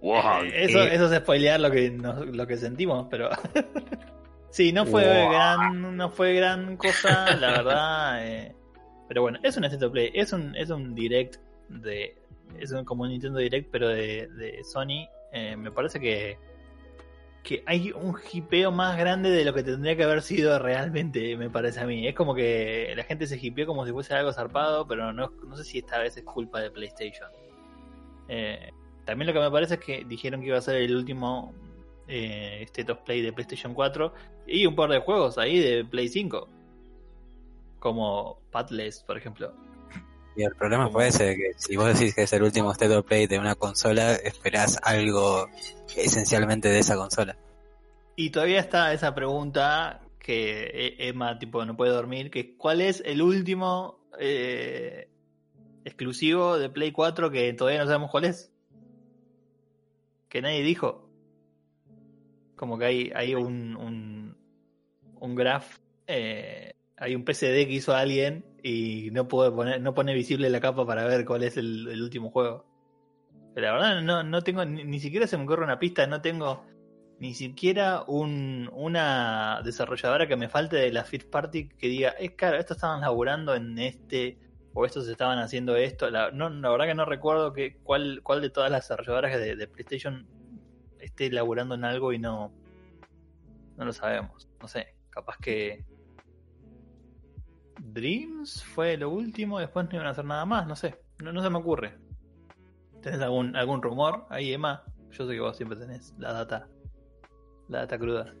Wow, 0.00 0.42
Eh, 0.44 0.64
eso, 0.64 0.78
qué- 0.84 0.94
eso 0.94 1.12
es 1.12 1.18
spoilear 1.20 1.60
lo 1.60 1.70
que, 1.70 1.90
nos- 1.90 2.26
lo 2.26 2.46
que 2.46 2.56
sentimos, 2.56 3.06
pero 3.10 3.30
sí, 4.50 4.72
no 4.72 4.86
fue 4.86 5.04
Wow. 5.04 5.30
gran, 5.30 5.96
no 5.96 6.10
fue 6.10 6.34
gran 6.34 6.76
cosa, 6.76 7.34
la 7.36 7.50
verdad. 7.50 8.26
eh, 8.26 8.54
pero 9.08 9.22
bueno, 9.22 9.38
es 9.42 9.56
un 9.56 9.64
State 9.64 9.84
of 9.84 9.92
Play, 9.92 10.10
es 10.14 10.32
un, 10.32 10.54
es 10.56 10.70
un 10.70 10.94
direct 10.94 11.36
de, 11.68 12.16
es 12.58 12.72
un, 12.72 12.84
como 12.84 13.04
un 13.04 13.10
Nintendo 13.10 13.38
Direct, 13.38 13.68
pero 13.70 13.88
de, 13.88 14.28
de 14.28 14.62
Sony. 14.64 15.06
eh, 15.32 15.56
me 15.56 15.70
parece 15.70 15.98
que 16.00 16.38
que 17.46 17.62
hay 17.64 17.92
un 17.92 18.16
hipeo 18.32 18.72
más 18.72 18.98
grande 18.98 19.30
de 19.30 19.44
lo 19.44 19.54
que 19.54 19.62
tendría 19.62 19.96
que 19.96 20.02
haber 20.02 20.20
sido 20.20 20.58
realmente, 20.58 21.36
me 21.36 21.48
parece 21.48 21.78
a 21.78 21.86
mí. 21.86 22.08
Es 22.08 22.14
como 22.16 22.34
que 22.34 22.92
la 22.96 23.04
gente 23.04 23.28
se 23.28 23.38
hipeó 23.40 23.66
como 23.66 23.86
si 23.86 23.92
fuese 23.92 24.14
algo 24.14 24.32
zarpado, 24.32 24.84
pero 24.88 25.12
no, 25.12 25.30
no 25.46 25.56
sé 25.56 25.62
si 25.62 25.78
esta 25.78 26.00
vez 26.00 26.16
es 26.16 26.24
culpa 26.24 26.60
de 26.60 26.72
PlayStation. 26.72 27.30
Eh, 28.28 28.72
también 29.04 29.28
lo 29.28 29.32
que 29.32 29.38
me 29.38 29.50
parece 29.52 29.74
es 29.74 29.80
que 29.80 30.04
dijeron 30.04 30.40
que 30.40 30.48
iba 30.48 30.58
a 30.58 30.60
ser 30.60 30.74
el 30.74 30.96
último 30.96 31.54
eh, 32.08 32.62
State 32.64 32.90
of 32.90 32.98
Play 33.02 33.22
de 33.22 33.32
PlayStation 33.32 33.74
4 33.74 34.12
y 34.48 34.66
un 34.66 34.74
par 34.74 34.90
de 34.90 34.98
juegos 34.98 35.38
ahí 35.38 35.60
de 35.60 35.84
Play 35.84 36.08
5. 36.08 36.48
Como 37.78 38.40
Padless, 38.50 39.04
por 39.04 39.16
ejemplo. 39.16 39.54
Y 40.36 40.44
el 40.44 40.54
problema 40.54 40.90
fue 40.90 41.08
ese, 41.08 41.34
que 41.34 41.52
si 41.56 41.76
vos 41.76 41.98
decís 41.98 42.14
que 42.14 42.22
es 42.22 42.32
el 42.34 42.42
último 42.42 42.70
State 42.72 42.94
of 42.94 43.06
Play 43.06 43.26
de 43.26 43.38
una 43.38 43.54
consola, 43.54 44.14
esperás 44.16 44.78
algo 44.82 45.48
esencialmente 45.96 46.68
de 46.68 46.78
esa 46.80 46.96
consola. 46.96 47.36
Y 48.16 48.30
todavía 48.30 48.60
está 48.60 48.92
esa 48.92 49.14
pregunta 49.14 50.02
que 50.18 50.64
E- 50.98 51.08
Emma 51.08 51.38
tipo 51.38 51.64
no 51.64 51.76
puede 51.76 51.92
dormir, 51.92 52.30
que 52.30 52.56
¿cuál 52.56 52.80
es 52.82 53.02
el 53.06 53.22
último 53.22 54.00
eh, 54.18 55.08
exclusivo 55.84 56.58
de 56.58 56.68
Play 56.68 56.92
4 56.92 57.30
que 57.30 57.52
todavía 57.54 57.80
no 57.80 57.86
sabemos 57.86 58.10
cuál 58.10 58.24
es? 58.24 58.52
Que 60.28 60.42
nadie 60.42 60.62
dijo. 60.62 61.08
Como 62.56 62.78
que 62.78 62.84
hay, 62.84 63.12
hay 63.14 63.34
un, 63.34 63.76
un, 63.76 64.36
un 65.20 65.34
graph, 65.34 65.78
eh, 66.06 66.74
hay 66.98 67.14
un 67.14 67.24
PCD 67.24 67.66
que 67.66 67.72
hizo 67.72 67.94
alguien 67.94 68.44
y 68.62 69.10
no 69.12 69.28
puede 69.28 69.50
poner, 69.50 69.80
no 69.80 69.94
pone 69.94 70.14
visible 70.14 70.50
la 70.50 70.60
capa 70.60 70.86
para 70.86 71.04
ver 71.04 71.24
cuál 71.24 71.42
es 71.42 71.56
el, 71.56 72.02
último 72.02 72.30
juego. 72.30 72.64
Pero 73.54 73.68
la 73.68 73.72
verdad 73.72 74.02
no, 74.02 74.22
no 74.22 74.42
tengo, 74.42 74.64
ni, 74.64 74.84
ni 74.84 75.00
siquiera 75.00 75.26
se 75.26 75.36
me 75.36 75.44
ocurre 75.44 75.64
una 75.64 75.78
pista, 75.78 76.06
no 76.06 76.20
tengo 76.20 76.64
ni 77.18 77.34
siquiera 77.34 78.02
un, 78.06 78.70
una 78.72 79.62
desarrolladora 79.64 80.26
que 80.26 80.36
me 80.36 80.48
falte 80.48 80.76
de 80.76 80.92
la 80.92 81.04
First 81.04 81.30
Party 81.30 81.68
que 81.68 81.88
diga, 81.88 82.10
es 82.10 82.32
claro, 82.32 82.58
estos 82.58 82.76
estaban 82.76 83.00
laburando 83.00 83.54
en 83.54 83.78
este, 83.78 84.38
o 84.74 84.84
estos 84.84 85.08
estaban 85.08 85.38
haciendo 85.38 85.76
esto. 85.76 86.10
La, 86.10 86.30
no, 86.30 86.50
la 86.50 86.70
verdad 86.70 86.86
que 86.86 86.94
no 86.94 87.04
recuerdo 87.04 87.52
que 87.52 87.76
cuál, 87.82 88.20
cuál 88.22 88.42
de 88.42 88.50
todas 88.50 88.70
las 88.70 88.84
desarrolladoras 88.84 89.38
de, 89.38 89.56
de 89.56 89.68
PlayStation 89.68 90.26
esté 91.00 91.30
laburando 91.30 91.74
en 91.74 91.84
algo 91.84 92.12
y 92.12 92.18
no, 92.18 92.52
no 93.76 93.84
lo 93.84 93.92
sabemos. 93.92 94.48
No 94.60 94.68
sé, 94.68 94.94
capaz 95.10 95.38
que 95.38 95.84
Dreams 97.92 98.64
fue 98.64 98.96
lo 98.96 99.10
último, 99.10 99.58
después 99.58 99.86
no 99.86 99.94
iban 99.94 100.06
a 100.06 100.10
hacer 100.10 100.24
nada 100.24 100.44
más, 100.44 100.66
no 100.66 100.76
sé, 100.76 100.96
no, 101.18 101.32
no 101.32 101.42
se 101.42 101.50
me 101.50 101.58
ocurre. 101.58 101.94
¿Tenés 103.02 103.20
algún, 103.20 103.56
algún 103.56 103.82
rumor 103.82 104.26
ahí, 104.30 104.52
Emma? 104.52 104.84
Yo 105.12 105.26
sé 105.26 105.34
que 105.34 105.40
vos 105.40 105.56
siempre 105.56 105.78
tenés 105.78 106.14
la 106.18 106.32
data, 106.32 106.68
la 107.68 107.80
data 107.80 107.98
cruda. 107.98 108.34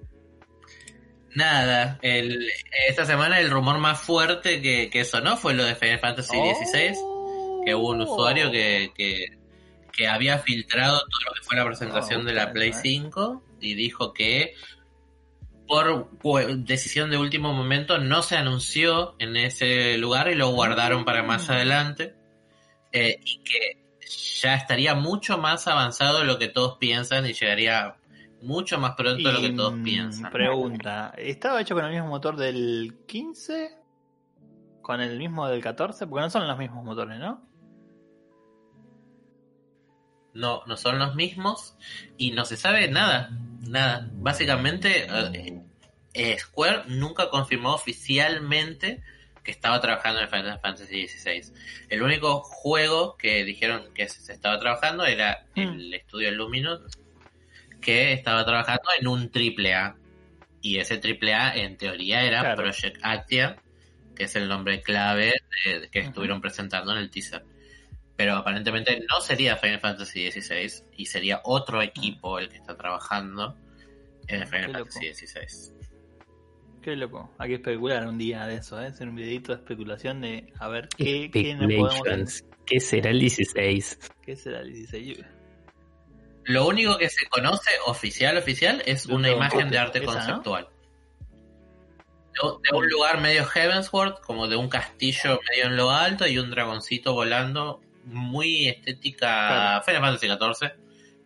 Nada, 1.34 1.98
el, 2.02 2.48
esta 2.88 3.04
semana 3.04 3.38
el 3.40 3.50
rumor 3.50 3.78
más 3.78 4.00
fuerte 4.00 4.62
que, 4.62 4.88
que 4.88 5.04
sonó 5.04 5.36
fue 5.36 5.54
lo 5.54 5.64
de 5.64 5.74
Final 5.74 6.00
Fantasy 6.00 6.34
XVI, 6.34 6.94
que 7.64 7.74
hubo 7.74 7.90
un 7.90 8.00
usuario 8.00 8.50
que, 8.50 8.90
que, 8.94 9.38
que 9.92 10.08
había 10.08 10.38
filtrado 10.38 10.98
todo 10.98 11.20
lo 11.26 11.34
que 11.34 11.42
fue 11.42 11.56
la 11.56 11.66
presentación 11.66 12.24
de 12.24 12.32
la 12.32 12.52
Play 12.52 12.72
5 12.72 13.42
y 13.60 13.74
dijo 13.74 14.12
que 14.12 14.54
por 15.66 16.56
decisión 16.58 17.10
de 17.10 17.18
último 17.18 17.52
momento 17.52 17.98
no 17.98 18.22
se 18.22 18.36
anunció 18.36 19.16
en 19.18 19.36
ese 19.36 19.98
lugar 19.98 20.28
y 20.28 20.34
lo 20.34 20.50
guardaron 20.50 21.04
para 21.04 21.22
más 21.22 21.50
adelante 21.50 22.14
eh, 22.92 23.20
y 23.24 23.38
que 23.38 23.98
ya 24.40 24.54
estaría 24.54 24.94
mucho 24.94 25.38
más 25.38 25.66
avanzado 25.66 26.20
de 26.20 26.24
lo 26.26 26.38
que 26.38 26.48
todos 26.48 26.78
piensan 26.78 27.26
y 27.26 27.32
llegaría 27.32 27.96
mucho 28.42 28.78
más 28.78 28.94
pronto 28.96 29.28
de 29.28 29.34
lo 29.34 29.40
que 29.40 29.50
todos 29.50 29.74
mm, 29.74 29.82
piensan. 29.82 30.30
Pregunta, 30.30 31.14
¿estaba 31.16 31.60
hecho 31.60 31.74
con 31.74 31.84
el 31.84 31.92
mismo 31.92 32.08
motor 32.08 32.36
del 32.36 32.98
15? 33.06 33.70
¿Con 34.82 35.00
el 35.00 35.18
mismo 35.18 35.48
del 35.48 35.62
14? 35.62 36.06
Porque 36.06 36.22
no 36.22 36.30
son 36.30 36.46
los 36.46 36.58
mismos 36.58 36.84
motores, 36.84 37.18
¿no? 37.18 37.46
no, 40.36 40.62
no 40.66 40.76
son 40.76 40.98
los 40.98 41.14
mismos 41.14 41.74
y 42.16 42.30
no 42.30 42.44
se 42.44 42.56
sabe 42.56 42.88
nada, 42.88 43.30
nada. 43.68 44.08
Básicamente, 44.12 45.06
eh, 45.08 45.60
eh, 46.14 46.38
Square 46.38 46.84
nunca 46.88 47.28
confirmó 47.30 47.74
oficialmente 47.74 49.02
que 49.42 49.50
estaba 49.52 49.80
trabajando 49.80 50.20
en 50.20 50.28
Final 50.28 50.58
Fantasy 50.60 51.06
XVI. 51.08 51.52
El 51.88 52.02
único 52.02 52.40
juego 52.40 53.16
que 53.16 53.44
dijeron 53.44 53.92
que 53.94 54.08
se 54.08 54.32
estaba 54.32 54.58
trabajando 54.58 55.04
era 55.04 55.46
el 55.54 55.94
estudio 55.94 56.30
Luminous, 56.32 56.80
que 57.80 58.12
estaba 58.12 58.44
trabajando 58.44 58.82
en 58.98 59.06
un 59.06 59.30
triple 59.30 59.74
A. 59.74 59.96
Y 60.62 60.78
ese 60.78 60.98
triple 60.98 61.34
A, 61.34 61.54
en 61.54 61.76
teoría, 61.76 62.24
era 62.24 62.40
Claro. 62.40 62.62
Project 62.64 62.98
Actia, 63.02 63.56
que 64.16 64.24
es 64.24 64.34
el 64.34 64.48
nombre 64.48 64.82
clave 64.82 65.32
de- 65.64 65.88
que 65.90 66.00
estuvieron 66.00 66.40
presentando 66.40 66.90
en 66.92 66.98
el 66.98 67.10
teaser 67.10 67.44
pero 68.16 68.34
aparentemente 68.34 69.04
no 69.08 69.20
sería 69.20 69.56
Final 69.56 69.80
Fantasy 69.80 70.30
XVI 70.30 70.84
y 70.96 71.06
sería 71.06 71.40
otro 71.44 71.82
equipo 71.82 72.38
el 72.38 72.48
que 72.48 72.56
está 72.56 72.76
trabajando 72.76 73.56
en 74.28 74.46
Final 74.46 74.66
Qué. 74.66 74.72
Fantasy 74.72 75.14
XVI. 75.14 75.76
Qué 76.82 76.96
loco. 76.96 77.34
Hay 77.38 77.48
que 77.48 77.54
especular 77.56 78.06
un 78.06 78.16
día 78.16 78.46
de 78.46 78.56
eso, 78.56 78.80
¿eh? 78.80 78.86
Hacer 78.86 79.08
un 79.08 79.16
videito 79.16 79.52
de 79.52 79.58
especulación 79.58 80.20
de 80.20 80.52
a 80.60 80.68
ver 80.68 80.88
qué, 80.96 81.30
qué 81.32 81.54
nos 81.54 81.72
podemos. 81.72 82.44
¿Qué 82.64 82.80
será 82.80 83.10
el 83.10 83.20
16? 83.20 83.98
¿Qué 84.22 84.36
será 84.36 84.60
el 84.60 84.72
16? 84.72 85.18
Lo 86.44 86.66
único 86.66 86.96
que 86.96 87.08
se 87.08 87.26
conoce 87.26 87.70
oficial 87.86 88.36
oficial 88.36 88.82
es 88.86 89.06
una 89.06 89.30
imagen 89.30 89.68
de 89.68 89.78
arte 89.78 89.98
esa, 89.98 90.06
¿no? 90.06 90.12
conceptual. 90.12 90.68
De, 92.34 92.70
de 92.70 92.76
un 92.76 92.88
lugar 92.88 93.20
medio 93.20 93.44
Heavensward, 93.44 94.20
como 94.20 94.46
de 94.46 94.56
un 94.56 94.68
castillo 94.68 95.40
medio 95.50 95.66
en 95.66 95.76
lo 95.76 95.90
alto 95.90 96.26
y 96.26 96.38
un 96.38 96.50
dragoncito 96.50 97.14
volando, 97.14 97.80
muy 98.06 98.68
estética 98.68 99.82
Claro. 99.82 99.84
Final 99.84 100.00
Fantasy 100.02 100.26
XIV, 100.28 100.72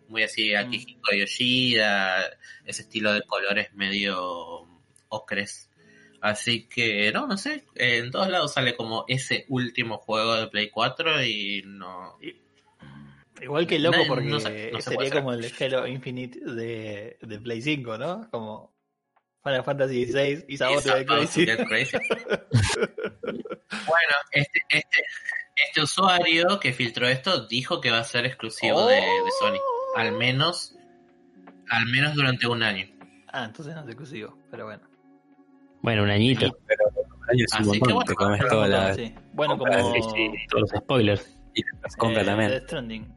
muy 0.09 0.23
así 0.23 0.51
Mm. 0.53 0.57
Akihiko 0.57 1.13
Yoshida, 1.15 2.25
ese 2.65 2.81
estilo 2.81 3.13
de 3.13 3.21
colores 3.23 3.73
medio 3.73 4.67
ocres. 5.09 5.69
Así 6.21 6.67
que, 6.67 7.11
no, 7.11 7.25
no 7.25 7.35
sé, 7.37 7.63
en 7.75 8.11
todos 8.11 8.29
lados 8.29 8.53
sale 8.53 8.75
como 8.75 9.05
ese 9.07 9.45
último 9.49 9.97
juego 9.97 10.35
de 10.35 10.47
Play 10.47 10.69
4 10.69 11.23
y 11.23 11.63
no... 11.65 12.17
Igual 13.41 13.65
que 13.65 13.79
loco 13.79 13.97
porque 14.07 14.25
no 14.27 14.39
se- 14.39 14.69
no 14.71 14.79
se 14.81 14.91
sería 14.91 15.09
como 15.09 15.33
el 15.33 15.51
Halo 15.59 15.87
Infinite 15.87 16.39
de, 16.41 17.17
de 17.21 17.39
Play 17.39 17.59
5, 17.63 17.97
¿no? 17.97 18.29
Como 18.29 18.71
Final 19.43 19.63
Fantasy 19.63 20.05
XVI 20.05 20.45
y 20.47 20.57
Sabot 20.57 20.83
de 20.83 21.05
crazy. 21.05 21.45
bueno, 23.87 24.15
este, 24.31 24.61
este, 24.69 25.03
este 25.55 25.81
usuario 25.81 26.59
que 26.59 26.73
filtró 26.73 27.07
esto 27.07 27.45
dijo 27.47 27.81
que 27.81 27.91
va 27.91 27.99
a 27.99 28.03
ser 28.03 28.25
exclusivo 28.25 28.85
de, 28.87 28.95
de 28.95 29.31
Sony. 29.39 29.59
Al 29.95 30.11
menos, 30.13 30.75
al 31.69 31.85
menos 31.87 32.13
durante 32.15 32.47
un 32.47 32.63
año. 32.63 32.85
Ah, 33.33 33.45
entonces 33.45 33.73
no 33.75 33.81
es 33.81 33.87
exclusivo, 33.87 34.37
pero 34.49 34.65
bueno. 34.65 34.83
Bueno, 35.81 36.03
un 36.03 36.09
añito. 36.09 36.45
Sí. 36.47 36.51
Pero 36.67 36.83
un 36.95 37.29
año 37.29 37.45
es 37.45 37.53
un 37.53 37.59
que 37.59 37.79
montón, 37.79 37.93
bueno, 37.93 38.05
te 38.07 38.15
comes 38.15 38.47
toda 38.47 38.67
la 38.67 38.93
sí. 38.93 39.15
Bueno, 39.33 39.57
compra 39.57 39.81
como 39.81 39.95
Sí, 39.95 40.01
sí, 40.01 40.31
todos 40.49 40.61
los 40.71 40.81
spoilers. 40.81 41.37
y 41.53 41.61
las 41.81 41.95
compra 41.95 42.21
eh, 42.21 42.25
también. 42.25 42.49
Death 42.51 42.63
Stranding. 42.63 43.15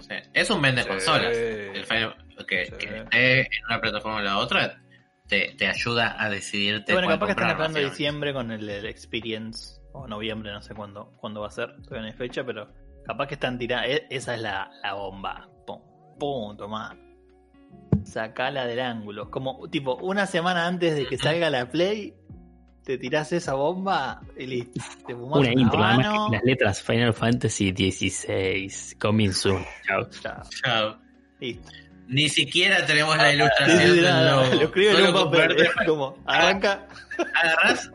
Sí. 0.00 0.14
Es 0.32 0.50
un 0.50 0.62
vende 0.62 0.82
Sí. 0.82 0.88
consolas. 0.88 1.36
El 1.36 1.84
Final- 1.84 2.16
que, 2.46 2.66
Sí. 2.66 2.72
que 2.78 2.98
esté 3.00 3.40
en 3.40 3.46
una 3.68 3.80
plataforma 3.80 4.16
o 4.16 4.18
en 4.20 4.24
la 4.24 4.38
otra 4.38 4.80
te, 5.26 5.54
te 5.58 5.66
ayuda 5.66 6.16
a 6.22 6.30
decidirte 6.30 6.92
Y 6.92 6.94
bueno, 6.94 7.08
capaz 7.08 7.26
que 7.26 7.32
están 7.32 7.50
esperando 7.50 7.80
diciembre 7.80 8.32
con 8.32 8.50
el, 8.52 8.68
el 8.68 8.86
Experience, 8.86 9.77
o 9.98 10.06
noviembre, 10.08 10.52
no 10.52 10.62
sé 10.62 10.74
cuándo, 10.74 11.12
cuándo 11.18 11.40
va 11.40 11.48
a 11.48 11.50
ser, 11.50 11.74
todavía 11.82 12.00
no 12.02 12.06
hay 12.06 12.12
fecha, 12.12 12.44
pero 12.44 12.68
capaz 13.06 13.26
que 13.28 13.34
están 13.34 13.58
tirando, 13.58 13.88
e- 13.88 14.06
esa 14.10 14.34
es 14.34 14.40
la, 14.40 14.70
la 14.82 14.94
bomba. 14.94 15.48
Pum, 15.66 15.80
pum, 16.18 16.56
tomá. 16.56 16.96
Sacala 18.04 18.66
del 18.66 18.80
ángulo. 18.80 19.30
Como, 19.30 19.68
tipo, 19.68 19.96
una 19.96 20.26
semana 20.26 20.66
antes 20.66 20.96
de 20.96 21.06
que 21.06 21.18
salga 21.18 21.50
la 21.50 21.70
Play, 21.70 22.14
te 22.84 22.96
tirás 22.96 23.32
esa 23.32 23.54
bomba 23.54 24.22
y 24.38 24.46
listo. 24.46 24.80
Te 25.06 25.14
fumás 25.14 25.40
Una 25.40 25.48
un 25.50 25.58
intro, 25.58 25.78
que 26.30 26.36
las 26.36 26.44
letras 26.44 26.82
Final 26.82 27.12
Fantasy 27.12 27.72
16. 27.72 28.96
Coming 28.98 29.32
soon. 29.32 29.64
Chao. 29.86 30.08
Chao, 30.22 30.42
Chao. 30.64 30.96
listo. 31.40 31.68
Ni 32.06 32.30
siquiera 32.30 32.86
tenemos 32.86 33.14
la 33.18 33.28
Sí, 33.30 33.36
ilustración 33.36 33.78
sí, 33.80 34.00
del 34.00 34.26
logo. 34.26 34.42
lo 34.54 34.62
escribo 34.62 34.90
en 34.92 34.96
un 34.96 35.12
papel, 35.12 35.14
comprarte- 35.14 35.62
es 35.64 35.86
como, 35.86 36.16
arranca. 36.24 36.88
agarras 37.42 37.90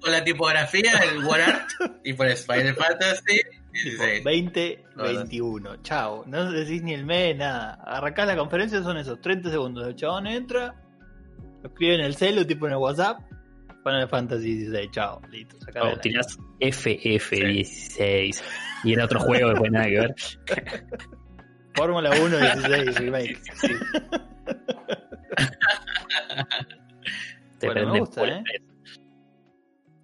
con 0.00 0.12
la 0.12 0.22
tipografía, 0.24 0.92
el 1.10 1.24
WordArt, 1.24 1.68
y 2.04 2.12
pones 2.12 2.46
Final 2.46 2.74
Fantasy 2.74 3.40
16. 3.72 4.24
2021. 4.24 5.76
Chao. 5.82 6.24
No 6.26 6.50
decís 6.52 6.82
ni 6.82 6.94
el 6.94 7.04
mes, 7.04 7.36
nada. 7.36 7.74
Arrancás 7.84 8.26
la 8.26 8.36
conferencia, 8.36 8.82
son 8.82 8.96
esos 8.98 9.20
30 9.20 9.50
segundos. 9.50 9.86
El 9.86 9.94
chabón 9.96 10.26
entra, 10.26 10.74
lo 11.62 11.68
escribe 11.68 11.94
en 11.96 12.00
el 12.02 12.14
celu, 12.16 12.44
tipo 12.44 12.66
en 12.66 12.72
el 12.72 12.78
WhatsApp. 12.78 13.18
Final 13.84 14.08
Fantasy 14.08 14.54
16, 14.56 14.90
chao. 14.90 15.20
Listo, 15.30 15.56
O 15.80 15.86
de 15.86 15.94
la- 15.94 16.00
tirás 16.00 16.38
FF16. 16.60 18.42
Y 18.84 18.92
era 18.92 19.04
otro 19.04 19.20
juego, 19.20 19.50
después 19.50 19.70
nada 19.72 19.86
que 19.86 19.98
ver. 20.00 20.14
Fórmula 21.74 22.10
1 22.20 22.38
16 22.38 22.98
remake. 22.98 23.40
Sí. 23.54 23.68
Te 27.58 27.66
Bueno, 27.66 27.92
me 27.92 28.00
gusta, 28.00 28.26
¿eh? 28.26 28.42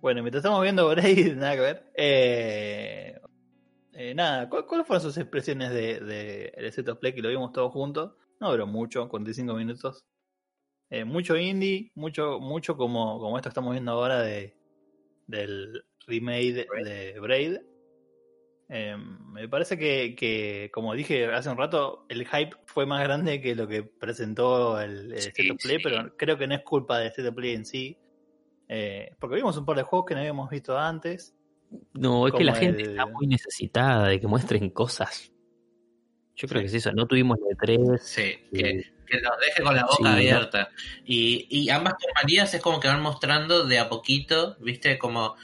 Bueno, 0.04 0.20
mientras 0.20 0.40
estamos 0.44 0.60
viendo 0.60 0.86
Braid, 0.86 1.34
nada 1.36 1.54
que 1.54 1.60
ver. 1.62 1.82
Eh, 1.96 3.18
eh, 3.94 4.14
nada, 4.14 4.50
¿cu- 4.50 4.66
¿cuáles 4.66 4.86
fueron 4.86 5.00
sus 5.02 5.16
expresiones 5.16 5.70
de, 5.70 5.98
de 5.98 6.52
el 6.58 6.90
of 6.90 6.98
Play 6.98 7.14
que 7.14 7.22
lo 7.22 7.30
vimos 7.30 7.52
todos 7.52 7.72
juntos? 7.72 8.12
No 8.38 8.50
duró 8.50 8.66
mucho, 8.66 9.08
45 9.08 9.54
minutos. 9.54 10.04
Eh, 10.90 11.06
mucho 11.06 11.38
indie, 11.38 11.90
mucho, 11.94 12.38
mucho 12.38 12.76
como, 12.76 13.18
como 13.18 13.38
esto 13.38 13.48
que 13.48 13.52
estamos 13.52 13.72
viendo 13.72 13.92
ahora 13.92 14.20
de 14.20 14.54
del 15.26 15.82
remake 16.06 16.66
de 16.84 17.18
Braid. 17.18 17.56
Eh, 18.68 18.96
me 18.98 19.48
parece 19.48 19.78
que, 19.78 20.14
que, 20.14 20.70
como 20.70 20.92
dije 20.92 21.32
hace 21.32 21.48
un 21.48 21.56
rato, 21.56 22.04
el 22.10 22.26
hype 22.28 22.54
fue 22.66 22.84
más 22.84 23.02
grande 23.04 23.40
que 23.40 23.54
lo 23.54 23.66
que 23.66 23.84
presentó 23.84 24.78
el, 24.78 25.14
el 25.14 25.18
Sí, 25.18 25.28
State 25.28 25.50
of 25.52 25.62
Play, 25.62 25.76
sí. 25.78 25.82
pero 25.82 26.14
creo 26.18 26.36
que 26.36 26.46
no 26.46 26.56
es 26.56 26.62
culpa 26.62 26.98
del 26.98 27.08
State 27.08 27.28
of 27.28 27.34
Play 27.36 27.54
en 27.54 27.64
sí. 27.64 27.96
Eh, 28.76 29.14
porque 29.20 29.36
vimos 29.36 29.56
un 29.56 29.64
par 29.64 29.76
de 29.76 29.84
juegos 29.84 30.04
que 30.04 30.14
no 30.14 30.20
habíamos 30.20 30.50
visto 30.50 30.76
antes. 30.76 31.32
No, 31.92 32.26
es 32.26 32.34
que 32.34 32.42
la 32.42 32.56
gente 32.56 32.82
está 32.82 33.06
muy 33.06 33.28
necesitada 33.28 34.08
de 34.08 34.18
que 34.20 34.26
muestren 34.26 34.68
cosas. 34.70 35.32
Yo 36.34 36.48
creo 36.48 36.60
que 36.60 36.66
es 36.66 36.74
eso. 36.74 36.90
No 36.92 37.06
tuvimos 37.06 37.38
la 37.38 37.56
3 37.56 37.78
Sí, 38.02 38.34
que, 38.52 38.92
que 39.06 39.20
nos 39.20 39.38
deje 39.38 39.62
con 39.62 39.76
la 39.76 39.82
boca 39.82 39.94
Sí, 39.96 40.02
¿no? 40.02 40.08
abierta. 40.08 40.70
Y, 41.04 41.46
y 41.48 41.70
ambas 41.70 41.94
compañías 41.94 42.52
es 42.52 42.60
como 42.60 42.80
que 42.80 42.88
van 42.88 43.00
mostrando 43.00 43.64
de 43.64 43.78
a 43.78 43.88
poquito, 43.88 44.56
¿viste? 44.58 44.98
Como 44.98 45.36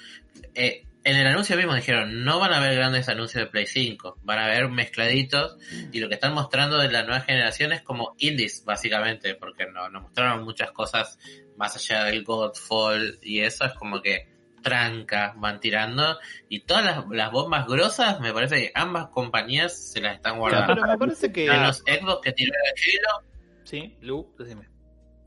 eh, 0.54 0.88
en 1.04 1.16
el 1.16 1.26
anuncio 1.26 1.56
mismo 1.56 1.74
dijeron, 1.74 2.24
no 2.24 2.38
van 2.38 2.52
a 2.52 2.58
haber 2.58 2.74
grandes 2.74 3.08
anuncios 3.08 3.44
de 3.44 3.50
Play 3.50 3.66
5, 3.66 4.18
van 4.22 4.38
a 4.38 4.46
haber 4.46 4.68
mezcladitos 4.68 5.56
y 5.92 6.00
lo 6.00 6.08
que 6.08 6.14
están 6.14 6.34
mostrando 6.34 6.78
de 6.78 6.90
la 6.90 7.02
nueva 7.04 7.20
generación 7.20 7.72
es 7.72 7.82
como 7.82 8.14
indies, 8.18 8.64
básicamente, 8.64 9.34
porque 9.34 9.66
no, 9.66 9.88
nos 9.88 10.02
mostraron 10.02 10.44
muchas 10.44 10.72
cosas 10.72 11.18
más 11.56 11.74
allá 11.76 12.04
del 12.04 12.24
Godfall 12.24 13.18
y 13.22 13.40
eso 13.40 13.64
es 13.64 13.72
como 13.74 14.02
que 14.02 14.28
tranca, 14.62 15.34
van 15.38 15.58
tirando 15.58 16.18
y 16.48 16.60
todas 16.60 16.84
las, 16.84 17.04
las 17.10 17.32
bombas 17.32 17.66
grosas, 17.66 18.20
me 18.20 18.32
parece 18.32 18.56
que 18.56 18.72
ambas 18.74 19.08
compañías 19.08 19.92
se 19.92 20.00
las 20.00 20.16
están 20.16 20.38
guardando. 20.38 20.74
Pero 20.74 20.86
me 20.86 20.98
parece 20.98 21.32
que. 21.32 21.48
Menos 21.48 21.78
Xbox 21.78 22.20
que 22.22 22.32
tiró 22.32 22.52
el 22.52 23.08
Halo 23.08 23.30
Sí, 23.64 23.96
Lu, 24.00 24.34
decime. 24.38 24.68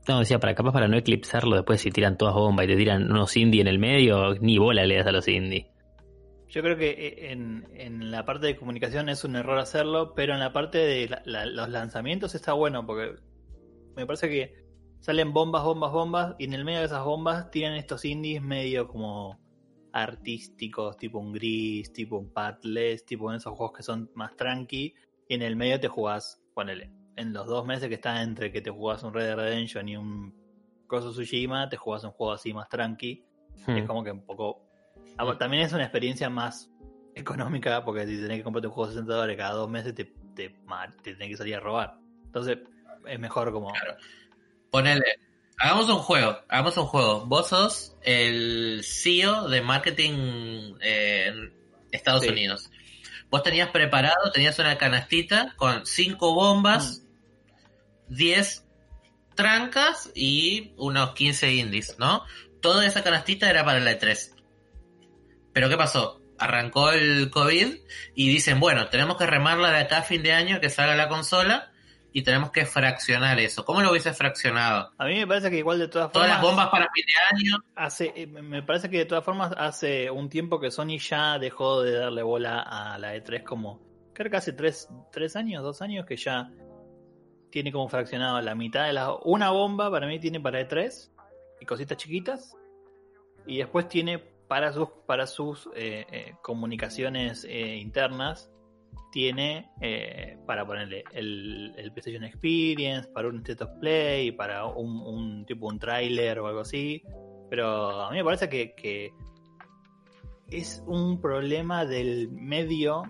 No, 0.06 0.18
decía, 0.18 0.38
para 0.38 0.54
capaz 0.54 0.72
para 0.72 0.88
no 0.88 0.96
eclipsarlo, 0.96 1.56
después 1.56 1.80
si 1.80 1.90
tiran 1.90 2.18
todas 2.18 2.34
bombas 2.34 2.66
y 2.66 2.68
te 2.68 2.76
tiran 2.76 3.10
unos 3.10 3.36
indie 3.36 3.62
en 3.62 3.68
el 3.68 3.78
medio, 3.78 4.34
ni 4.34 4.58
bola 4.58 4.84
le 4.84 4.96
das 4.96 5.06
a 5.06 5.12
los 5.12 5.26
indie. 5.28 5.70
Yo 6.48 6.62
creo 6.62 6.76
que 6.76 6.90
eh, 6.90 7.32
en, 7.32 7.66
en 7.74 8.10
la 8.10 8.24
parte 8.24 8.46
de 8.46 8.56
comunicación 8.56 9.08
es 9.08 9.24
un 9.24 9.34
error 9.36 9.58
hacerlo, 9.58 10.14
pero 10.14 10.34
en 10.34 10.40
la 10.40 10.52
parte 10.52 10.78
de 10.78 11.08
los 11.24 11.68
lanzamientos 11.68 12.34
está 12.34 12.52
bueno, 12.52 12.84
porque 12.86 13.14
me 13.96 14.06
parece 14.06 14.28
que 14.28 14.64
salen 15.00 15.32
bombas, 15.32 15.64
bombas, 15.64 15.92
bombas, 15.92 16.34
y 16.38 16.44
en 16.44 16.52
el 16.52 16.64
medio 16.64 16.80
de 16.80 16.86
esas 16.86 17.04
bombas 17.04 17.50
tienen 17.50 17.76
estos 17.76 18.04
indies 18.04 18.42
medio 18.42 18.86
como 18.86 19.40
artísticos, 19.92 20.96
tipo 20.96 21.18
un 21.18 21.32
Gris, 21.32 21.92
tipo 21.92 22.18
un 22.18 22.32
Pathless, 22.32 23.06
tipo 23.06 23.32
esos 23.32 23.54
juegos 23.54 23.76
que 23.76 23.82
son 23.82 24.10
más 24.14 24.36
tranqui, 24.36 24.94
y 25.28 25.34
en 25.34 25.42
el 25.42 25.56
medio 25.56 25.80
te 25.80 25.88
jugás, 25.88 26.42
ponele, 26.52 26.90
en 27.16 27.32
los 27.32 27.46
dos 27.46 27.64
meses 27.66 27.88
que 27.88 27.94
está 27.94 28.22
entre 28.22 28.50
que 28.52 28.60
te 28.60 28.70
jugás 28.70 29.02
un 29.02 29.12
Red 29.14 29.26
Dead 29.26 29.36
Redemption 29.36 29.88
y 29.88 29.96
un 29.96 30.34
Coso 30.86 31.12
Tsushima, 31.12 31.68
te 31.68 31.76
jugás 31.76 32.04
un 32.04 32.10
juego 32.12 32.32
así 32.32 32.52
más 32.52 32.68
tranqui, 32.68 33.24
Hmm. 33.66 33.76
es 33.76 33.86
como 33.86 34.02
que 34.02 34.10
un 34.10 34.24
poco... 34.26 34.66
Ah, 35.16 35.22
bueno, 35.24 35.38
También 35.38 35.62
es 35.62 35.72
una 35.72 35.84
experiencia 35.84 36.28
más 36.28 36.70
económica, 37.14 37.84
porque 37.84 38.04
si 38.06 38.16
tenés 38.20 38.38
que 38.38 38.42
comprarte 38.42 38.66
un 38.66 38.74
juego 38.74 38.88
de 38.88 38.94
60 38.94 39.14
dólares 39.14 39.36
cada 39.36 39.52
dos 39.54 39.70
meses, 39.70 39.94
te, 39.94 40.04
te, 40.34 40.48
te 41.02 41.12
tenés 41.14 41.28
que 41.28 41.36
salir 41.36 41.54
a 41.54 41.60
robar. 41.60 41.94
Entonces, 42.24 42.58
es 43.06 43.20
mejor 43.20 43.52
como... 43.52 43.72
Ponele. 44.70 45.04
Hagamos 45.58 45.88
un 45.88 45.98
juego. 45.98 46.36
Hagamos 46.48 46.76
un 46.76 46.86
juego. 46.86 47.26
Vos 47.26 47.48
sos 47.48 47.96
el 48.02 48.80
CEO 48.82 49.48
de 49.48 49.62
marketing 49.62 50.74
eh, 50.80 51.26
en 51.28 51.52
Estados 51.92 52.22
Sí. 52.22 52.30
Unidos. 52.30 52.70
Vos 53.30 53.42
tenías 53.44 53.68
preparado, 53.70 54.32
tenías 54.32 54.58
una 54.58 54.76
canastita 54.78 55.54
con 55.56 55.86
cinco 55.86 56.34
bombas, 56.34 57.03
10 58.08 58.64
trancas 59.34 60.10
y 60.14 60.72
unos 60.76 61.14
15 61.14 61.52
indies, 61.52 61.96
¿no? 61.98 62.24
Toda 62.60 62.86
esa 62.86 63.02
canastita 63.02 63.50
era 63.50 63.64
para 63.64 63.80
la 63.80 63.98
E3. 63.98 64.34
Pero 65.52 65.68
¿qué 65.68 65.76
pasó? 65.76 66.20
Arrancó 66.38 66.90
el 66.90 67.30
COVID 67.30 67.76
y 68.14 68.28
dicen, 68.28 68.58
bueno, 68.60 68.88
tenemos 68.88 69.16
que 69.16 69.26
remarla 69.26 69.70
de 69.70 69.78
acá 69.78 69.98
a 69.98 70.02
fin 70.02 70.22
de 70.22 70.32
año 70.32 70.60
que 70.60 70.70
salga 70.70 70.96
la 70.96 71.08
consola 71.08 71.70
y 72.12 72.22
tenemos 72.22 72.52
que 72.52 72.64
fraccionar 72.64 73.38
eso. 73.40 73.64
¿Cómo 73.64 73.82
lo 73.82 73.90
hubiese 73.90 74.14
fraccionado? 74.14 74.92
A 74.98 75.06
mí 75.06 75.16
me 75.16 75.26
parece 75.26 75.50
que 75.50 75.58
igual 75.58 75.80
de 75.80 75.88
todas 75.88 76.12
Todas 76.12 76.28
formas... 76.28 76.42
las 76.42 76.50
bombas 76.50 76.68
para 76.70 76.88
fin 76.92 77.04
de 77.06 77.36
año. 77.36 77.58
Hace, 77.74 78.12
eh, 78.14 78.26
me 78.26 78.62
parece 78.62 78.88
que 78.88 78.98
de 78.98 79.04
todas 79.04 79.24
formas 79.24 79.52
hace 79.56 80.10
un 80.10 80.28
tiempo 80.28 80.60
que 80.60 80.70
Sony 80.70 80.98
ya 80.98 81.38
dejó 81.40 81.82
de 81.82 81.98
darle 81.98 82.22
bola 82.22 82.60
a 82.60 82.98
la 82.98 83.16
E3 83.16 83.42
como, 83.42 83.80
creo 84.14 84.30
que 84.30 84.36
hace 84.36 84.52
tres, 84.52 84.88
tres 85.12 85.34
años, 85.34 85.62
dos 85.64 85.82
años 85.82 86.06
que 86.06 86.16
ya 86.16 86.50
tiene 87.54 87.70
como 87.70 87.88
fraccionado 87.88 88.40
la 88.40 88.56
mitad 88.56 88.84
de 88.84 88.92
la... 88.92 89.14
Una 89.14 89.50
bomba 89.50 89.88
para 89.88 90.08
mí 90.08 90.18
tiene 90.18 90.40
para 90.40 90.60
E3 90.60 91.08
y 91.60 91.64
cositas 91.64 91.96
chiquitas 91.96 92.56
y 93.46 93.58
después 93.58 93.88
tiene 93.88 94.18
para 94.18 94.72
sus, 94.72 94.88
para 95.06 95.28
sus 95.28 95.68
eh, 95.76 96.04
eh, 96.10 96.34
comunicaciones 96.42 97.46
eh, 97.48 97.76
internas 97.76 98.50
tiene 99.12 99.70
para 100.44 100.66
ponerle 100.66 101.04
el, 101.12 101.72
el 101.76 101.92
PlayStation 101.92 102.24
Experience, 102.24 103.08
para 103.10 103.28
un 103.28 103.36
State 103.36 103.62
of 103.62 103.70
Play, 103.78 104.32
para 104.32 104.64
un, 104.66 105.00
un 105.02 105.46
tipo 105.46 105.68
un 105.68 105.78
tráiler 105.78 106.40
o 106.40 106.48
algo 106.48 106.62
así. 106.62 107.04
Pero 107.50 108.02
a 108.02 108.10
mí 108.10 108.16
me 108.16 108.24
parece 108.24 108.48
que, 108.48 108.74
que 108.74 109.12
es 110.48 110.82
un 110.88 111.20
problema 111.20 111.86
del 111.86 112.28
medio 112.32 113.04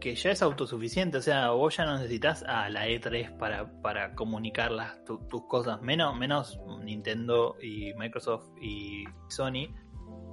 que 0.00 0.14
ya 0.14 0.30
es 0.30 0.42
autosuficiente. 0.42 1.18
O 1.18 1.22
sea, 1.22 1.50
vos 1.50 1.76
ya 1.76 1.84
no 1.84 1.96
necesitas 1.96 2.42
a 2.44 2.68
la 2.68 2.86
E3 2.88 3.36
para, 3.38 3.70
para 3.82 4.14
comunicar 4.14 4.70
las, 4.70 5.02
tu- 5.04 5.18
tus 5.28 5.46
cosas. 5.46 5.80
Menos, 5.82 6.16
menos 6.16 6.58
Nintendo 6.82 7.56
y 7.62 7.92
Microsoft 7.94 8.48
y 8.60 9.04
Sony. 9.28 9.68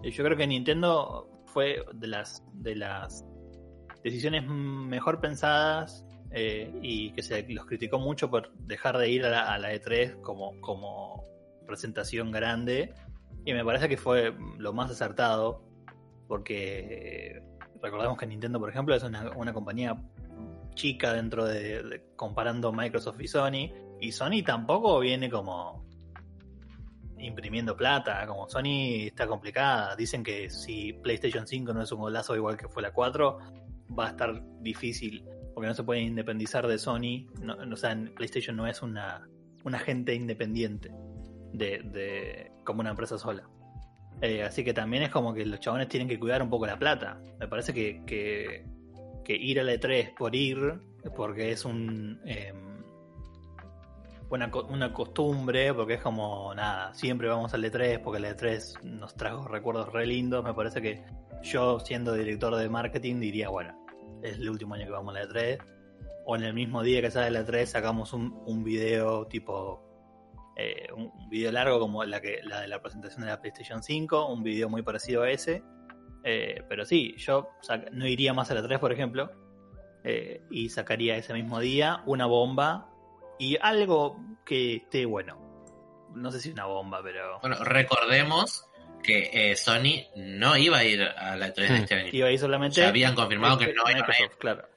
Yo 0.03 0.23
creo 0.23 0.37
que 0.37 0.47
Nintendo 0.47 1.29
fue 1.47 1.83
de 1.93 2.07
las, 2.07 2.43
de 2.53 2.75
las 2.75 3.25
decisiones 4.03 4.45
mejor 4.47 5.19
pensadas 5.19 6.05
eh, 6.31 6.71
y 6.81 7.11
que 7.13 7.23
se 7.23 7.43
los 7.53 7.65
criticó 7.65 7.97
mucho 7.97 8.29
por 8.29 8.53
dejar 8.57 8.97
de 8.97 9.09
ir 9.09 9.25
a 9.25 9.29
la, 9.29 9.53
a 9.53 9.57
la 9.57 9.73
E3 9.73 10.21
como, 10.21 10.59
como 10.61 11.23
presentación 11.65 12.31
grande. 12.31 12.93
Y 13.45 13.53
me 13.53 13.63
parece 13.63 13.87
que 13.89 13.97
fue 13.97 14.33
lo 14.57 14.73
más 14.73 14.91
acertado 14.91 15.63
porque 16.27 17.37
eh, 17.37 17.41
recordemos 17.85 18.17
que 18.17 18.27
Nintendo, 18.27 18.59
por 18.59 18.69
ejemplo, 18.69 18.95
es 18.95 19.03
una, 19.03 19.31
una 19.35 19.53
compañía 19.53 19.95
chica 20.73 21.13
dentro 21.13 21.45
de, 21.45 22.03
comparando 22.15 22.71
Microsoft 22.73 23.21
y 23.21 23.27
Sony. 23.27 23.71
Y 24.01 24.11
Sony 24.11 24.43
tampoco 24.45 24.99
viene 24.99 25.29
como 25.29 25.85
imprimiendo 27.17 27.75
plata, 27.75 28.25
como 28.27 28.47
Sony 28.49 29.05
está 29.07 29.27
complicada. 29.27 29.95
Dicen 29.95 30.23
que 30.23 30.49
si 30.49 30.93
PlayStation 30.93 31.47
5 31.47 31.73
no 31.73 31.81
es 31.81 31.91
un 31.91 31.99
golazo 31.99 32.35
igual 32.35 32.57
que 32.57 32.67
fue 32.67 32.81
la 32.83 32.91
4, 32.91 33.37
va 33.97 34.07
a 34.07 34.09
estar 34.09 34.43
difícil 34.61 35.25
porque 35.53 35.67
no 35.69 35.73
se 35.73 35.83
puede 35.83 36.01
independizar 36.01 36.67
de 36.67 36.77
Sony. 36.77 37.27
No, 37.41 37.55
o 37.71 37.75
sea, 37.77 37.97
PlayStation 38.15 38.55
no 38.57 38.67
es 38.67 38.81
una, 38.81 39.27
un 39.63 39.75
agente 39.75 40.13
independiente 40.13 40.91
de, 41.53 41.79
de- 41.85 42.51
como 42.65 42.81
una 42.81 42.89
empresa 42.89 43.17
sola. 43.17 43.47
Eh, 44.21 44.43
así 44.43 44.63
que 44.63 44.73
también 44.73 45.03
es 45.03 45.09
como 45.09 45.33
que 45.33 45.45
los 45.45 45.59
chabones 45.59 45.89
tienen 45.89 46.07
que 46.07 46.19
cuidar 46.19 46.41
un 46.41 46.49
poco 46.49 46.65
la 46.65 46.77
plata. 46.77 47.19
Me 47.39 47.47
parece 47.47 47.73
que, 47.73 48.03
que, 48.05 48.63
ir 49.27 49.59
a 49.59 49.63
la 49.63 49.73
E3 49.73 50.15
por 50.15 50.35
ir, 50.35 50.79
porque 51.15 51.51
es 51.51 51.65
un 51.65 52.21
em, 52.25 52.83
una, 54.29 54.51
una 54.69 54.93
costumbre, 54.93 55.73
porque 55.73 55.95
es 55.95 56.01
como 56.01 56.53
nada, 56.55 56.93
siempre 56.93 57.27
vamos 57.27 57.53
al 57.53 57.63
E3 57.63 58.01
porque 58.01 58.17
el 58.19 58.25
E3 58.25 58.81
nos 58.83 59.15
trajo 59.15 59.47
recuerdos 59.47 59.91
re 59.91 60.05
lindos. 60.05 60.43
Me 60.43 60.53
parece 60.53 60.81
que 60.81 61.03
yo, 61.43 61.79
siendo 61.79 62.13
director 62.13 62.55
de 62.55 62.69
marketing, 62.69 63.19
diría, 63.19 63.49
bueno, 63.49 63.85
es 64.23 64.37
el 64.37 64.49
último 64.49 64.75
año 64.75 64.85
que 64.85 64.91
vamos 64.91 65.15
a 65.15 65.19
la 65.19 65.25
E3. 65.25 65.59
O 66.25 66.35
en 66.35 66.43
el 66.43 66.53
mismo 66.53 66.81
día 66.81 67.01
que 67.01 67.11
sale 67.11 67.29
la 67.29 67.45
E3 67.45 67.65
sacamos 67.65 68.13
un, 68.13 68.41
un 68.45 68.63
video 68.63 69.27
tipo 69.27 69.84
eh, 70.55 70.87
un 70.95 71.11
un 71.15 71.29
video 71.29 71.51
largo 71.51 71.79
como 71.79 72.03
la 72.05 72.21
que 72.21 72.39
la 72.43 72.61
de 72.61 72.67
la 72.67 72.81
presentación 72.81 73.21
de 73.21 73.27
la 73.27 73.41
PlayStation 73.41 73.81
5, 73.83 74.27
un 74.27 74.43
video 74.43 74.69
muy 74.69 74.81
parecido 74.83 75.23
a 75.23 75.29
ese. 75.31 75.63
Eh, 76.23 76.63
pero 76.69 76.85
sí, 76.85 77.15
yo 77.17 77.49
no 77.91 78.07
iría 78.07 78.33
más 78.33 78.49
a 78.51 78.55
la 78.55 78.63
3, 78.63 78.79
por 78.79 78.91
ejemplo, 78.91 79.31
eh, 80.03 80.41
y 80.49 80.69
sacaría 80.69 81.17
ese 81.17 81.33
mismo 81.33 81.59
día 81.59 82.01
una 82.05 82.25
bomba 82.25 82.89
y 83.37 83.57
algo 83.61 84.17
que 84.45 84.75
esté 84.77 85.05
bueno. 85.05 85.41
No 86.15 86.31
sé 86.31 86.39
si 86.39 86.51
una 86.51 86.65
bomba, 86.65 87.01
pero 87.03 87.39
Bueno, 87.41 87.57
recordemos 87.63 88.65
que 89.03 89.29
eh, 89.51 89.55
Sony 89.55 90.05
no 90.15 90.57
iba 90.57 90.77
a 90.79 90.83
ir 90.83 91.03
a 91.03 91.35
la 91.35 91.49
E3 91.53 91.55
de 91.55 91.69
Hmm. 91.69 91.75
este 91.83 91.95
año. 91.95 92.09
iba 92.11 92.27
ahí 92.27 92.37
solamente. 92.37 92.81
Ya 92.81 92.87
habían 92.87 93.13
confirmado 93.13 93.57
que 93.59 93.67
no 93.73 93.83
iban 93.89 94.03
a 94.09 94.23
ir. 94.23 94.29
Claro. 94.39 94.67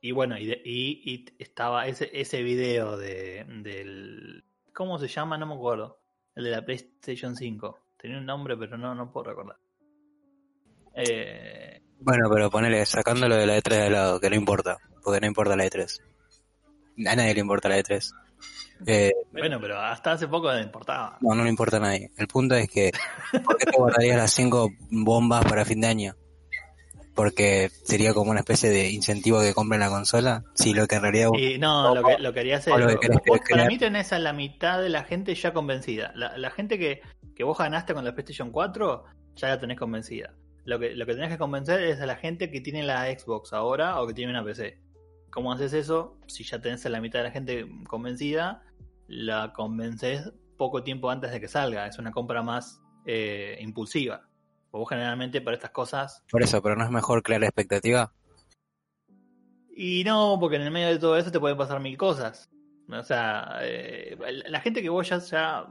Y 0.00 0.12
bueno, 0.12 0.38
y, 0.38 0.46
de- 0.46 0.62
y- 0.64 1.00
y 1.04 1.24
estaba 1.38 1.86
ese, 1.86 2.10
ese 2.12 2.42
video 2.42 2.96
de, 2.96 3.44
del. 3.62 4.44
¿Cómo 4.72 4.98
se 4.98 5.08
llama? 5.08 5.38
No 5.38 5.46
me 5.46 5.54
acuerdo. 5.54 6.00
El 6.34 6.44
de 6.44 6.50
la 6.50 6.64
PlayStation 6.64 7.34
5. 7.34 7.78
Tenía 7.96 8.18
un 8.18 8.26
nombre, 8.26 8.56
pero 8.56 8.76
no, 8.76 8.94
no 8.94 9.10
puedo 9.10 9.30
recordar. 9.30 9.56
Eh, 10.94 11.82
Bueno, 12.00 12.28
pero 12.32 12.50
ponele, 12.50 12.84
sacándolo 12.86 13.36
de 13.36 13.46
la 13.46 13.56
E3 13.58 13.84
de 13.84 13.90
lado, 13.90 14.20
que 14.20 14.30
no 14.30 14.36
importa, 14.36 14.76
porque 15.02 15.20
no 15.20 15.26
importa 15.26 15.56
la 15.56 15.64
E3. 15.64 16.00
A 17.06 17.16
nadie 17.16 17.34
le 17.34 17.40
importa 17.40 17.68
la 17.68 17.78
E3. 17.78 18.10
Eh, 18.86 19.12
bueno, 19.32 19.58
pero 19.60 19.78
hasta 19.80 20.12
hace 20.12 20.28
poco 20.28 20.52
le 20.52 20.60
importaba. 20.62 21.16
no, 21.22 21.34
no 21.34 21.42
le 21.42 21.48
importa 21.50 21.78
a 21.78 21.80
nadie. 21.80 22.10
El 22.18 22.26
punto 22.28 22.54
es 22.54 22.68
que, 22.68 22.92
¿por 23.44 23.56
qué 23.56 23.64
te 23.66 23.76
guardarías 23.78 24.18
las 24.18 24.32
cinco 24.32 24.70
bombas 24.90 25.44
para 25.46 25.64
fin 25.64 25.80
de 25.80 25.86
año? 25.86 26.14
Porque 27.16 27.70
sería 27.82 28.14
como 28.14 28.30
una 28.30 28.40
especie 28.40 28.70
de 28.70 28.90
incentivo 28.90 29.40
que 29.40 29.54
compren 29.54 29.80
la 29.80 29.88
consola. 29.88 30.44
Si 30.54 30.74
lo 30.74 30.86
que 30.86 30.96
en 30.96 31.02
realidad 31.02 31.30
Y 31.36 31.58
no, 31.58 31.94
lo 31.94 32.04
que, 32.04 32.18
lo 32.18 32.32
que 32.32 32.54
hacer. 32.54 32.78
lo 32.78 32.86
que 32.86 32.96
querés 32.98 33.18
vos 33.26 33.40
para 33.50 33.66
mí 33.66 33.78
tenés 33.78 34.12
a 34.12 34.20
la 34.20 34.32
mitad 34.32 34.80
de 34.80 34.90
la 34.90 35.02
gente 35.02 35.34
ya 35.34 35.52
convencida. 35.52 36.12
La, 36.14 36.36
la 36.36 36.50
gente 36.50 36.78
que, 36.78 37.00
que 37.34 37.42
vos 37.42 37.58
ganaste 37.58 37.94
con 37.94 38.04
la 38.04 38.12
PlayStation 38.12 38.52
4, 38.52 39.04
ya 39.34 39.48
la 39.48 39.58
tenés 39.58 39.78
convencida. 39.78 40.34
Lo 40.66 40.78
que, 40.78 40.94
lo 40.94 41.06
que 41.06 41.14
tenés 41.14 41.30
que 41.30 41.38
convencer 41.38 41.80
es 41.82 42.00
a 42.00 42.06
la 42.06 42.16
gente 42.16 42.50
que 42.50 42.60
tiene 42.60 42.82
la 42.82 43.06
Xbox 43.06 43.52
ahora 43.52 44.00
o 44.00 44.06
que 44.06 44.14
tiene 44.14 44.32
una 44.32 44.44
PC. 44.44 44.78
¿Cómo 45.30 45.52
haces 45.52 45.72
eso? 45.72 46.18
Si 46.26 46.44
ya 46.44 46.60
tenés 46.60 46.84
a 46.86 46.88
la 46.88 47.00
mitad 47.00 47.20
de 47.20 47.24
la 47.24 47.30
gente 47.30 47.66
convencida, 47.88 48.62
la 49.06 49.52
convences 49.52 50.32
poco 50.56 50.82
tiempo 50.82 51.10
antes 51.10 51.30
de 51.30 51.40
que 51.40 51.48
salga. 51.48 51.86
Es 51.86 51.98
una 51.98 52.10
compra 52.10 52.42
más 52.42 52.80
eh, 53.04 53.56
impulsiva. 53.60 54.25
Vos 54.76 54.88
generalmente 54.88 55.40
para 55.40 55.56
estas 55.56 55.70
cosas 55.70 56.24
Por 56.30 56.42
eso, 56.42 56.62
pero 56.62 56.76
no 56.76 56.84
es 56.84 56.90
mejor 56.90 57.22
crear 57.22 57.40
la 57.40 57.48
expectativa. 57.48 58.12
Y 59.74 60.04
no, 60.04 60.38
porque 60.40 60.56
en 60.56 60.62
el 60.62 60.70
medio 60.70 60.88
de 60.88 60.98
todo 60.98 61.16
eso 61.16 61.30
te 61.30 61.40
pueden 61.40 61.58
pasar 61.58 61.80
mil 61.80 61.96
cosas. 61.98 62.50
O 62.88 63.02
sea, 63.02 63.58
eh, 63.62 64.16
la 64.46 64.60
gente 64.60 64.80
que 64.80 64.88
vos 64.88 65.08
ya, 65.08 65.18
ya 65.18 65.66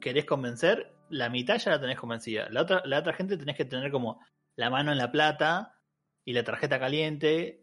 querés 0.00 0.24
convencer, 0.24 0.92
la 1.10 1.28
mitad 1.28 1.58
ya 1.58 1.72
la 1.72 1.80
tenés 1.80 1.98
convencida. 1.98 2.48
La 2.50 2.62
otra, 2.62 2.82
la 2.84 2.98
otra 2.98 3.12
gente 3.12 3.36
tenés 3.36 3.56
que 3.56 3.64
tener 3.64 3.92
como 3.92 4.20
la 4.56 4.70
mano 4.70 4.92
en 4.92 4.98
la 4.98 5.12
plata 5.12 5.74
y 6.24 6.32
la 6.32 6.42
tarjeta 6.42 6.80
caliente 6.80 7.60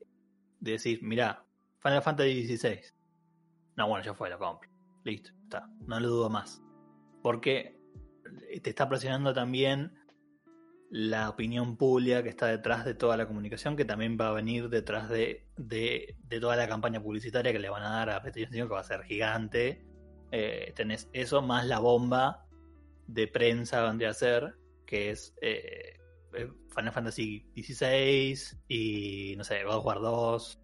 de 0.59 0.71
decir, 0.71 1.01
mirá, 1.03 1.43
Final 1.81 2.03
Fantasy 2.03 2.45
XVI. 2.45 2.81
No, 3.75 3.87
bueno, 3.87 4.05
ya 4.05 4.13
fue, 4.13 4.29
lo 4.29 4.37
compro. 4.37 4.69
Listo, 5.03 5.31
está. 5.43 5.67
No 5.87 5.99
lo 5.99 6.07
dudo 6.07 6.29
más. 6.29 6.61
Porque 7.23 7.79
te 8.61 8.69
está 8.69 8.87
presionando 8.87 9.33
también 9.33 9.97
la 10.91 11.29
opinión 11.29 11.77
pública 11.77 12.21
que 12.21 12.27
está 12.27 12.47
detrás 12.47 12.83
de 12.83 12.93
toda 12.93 13.15
la 13.15 13.25
comunicación, 13.25 13.77
que 13.77 13.85
también 13.85 14.17
va 14.19 14.27
a 14.27 14.33
venir 14.33 14.67
detrás 14.67 15.09
de, 15.09 15.47
de, 15.55 16.17
de 16.21 16.39
toda 16.41 16.57
la 16.57 16.67
campaña 16.67 17.01
publicitaria 17.01 17.53
que 17.53 17.59
le 17.59 17.69
van 17.69 17.83
a 17.83 17.91
dar 17.91 18.09
a 18.09 18.21
5, 18.21 18.49
que 18.49 18.63
va 18.65 18.81
a 18.81 18.83
ser 18.83 19.03
gigante. 19.03 19.85
Eh, 20.31 20.73
tenés 20.75 21.09
eso 21.13 21.41
más 21.41 21.65
la 21.65 21.79
bomba 21.79 22.45
de 23.07 23.27
prensa 23.27 23.83
vendría 23.83 24.09
a 24.09 24.13
ser, 24.13 24.55
que 24.85 25.11
es 25.11 25.33
eh, 25.41 25.97
eh, 26.33 26.51
Final 26.75 26.91
Fantasy 26.91 27.49
XVI 27.55 28.57
y, 28.67 29.35
no 29.37 29.45
sé, 29.45 29.63
God 29.63 29.75
of 29.75 29.85
War 29.85 30.01
2 30.01 30.61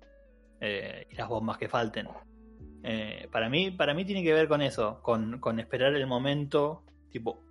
eh, 0.60 1.08
y 1.10 1.16
las 1.16 1.30
bombas 1.30 1.58
que 1.58 1.70
falten. 1.70 2.08
Para, 3.32 3.50
mí, 3.50 3.72
para 3.72 3.94
mí 3.94 4.06
tiene 4.06 4.24
que 4.24 4.34
ver 4.34 4.48
con 4.48 4.62
eso, 4.62 5.02
con, 5.02 5.40
con 5.40 5.60
esperar 5.60 5.94
el 5.94 6.08
momento, 6.08 6.84
tipo, 7.10 7.47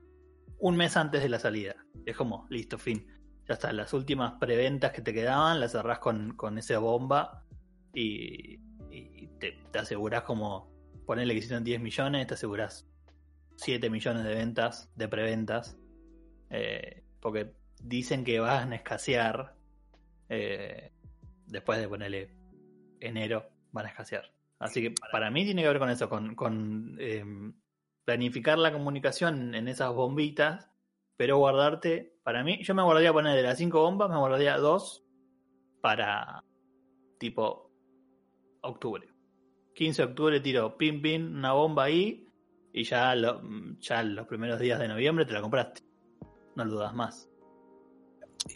un 0.67 0.77
mes 0.77 0.97
antes 0.97 1.23
de 1.23 1.29
la 1.29 1.39
salida. 1.39 1.77
Es 2.05 2.17
como, 2.17 2.47
listo, 2.51 2.77
fin. 2.77 3.07
Ya 3.49 3.55
está, 3.55 3.73
las 3.73 3.93
últimas 3.93 4.33
preventas 4.41 4.93
que 4.93 5.01
te 5.01 5.15
quedaban 5.15 5.61
las 5.61 5.73
cerrás 5.73 6.01
con, 6.01 6.35
con 6.37 6.59
esa 6.59 6.79
bomba 6.81 7.45
y, 7.95 8.59
y 8.91 9.29
te, 9.39 9.53
te 9.71 9.79
aseguras 9.79 10.23
como, 10.25 10.69
ponerle 11.07 11.35
que 11.35 11.39
hicieron 11.39 11.63
10 11.63 11.81
millones, 11.81 12.27
te 12.27 12.35
aseguras 12.35 12.85
7 13.57 13.89
millones 13.91 14.25
de 14.25 14.35
ventas, 14.35 14.91
de 14.97 15.09
preventas. 15.09 15.79
Eh, 16.51 17.05
porque 17.21 17.53
dicen 17.81 18.25
que 18.25 18.41
van 18.41 18.73
a 18.73 18.77
escasear. 18.77 19.55
eh, 20.29 20.91
después 21.47 21.79
de 21.79 21.89
ponerle 21.89 22.37
enero, 22.99 23.49
van 23.71 23.87
a 23.87 23.91
escasear. 23.91 24.33
Así 24.59 24.83
que 24.83 24.95
para 25.13 25.31
mí 25.31 25.45
tiene 25.45 25.63
que 25.63 25.69
ver 25.69 25.79
con 25.79 25.91
eso, 25.91 26.09
con, 26.09 26.97
eh, 26.99 27.25
planificar 28.07 28.57
la 28.57 28.73
comunicación 28.73 29.55
en 29.55 29.69
esas 29.69 29.93
bombitas, 29.93 30.71
pero 31.19 31.37
guardarte, 31.39 32.15
para 32.23 32.43
mí, 32.45 32.63
yo 32.63 32.75
me 32.75 32.83
guardaría 32.83 33.13
poner 33.13 33.37
de 33.37 33.43
las 33.43 33.59
5 33.59 33.81
bombas, 33.81 34.09
me 34.09 34.17
guardaría 34.17 34.57
2 34.57 35.05
para 35.83 36.43
tipo 37.19 37.71
octubre. 38.63 39.09
15 39.75 40.03
de 40.03 40.09
octubre 40.09 40.41
tiro 40.41 40.79
pin 40.79 41.03
pin, 41.03 41.37
una 41.37 41.53
bomba 41.53 41.85
ahí, 41.85 42.27
y 42.73 42.85
ya, 42.85 43.15
lo- 43.15 43.43
ya 43.81 44.03
los 44.03 44.27
primeros 44.27 44.61
días 44.61 44.79
de 44.79 44.89
noviembre 44.89 45.27
te 45.27 45.33
la 45.33 45.43
compraste. 45.43 45.83
No 46.55 46.65
lo 46.65 46.73
dudas 46.75 46.95
más. 46.95 47.29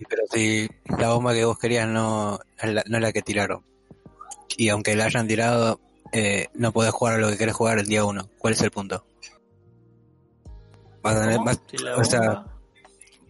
Pero 0.09 0.22
si 0.30 0.68
la 0.98 1.12
bomba 1.12 1.34
que 1.34 1.44
vos 1.44 1.59
querías 1.59 1.88
no 1.88 2.38
es 2.57 2.72
la, 2.88 3.12
que 3.12 3.22
tiraron. 3.22 3.64
Y 4.57 4.68
aunque 4.68 4.94
la 4.94 5.07
hayan 5.07 5.26
tirado, 5.26 5.80
eh, 6.12 6.46
no 6.55 6.72
podés 6.72 6.92
jugar 6.92 7.14
a 7.14 7.18
lo 7.18 7.28
que 7.28 7.36
querés 7.36 7.55
jugar 7.55 7.78
el 7.78 7.86
día 7.86 8.05
uno. 8.05 8.28
¿Cuál 8.38 8.53
es 8.55 8.62
el 8.62 8.70
punto? 8.70 9.05
Vas 11.03 11.16
a 11.16 11.20
tener- 11.20 11.34
¿Cómo? 11.36 11.44
vas- 11.46 11.61
Si 11.70 11.78
la 11.78 11.96
o 11.96 12.05
sea, 12.05 12.20
bomba- 12.20 12.44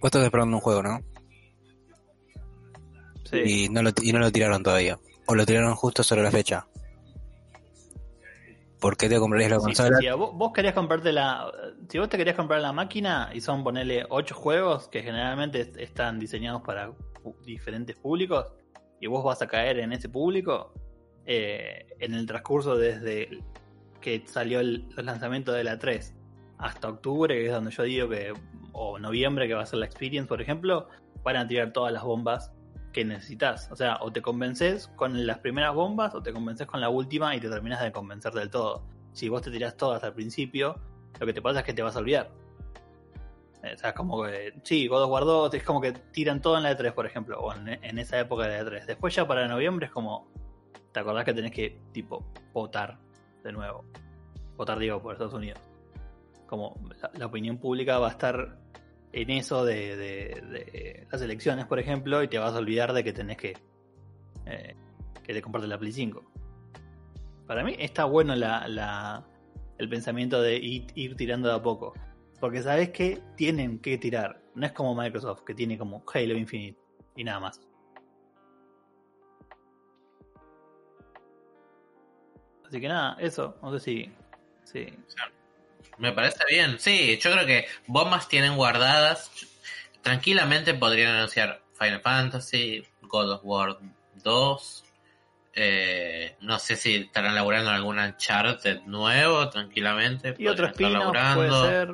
vos 0.01 0.05
estás 0.05 0.25
esperando 0.25 0.57
un 0.57 0.61
juego, 0.61 0.83
¿no? 0.83 1.01
sí. 3.25 3.39
Y, 3.45 3.69
no 3.69 3.83
lo, 3.83 3.91
y 4.03 4.13
no 4.13 4.19
lo 4.19 4.31
tiraron 4.33 4.63
todavía. 4.63 4.99
O 5.27 5.35
lo 5.35 5.47
tiraron 5.47 5.75
justo 5.77 6.03
sobre 6.03 6.23
la 6.23 6.31
fecha. 6.31 6.67
¿Por 8.81 8.97
qué 8.97 9.09
te 9.09 9.19
comprarías 9.19 9.51
la 9.51 9.59
consola? 9.59 9.99
a 10.11 10.15
vos, 10.15 10.35
vos 10.35 10.53
querías 10.53 10.73
comprarte 10.75 11.13
la. 11.13 11.53
Si 11.89 11.99
vos 11.99 12.09
te 12.09 12.17
querías 12.17 12.35
comprar 12.35 12.61
la 12.63 12.73
máquina 12.73 13.31
y 13.33 13.41
son 13.43 13.63
ponerle 13.63 14.07
8 14.09 14.35
juegos 14.35 14.89
que 14.89 15.03
generalmente 15.03 15.61
est- 15.61 15.77
están 15.77 16.19
diseñados 16.19 16.63
para 16.63 16.91
diferentes 17.45 17.95
públicos 17.97 18.47
y 18.99 19.07
vos 19.07 19.23
vas 19.23 19.43
a 19.43 19.47
caer 19.47 19.79
en 19.81 19.93
ese 19.93 20.09
público, 20.09 20.73
eh, 21.27 21.87
en 22.01 22.15
el 22.15 22.27
transcurso 22.27 22.77
desde 22.79 23.29
que 24.01 24.25
salió 24.27 24.61
el, 24.61 24.89
los 24.97 25.05
lanzamientos 25.05 25.55
de 25.55 25.63
la 25.65 25.79
3 25.79 26.15
hasta 26.61 26.89
octubre, 26.89 27.35
que 27.35 27.47
es 27.47 27.53
donde 27.53 27.71
yo 27.71 27.83
digo 27.83 28.09
que. 28.09 28.33
o 28.73 28.99
noviembre, 28.99 29.49
que 29.49 29.55
va 29.55 29.63
a 29.63 29.67
ser 29.67 29.79
la 29.79 29.87
Experience, 29.87 30.29
por 30.29 30.41
ejemplo, 30.41 30.89
van 31.23 31.37
a 31.37 31.47
tirar 31.47 31.73
todas 31.73 31.93
las 31.93 32.03
bombas 32.03 32.53
que 32.93 33.05
necesitas. 33.05 33.71
O 33.71 33.77
sea, 33.77 33.99
o 34.01 34.13
te 34.13 34.23
convences 34.23 34.89
con 34.97 35.27
las 35.27 35.39
primeras 35.39 35.75
bombas 35.75 36.15
o 36.15 36.23
te 36.23 36.33
convences 36.33 36.67
con 36.67 36.81
la 36.81 36.89
última 36.89 37.35
y 37.35 37.41
te 37.41 37.49
terminas 37.49 37.83
de 37.83 37.93
convencer 37.93 38.33
del 38.33 38.51
todo. 38.51 38.85
Si 39.13 39.29
vos 39.29 39.43
te 39.43 39.51
tirás 39.51 39.77
todas 39.77 40.05
al 40.05 40.15
principio, 40.15 40.79
lo 41.19 41.27
que 41.27 41.33
te 41.33 41.43
pasa 41.43 41.61
es 41.61 41.67
que 41.67 41.75
te 41.75 41.83
vas 41.83 41.97
a 41.97 42.01
olvidar. 42.01 42.31
O 43.63 43.77
sea, 43.77 43.91
es 43.91 43.95
como 43.95 44.23
que, 44.23 44.55
sí, 44.63 44.87
God 44.87 45.03
of 45.03 45.11
War 45.11 45.25
2, 45.25 45.55
es 45.55 45.63
como 45.63 45.81
que 45.81 45.93
tiran 45.93 46.41
todo 46.41 46.57
en 46.57 46.63
la 46.63 46.77
E3, 46.77 46.93
por 46.95 47.05
ejemplo, 47.05 47.39
o 47.41 47.55
en, 47.55 47.69
en 47.69 47.99
esa 47.99 48.19
época 48.19 48.47
de 48.47 48.63
la 48.63 48.71
E3. 48.71 48.87
Después 48.87 49.15
ya 49.15 49.27
para 49.27 49.47
noviembre 49.49 49.87
es 49.87 49.93
como, 49.93 50.29
te 50.93 51.01
acordás 51.01 51.27
que 51.27 51.35
tenés 51.35 51.53
que, 51.53 51.79
tipo, 51.93 52.25
votar 52.55 52.99
de 53.45 53.53
nuevo. 53.53 53.85
Votar, 54.57 54.79
digo, 54.79 55.03
por 55.03 55.13
Estados 55.13 55.35
Unidos. 55.35 55.70
Como 56.51 56.75
la, 57.17 57.27
opinión 57.27 57.59
pública 57.59 58.01
va 58.01 58.09
a 58.09 58.11
estar 58.11 58.59
en 59.13 59.31
eso 59.31 59.65
de, 59.65 61.07
las 61.09 61.23
elecciones, 61.23 61.67
por 61.67 61.79
ejemplo, 61.79 62.25
y 62.25 62.29
te 62.29 62.39
vas 62.39 62.55
a 62.55 62.59
olvidar 62.59 62.93
de 62.93 63.05
que 63.05 63.13
tenés 63.13 63.37
que, 63.37 63.57
eh, 64.47 64.75
que 65.23 65.33
te 65.33 65.41
compartes 65.41 65.71
la 65.71 65.79
Play 65.79 65.93
5. 65.93 66.29
Para 67.47 67.63
mí 67.63 67.77
está 67.79 68.05
bueno 68.05 68.35
la, 68.35 68.67
la- 68.67 69.25
el 69.79 69.89
pensamiento 69.89 70.43
de 70.43 70.57
ir, 70.57 70.87
ir 70.97 71.15
tirando 71.15 71.49
de 71.49 71.55
a 71.55 71.63
poco. 71.63 71.95
Porque 72.41 72.63
sabes 72.63 72.91
que 72.91 73.23
tienen 73.37 73.79
que 73.79 73.97
tirar. 73.97 74.43
No 74.57 74.67
es 74.67 74.73
como 74.73 74.93
Microsoft, 74.93 75.43
que 75.43 75.55
tiene 75.55 75.79
como 75.79 76.03
Halo 76.13 76.37
Infinite 76.37 76.81
y 77.15 77.23
nada 77.23 77.39
más. 77.39 77.61
Así 82.67 82.81
que 82.81 82.89
nada, 82.89 83.17
eso. 83.21 83.57
No 83.63 83.71
sé 83.79 83.79
si. 83.79 84.13
si 84.65 84.87
Me 85.99 86.13
parece 86.13 86.39
bien. 86.49 86.79
Sí, 86.79 87.19
yo 87.21 87.33
creo 87.33 87.47
que 87.47 87.67
bombas 87.87 88.29
tienen 88.29 88.57
guardadas. 88.57 89.31
Tranquilamente 90.03 90.75
podrían 90.75 91.15
anunciar 91.17 91.61
Final 91.79 92.01
Fantasy, 92.01 92.87
God 93.03 93.33
of 93.33 93.41
War 93.45 93.77
2. 94.23 94.85
eh, 95.55 96.37
no 96.41 96.59
sé 96.59 96.77
si 96.77 96.97
estarán 96.97 97.35
laburando 97.35 97.71
en 97.71 97.77
algún 97.77 97.99
Uncharted 97.99 98.83
nuevo, 98.83 99.49
tranquilamente. 99.51 100.35
y 100.39 100.47
otro 100.47 100.67
spin-off 100.69 101.15
puede 101.35 101.51
ser. 101.69 101.93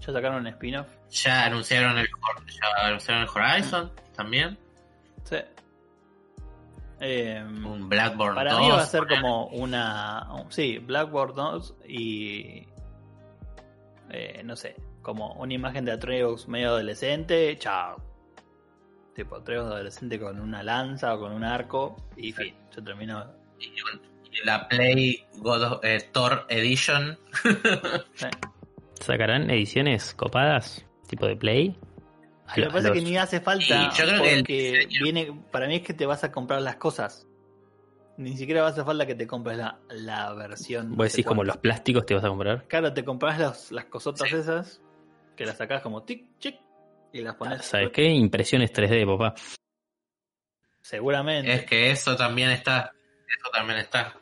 Ya 0.00 0.12
sacaron 0.12 0.38
un 0.38 0.46
spin-off. 0.48 0.88
Ya 1.10 1.44
anunciaron 1.44 1.98
el, 1.98 2.06
ya 2.06 2.86
anunciaron 2.86 3.22
el 3.22 3.28
Horizon 3.28 3.92
también. 4.16 4.58
Sí. 5.24 5.36
Eh, 7.00 7.42
Un 7.44 7.88
Blackboard 7.88 8.34
Para 8.34 8.52
2. 8.52 8.60
mí 8.62 8.70
va 8.70 8.82
a 8.82 8.86
ser 8.86 9.06
como 9.06 9.46
una. 9.48 10.26
Sí, 10.48 10.78
Blackboard 10.78 11.34
2 11.34 11.74
y. 11.88 12.66
eh, 14.12 14.42
no 14.44 14.54
sé, 14.56 14.76
como 15.02 15.32
una 15.34 15.54
imagen 15.54 15.84
de 15.84 15.92
Atreus 15.92 16.46
medio 16.48 16.68
adolescente. 16.68 17.56
Chao. 17.58 17.96
Tipo, 19.14 19.36
Atreus 19.36 19.66
adolescente 19.66 20.18
con 20.20 20.40
una 20.40 20.62
lanza 20.62 21.14
o 21.14 21.18
con 21.20 21.32
un 21.32 21.44
arco. 21.44 21.96
Y 22.16 22.32
fin, 22.32 22.54
se 22.70 22.80
terminó. 22.82 23.26
Y 23.58 24.46
la 24.46 24.66
Play 24.68 25.26
God 25.38 25.62
of- 25.64 25.84
eh, 25.84 26.08
Thor 26.12 26.46
Edition. 26.48 27.18
Sí. 28.14 28.26
¿Sacarán 29.00 29.50
ediciones 29.50 30.14
copadas? 30.14 30.86
Tipo 31.08 31.26
de 31.26 31.36
Play. 31.36 31.76
Lo- 32.56 32.66
a 32.66 32.70
parece 32.70 32.92
que 32.92 33.00
los- 33.00 33.10
ni 33.10 33.16
hace 33.16 33.40
falta. 33.40 33.64
Y 33.92 33.96
yo 33.98 34.04
creo 34.04 34.22
que 34.22 34.32
el 34.34 34.38
porque 34.42 34.86
viene. 35.02 35.42
Para 35.50 35.66
mí 35.66 35.76
es 35.76 35.82
que 35.82 35.92
te 35.94 36.06
vas 36.06 36.22
a 36.24 36.30
comprar 36.32 36.62
las 36.62 36.76
cosas. 36.76 37.26
Ni 38.22 38.36
siquiera 38.36 38.62
va 38.62 38.68
a 38.68 38.70
hacer 38.70 38.84
falta 38.84 39.06
que 39.06 39.14
te 39.14 39.26
compres 39.26 39.56
la, 39.58 39.78
la 39.90 40.32
versión. 40.34 40.96
Vos 40.96 41.10
decís 41.10 41.24
como 41.26 41.44
los 41.44 41.56
plásticos 41.58 42.06
te 42.06 42.14
vas 42.14 42.24
a 42.24 42.28
comprar. 42.28 42.64
Claro, 42.68 42.92
te 42.92 43.04
compras 43.04 43.38
las, 43.38 43.72
las 43.72 43.86
cosotas 43.86 44.28
Sí. 44.28 44.36
esas, 44.36 44.80
que 45.36 45.44
las 45.46 45.56
sacás 45.56 45.82
como 45.82 46.02
tic, 46.04 46.38
chic, 46.38 46.56
y 47.12 47.20
las 47.20 47.34
pones. 47.36 47.64
¿Sabes 47.64 47.90
qué? 47.92 48.04
Impresiones 48.04 48.72
3D, 48.72 49.06
papá. 49.06 49.34
Seguramente. 50.80 51.52
Es 51.52 51.64
que 51.64 51.90
eso 51.90 52.16
también 52.16 52.50
está. 52.50 52.92
Eso 53.28 53.50
también 53.52 53.78
está. 53.78 54.14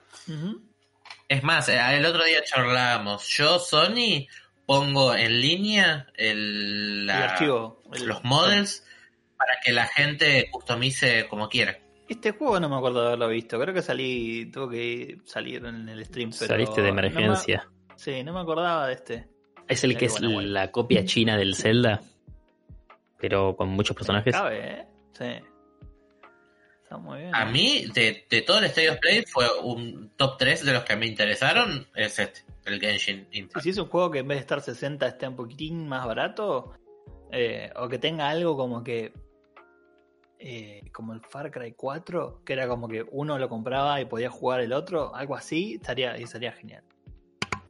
Es 1.28 1.42
más, 1.42 1.68
eh, 1.68 1.78
el 1.96 2.05
otro 2.07 2.24
día 2.24 2.42
charlábamos. 2.44 3.26
Yo, 3.28 3.59
Sony, 3.59 4.26
pongo 4.66 5.14
en 5.14 5.40
línea 5.40 6.07
el, 6.16 7.07
la- 7.07 7.16
el 7.16 7.22
archivo. 7.30 7.82
el- 7.92 8.07
los 8.07 8.22
models 8.24 8.84
para 9.36 9.55
que 9.64 9.72
la 9.72 9.86
gente 9.86 10.48
customice 10.51 11.26
como 11.28 11.48
quiera. 11.48 11.78
Este 12.11 12.32
juego 12.32 12.58
no 12.61 12.68
me 12.68 12.76
acuerdo 12.76 13.00
de 13.02 13.06
haberlo 13.08 13.28
visto. 13.28 13.58
Creo 13.61 13.72
que 13.72 13.82
salí, 13.82 14.46
tuve 14.50 14.74
que 14.76 15.18
salir 15.24 15.64
en 15.64 15.88
el 15.88 16.04
stream. 16.04 16.30
Pero 16.38 16.48
Saliste 16.48 16.82
de 16.82 16.88
no 16.88 16.94
me- 16.94 17.06
emergencia. 17.06 17.68
sí, 17.96 18.22
no 18.24 18.32
me 18.32 18.40
acordaba 18.40 18.86
de 18.88 18.94
este. 18.94 19.28
Es 19.68 19.84
el 19.84 19.96
que 19.96 20.06
es 20.06 20.12
buena, 20.20 20.34
buena. 20.34 20.48
la 20.50 20.72
copia 20.72 21.04
china 21.04 21.36
del 21.36 21.54
Zelda. 21.54 22.00
Pero 23.18 23.54
con 23.56 23.68
muchos 23.68 23.94
personajes. 23.96 24.34
Cabe, 24.34 24.58
¿eh? 24.80 24.86
Sí. 25.12 25.24
Está 26.82 26.96
muy 26.96 27.20
bien. 27.20 27.34
A 27.34 27.44
mí, 27.44 27.84
de, 27.94 28.26
de 28.28 28.42
todo 28.42 28.58
el 28.58 28.64
State 28.64 28.90
of 28.90 28.98
Play, 28.98 29.24
fue 29.26 29.46
un 29.62 30.11
top 30.16 30.36
3 30.38 30.64
de 30.64 30.72
los 30.72 30.82
que 30.82 30.96
me 30.96 31.06
interesaron. 31.06 31.86
Es 31.94 32.18
este, 32.18 32.40
el 32.64 32.80
Genshin 32.80 33.28
Impact. 33.30 33.62
si 33.62 33.70
es 33.70 33.78
un 33.78 33.86
juego 33.86 34.11
que 34.11 34.18
en 34.20 34.26
vez 34.28 34.38
de 34.38 34.40
estar 34.40 34.61
60 34.61 35.06
esté 35.06 35.28
un 35.28 35.36
poquitín 35.36 35.86
más 35.86 36.04
barato, 36.06 36.74
eh, 37.30 37.70
o 37.76 37.88
que 37.88 37.98
tenga 37.98 38.28
algo 38.28 38.56
como 38.56 38.82
que. 38.82 39.12
Eh, 40.41 40.91
como 40.93 41.12
el 41.12 41.20
Far 41.20 41.51
Cry 41.51 41.72
4, 41.74 42.43
que 42.45 42.55
era 42.55 42.66
como 42.66 42.88
que 42.88 43.05
uno 43.11 43.38
lo 43.38 43.49
compraba 43.49 44.01
y 44.01 44.07
podía 44.07 44.30
jugar 44.30 44.61
el 44.61 44.72
otro, 44.72 45.14
algo 45.14 45.36
así, 45.36 45.74
estaría, 45.74 46.18
y 46.18 46.22
estaría 46.22 46.53
genial. 46.53 46.82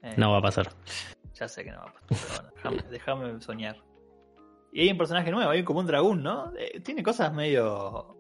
Eh, 0.03 0.15
No 0.17 0.31
va 0.33 0.39
a 0.39 0.43
pasar. 0.43 0.71
Ya 1.35 1.49
sé 1.49 1.65
que 1.65 1.71
no 1.73 1.79
va 1.79 1.87
a 1.91 1.93
pasar, 2.07 2.53
pero 2.55 2.71
bueno, 2.71 2.89
déjame, 2.91 3.41
soñar. 3.41 3.77
Y 4.73 4.83
hay 4.83 4.91
un 4.91 4.99
personaje 4.99 5.31
nuevo, 5.33 5.51
hay 5.51 5.65
como 5.65 5.81
un 5.81 5.87
dragón, 5.87 6.23
¿no? 6.23 6.53
Eh, 6.57 6.81
tiene 6.81 7.03
cosas 7.03 7.33
medio. 7.35 8.17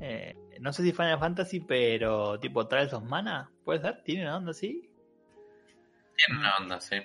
eh, 0.00 0.36
no 0.60 0.72
sé 0.72 0.82
si 0.84 0.92
Final 0.92 1.18
Fantasy, 1.18 1.60
pero 1.60 2.38
tipo 2.38 2.66
Trials 2.68 2.92
of 2.92 3.02
Mana, 3.04 3.50
¿puede 3.64 3.80
ser? 3.80 4.02
¿Tiene 4.04 4.22
una 4.22 4.36
onda 4.36 4.52
así? 4.52 4.88
Tiene 6.16 6.40
una 6.40 6.56
onda, 6.56 6.80
sí. 6.80 6.96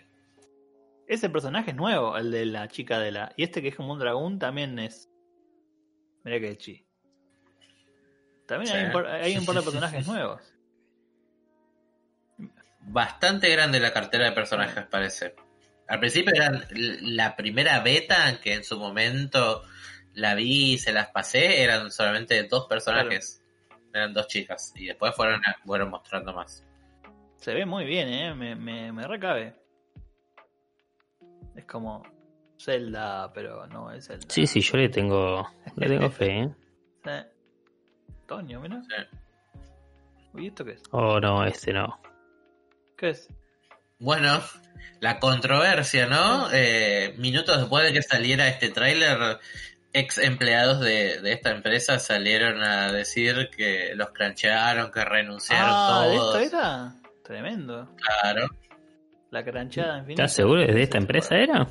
Ese 1.07 1.29
personaje 1.29 1.71
es 1.71 1.75
nuevo, 1.75 2.15
el 2.15 2.31
de 2.31 2.45
la 2.45 2.67
chica 2.69 2.99
de 2.99 3.11
la. 3.11 3.33
Y 3.35 3.43
este 3.43 3.61
que 3.61 3.69
es 3.69 3.75
como 3.75 3.91
un 3.91 3.99
dragón 3.99 4.39
también 4.39 4.79
es. 4.79 5.10
Mira 6.23 6.39
que 6.39 6.57
chi. 6.57 6.85
También 8.47 8.75
hay, 8.75 8.85
un 8.85 8.91
par, 8.91 9.07
hay 9.07 9.37
un 9.37 9.45
par 9.45 9.55
de 9.55 9.61
personajes 9.63 10.07
nuevos. 10.07 10.41
Bastante 12.81 13.49
grande 13.49 13.79
la 13.79 13.93
cartera 13.93 14.25
de 14.25 14.31
personajes, 14.31 14.85
parece. 14.87 15.35
Al 15.87 15.99
principio 15.99 16.33
eran 16.33 16.65
la 16.71 17.35
primera 17.35 17.79
beta 17.81 18.39
que 18.41 18.53
en 18.53 18.63
su 18.63 18.77
momento 18.77 19.63
la 20.13 20.35
vi 20.35 20.73
y 20.73 20.77
se 20.77 20.91
las 20.91 21.07
pasé, 21.09 21.63
eran 21.63 21.91
solamente 21.91 22.43
dos 22.43 22.67
personajes. 22.67 23.41
Eran 23.93 24.13
dos 24.13 24.27
chicas. 24.27 24.73
Y 24.75 24.87
después 24.87 25.15
fueron, 25.15 25.41
fueron 25.65 25.89
mostrando 25.89 26.33
más. 26.33 26.65
Se 27.37 27.53
ve 27.53 27.65
muy 27.65 27.85
bien, 27.85 28.07
¿eh? 28.09 28.33
Me, 28.33 28.55
me, 28.55 28.91
me 28.91 29.07
recabe. 29.07 29.55
Es 31.55 31.65
como 31.65 32.03
Zelda, 32.63 33.31
pero 33.33 33.65
no 33.67 33.91
es 33.91 34.07
Zelda. 34.07 34.25
Sí, 34.29 34.45
sí, 34.47 34.61
yo 34.61 34.77
le 34.77 34.89
tengo, 34.89 35.47
le 35.75 35.87
tengo 35.87 36.09
fe, 36.09 36.39
¿eh? 36.43 36.49
Sí. 37.03 37.09
Toño, 38.27 38.59
mira. 38.61 38.81
Sí. 38.83 39.17
Uy, 40.33 40.47
¿esto 40.47 40.63
qué 40.63 40.71
es? 40.73 40.83
Oh, 40.91 41.19
no, 41.19 41.43
este 41.45 41.73
no. 41.73 41.99
¿Qué 42.97 43.09
es? 43.09 43.27
Bueno, 43.99 44.39
la 44.99 45.19
controversia, 45.19 46.05
¿no? 46.07 46.47
Eh, 46.53 47.13
minutos 47.17 47.57
después 47.59 47.83
de 47.83 47.93
que 47.93 48.01
saliera 48.01 48.47
este 48.47 48.69
tráiler, 48.69 49.39
ex 49.93 50.17
empleados 50.19 50.79
de, 50.79 51.19
de 51.21 51.33
esta 51.33 51.51
empresa 51.51 51.99
salieron 51.99 52.63
a 52.63 52.91
decir 52.91 53.49
que 53.55 53.93
los 53.95 54.09
cranchearon, 54.11 54.91
que 54.91 55.03
renunciaron 55.03 55.69
Ah, 55.73 56.05
¿de 56.07 56.15
todos. 56.17 56.41
esto 56.41 56.57
era? 56.57 56.93
Tremendo. 57.23 57.89
Claro. 57.97 58.47
La 59.31 59.43
cranchada 59.43 59.97
infinita. 59.99 60.23
¿Estás 60.23 60.35
seguro 60.35 60.61
de 60.61 60.81
esta 60.81 60.97
empresa 60.97 61.35
era? 61.35 61.67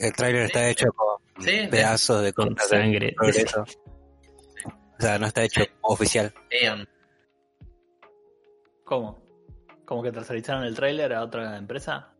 El 0.00 0.12
tráiler 0.12 0.42
está 0.42 0.68
hecho 0.68 0.92
con 0.92 1.16
Sí, 1.44 1.66
pedazos 1.70 2.22
de 2.22 2.32
Con 2.32 2.56
sangre. 2.56 3.12
progreso. 3.16 3.62
O 3.62 5.00
sea, 5.00 5.18
no 5.18 5.26
está 5.26 5.44
hecho 5.44 5.62
oficial. 5.82 6.32
Eon. 6.50 6.88
¿Cómo? 8.84 9.22
¿Como 9.84 10.02
que 10.02 10.12
tercerizaron 10.12 10.64
el 10.64 10.74
tráiler 10.74 11.12
a 11.12 11.22
otra 11.22 11.56
empresa? 11.58 12.14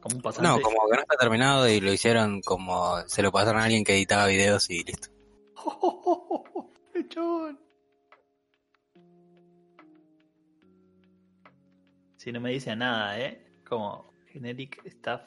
¿Como 0.00 0.16
un 0.16 0.22
pasante? 0.22 0.48
No, 0.48 0.60
como 0.60 0.88
que 0.90 0.96
no 0.96 1.02
está 1.02 1.16
terminado 1.16 1.68
y 1.68 1.80
lo 1.80 1.92
hicieron 1.92 2.40
como 2.42 3.00
se 3.06 3.22
lo 3.22 3.32
pasaron 3.32 3.60
a 3.60 3.64
alguien 3.64 3.84
que 3.84 3.94
editaba 3.94 4.26
videos 4.26 4.68
y 4.70 4.82
listo. 4.84 5.08
¡Qué 6.92 7.08
chabón! 7.08 7.58
Si 12.16 12.30
no 12.32 12.40
me 12.40 12.50
dice 12.50 12.76
nada, 12.76 13.18
¿eh? 13.18 13.44
Como 13.68 14.12
generic 14.26 14.80
stuff. 14.88 15.20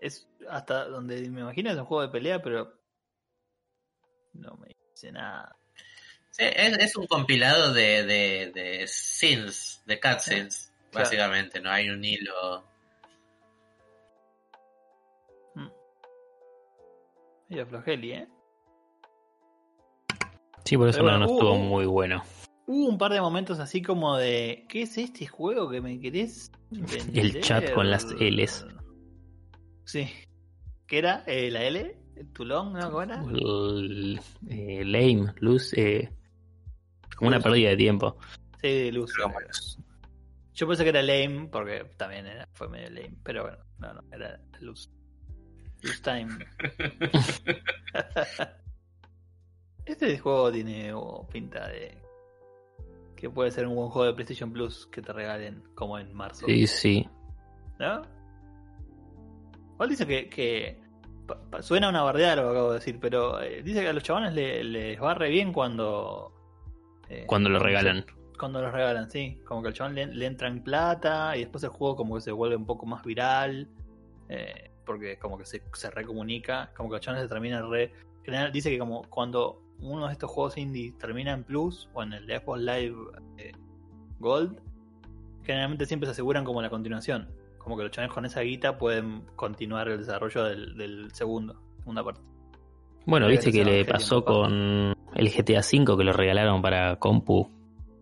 Es 0.00 0.27
hasta 0.50 0.86
donde 0.86 1.28
me 1.30 1.40
imagino 1.40 1.70
es 1.70 1.76
un 1.76 1.84
juego 1.84 2.02
de 2.02 2.08
pelea, 2.08 2.42
pero 2.42 2.72
no 4.34 4.56
me 4.56 4.68
dice 4.90 5.12
nada. 5.12 5.56
Sí, 6.30 6.44
es, 6.44 6.78
es 6.78 6.96
un 6.96 7.06
compilado 7.06 7.72
de, 7.72 8.04
de, 8.04 8.52
de 8.54 8.86
scenes, 8.86 9.82
de 9.86 10.00
cutscenes, 10.00 10.72
Claro. 10.90 11.04
básicamente, 11.04 11.60
no 11.60 11.70
hay 11.70 11.90
un 11.90 12.02
hilo. 12.04 12.64
Medio 17.48 17.66
flojeli, 17.66 18.12
¿eh? 18.12 18.28
Sí, 20.64 20.76
por 20.76 20.88
eso 20.88 20.98
Pero 20.98 21.12
no, 21.12 21.18
no 21.20 21.24
estuvo 21.32 21.56
muy 21.56 21.86
bueno. 21.86 22.22
Hubo 22.66 22.88
un 22.88 22.98
par 22.98 23.12
de 23.12 23.20
momentos 23.22 23.58
así 23.58 23.80
como 23.80 24.18
de 24.18 24.66
¿qué 24.68 24.82
es 24.82 24.98
este 24.98 25.26
juego 25.26 25.70
que 25.70 25.80
me 25.80 25.98
querés 25.98 26.52
vender? 26.70 27.18
El 27.18 27.40
chat 27.40 27.72
con 27.72 27.90
las 27.90 28.04
Ls. 28.20 28.66
Sí. 29.86 30.10
¿Qué 30.88 30.98
era? 30.98 31.22
Eh, 31.26 31.50
¿La 31.50 31.64
L? 31.64 31.96
¿El 32.16 32.32
Tulón? 32.32 32.72
¿No? 32.72 32.90
¿Cómo 32.90 33.02
era? 33.02 33.22
Eh, 34.48 34.82
lame, 34.86 35.34
luz, 35.38 35.74
eh, 35.74 36.10
como 37.14 37.28
una 37.28 37.40
pérdida 37.40 37.68
de 37.70 37.76
tiempo. 37.76 38.16
Sí, 38.62 38.90
Luz. 38.90 39.12
Yo 40.54 40.66
pensé 40.66 40.84
que 40.84 40.88
era 40.88 41.02
lame 41.02 41.46
porque 41.52 41.84
también 41.98 42.26
era, 42.26 42.48
fue 42.54 42.70
medio 42.70 42.88
lame. 42.88 43.18
Pero 43.22 43.42
bueno, 43.42 43.58
no, 43.78 43.92
no, 43.92 44.02
era 44.10 44.40
Luz. 44.60 44.90
Luz 45.82 46.00
Time. 46.00 46.38
este 49.84 50.18
juego 50.18 50.50
tiene 50.50 50.94
oh, 50.94 51.28
pinta 51.30 51.68
de 51.68 51.98
que 53.14 53.28
puede 53.28 53.50
ser 53.50 53.66
un 53.66 53.74
buen 53.76 53.90
juego 53.90 54.06
de 54.06 54.14
PlayStation 54.14 54.50
Plus 54.50 54.86
que 54.86 55.02
te 55.02 55.12
regalen 55.12 55.62
como 55.74 55.98
en 55.98 56.14
marzo. 56.14 56.46
Sí, 56.46 56.66
sí. 56.66 57.06
¿No? 57.78 58.17
Igual 59.78 59.90
dice 59.90 60.06
que, 60.28 60.80
suena 61.60 61.88
una 61.88 62.02
bardeada 62.02 62.36
lo 62.36 62.42
que 62.42 62.48
acabo 62.50 62.68
de 62.72 62.78
decir, 62.80 62.98
pero 63.00 63.40
eh, 63.40 63.62
dice 63.62 63.80
que 63.82 63.88
a 63.88 63.92
los 63.92 64.02
chavales 64.02 64.34
le- 64.34 64.64
les 64.64 65.00
va 65.00 65.14
re 65.14 65.28
bien 65.30 65.52
cuando... 65.52 66.32
eh, 67.08 67.24
Cuando 67.28 67.48
lo 67.48 67.60
regalan. 67.60 68.04
Cuando 68.38 68.60
los 68.60 68.72
regalan, 68.72 69.08
sí. 69.10 69.40
Como 69.46 69.62
que 69.62 69.68
al 69.68 69.74
chabón 69.74 69.94
le, 69.94 70.06
le 70.06 70.26
entra 70.26 70.48
en 70.48 70.62
plata 70.64 71.36
y 71.36 71.40
después 71.40 71.62
el 71.64 71.70
juego 71.70 71.94
como 71.96 72.16
que 72.16 72.22
se 72.22 72.32
vuelve 72.32 72.56
un 72.56 72.66
poco 72.66 72.86
más 72.86 73.04
viral. 73.04 73.68
eh, 74.28 74.70
porque 74.84 75.18
como 75.18 75.36
que 75.38 75.44
se, 75.44 75.62
se 75.74 75.90
recomunica. 75.90 76.72
Como 76.76 76.88
que 76.90 76.96
el 76.96 77.00
chabón 77.02 77.20
se 77.20 77.28
termina 77.28 77.62
re... 77.62 77.92
dice 78.52 78.70
que 78.70 78.78
como 78.78 79.02
cuando 79.02 79.62
uno 79.80 80.06
de 80.06 80.12
estos 80.12 80.28
juegos 80.30 80.56
indie 80.58 80.92
termina 80.98 81.32
en 81.32 81.44
Plus 81.44 81.88
o 81.92 82.02
en 82.02 82.14
el 82.14 82.26
Xbox 82.26 82.60
Live 82.60 82.96
eh, 83.36 83.52
Gold, 84.18 84.58
generalmente 85.44 85.86
siempre 85.86 86.06
se 86.08 86.12
aseguran 86.12 86.44
como 86.44 86.60
la 86.62 86.68
continuación. 86.70 87.28
Como 87.58 87.76
que 87.76 87.82
los 87.82 87.92
chavales 87.92 88.14
con 88.14 88.24
esa 88.24 88.40
guita 88.40 88.78
pueden 88.78 89.22
continuar 89.36 89.88
el 89.88 89.98
desarrollo 89.98 90.44
del, 90.44 90.76
del 90.76 91.10
segundo, 91.12 91.60
segunda 91.78 92.04
parte. 92.04 92.20
Bueno, 93.06 93.26
Creo 93.26 93.36
viste 93.38 93.52
que 93.52 93.64
le 93.64 93.84
pasó 93.84 94.24
con 94.24 94.94
el 95.14 95.30
GTA 95.30 95.60
V 95.60 95.96
que 95.96 96.04
lo 96.04 96.12
regalaron 96.12 96.62
para 96.62 96.96
compu 96.96 97.50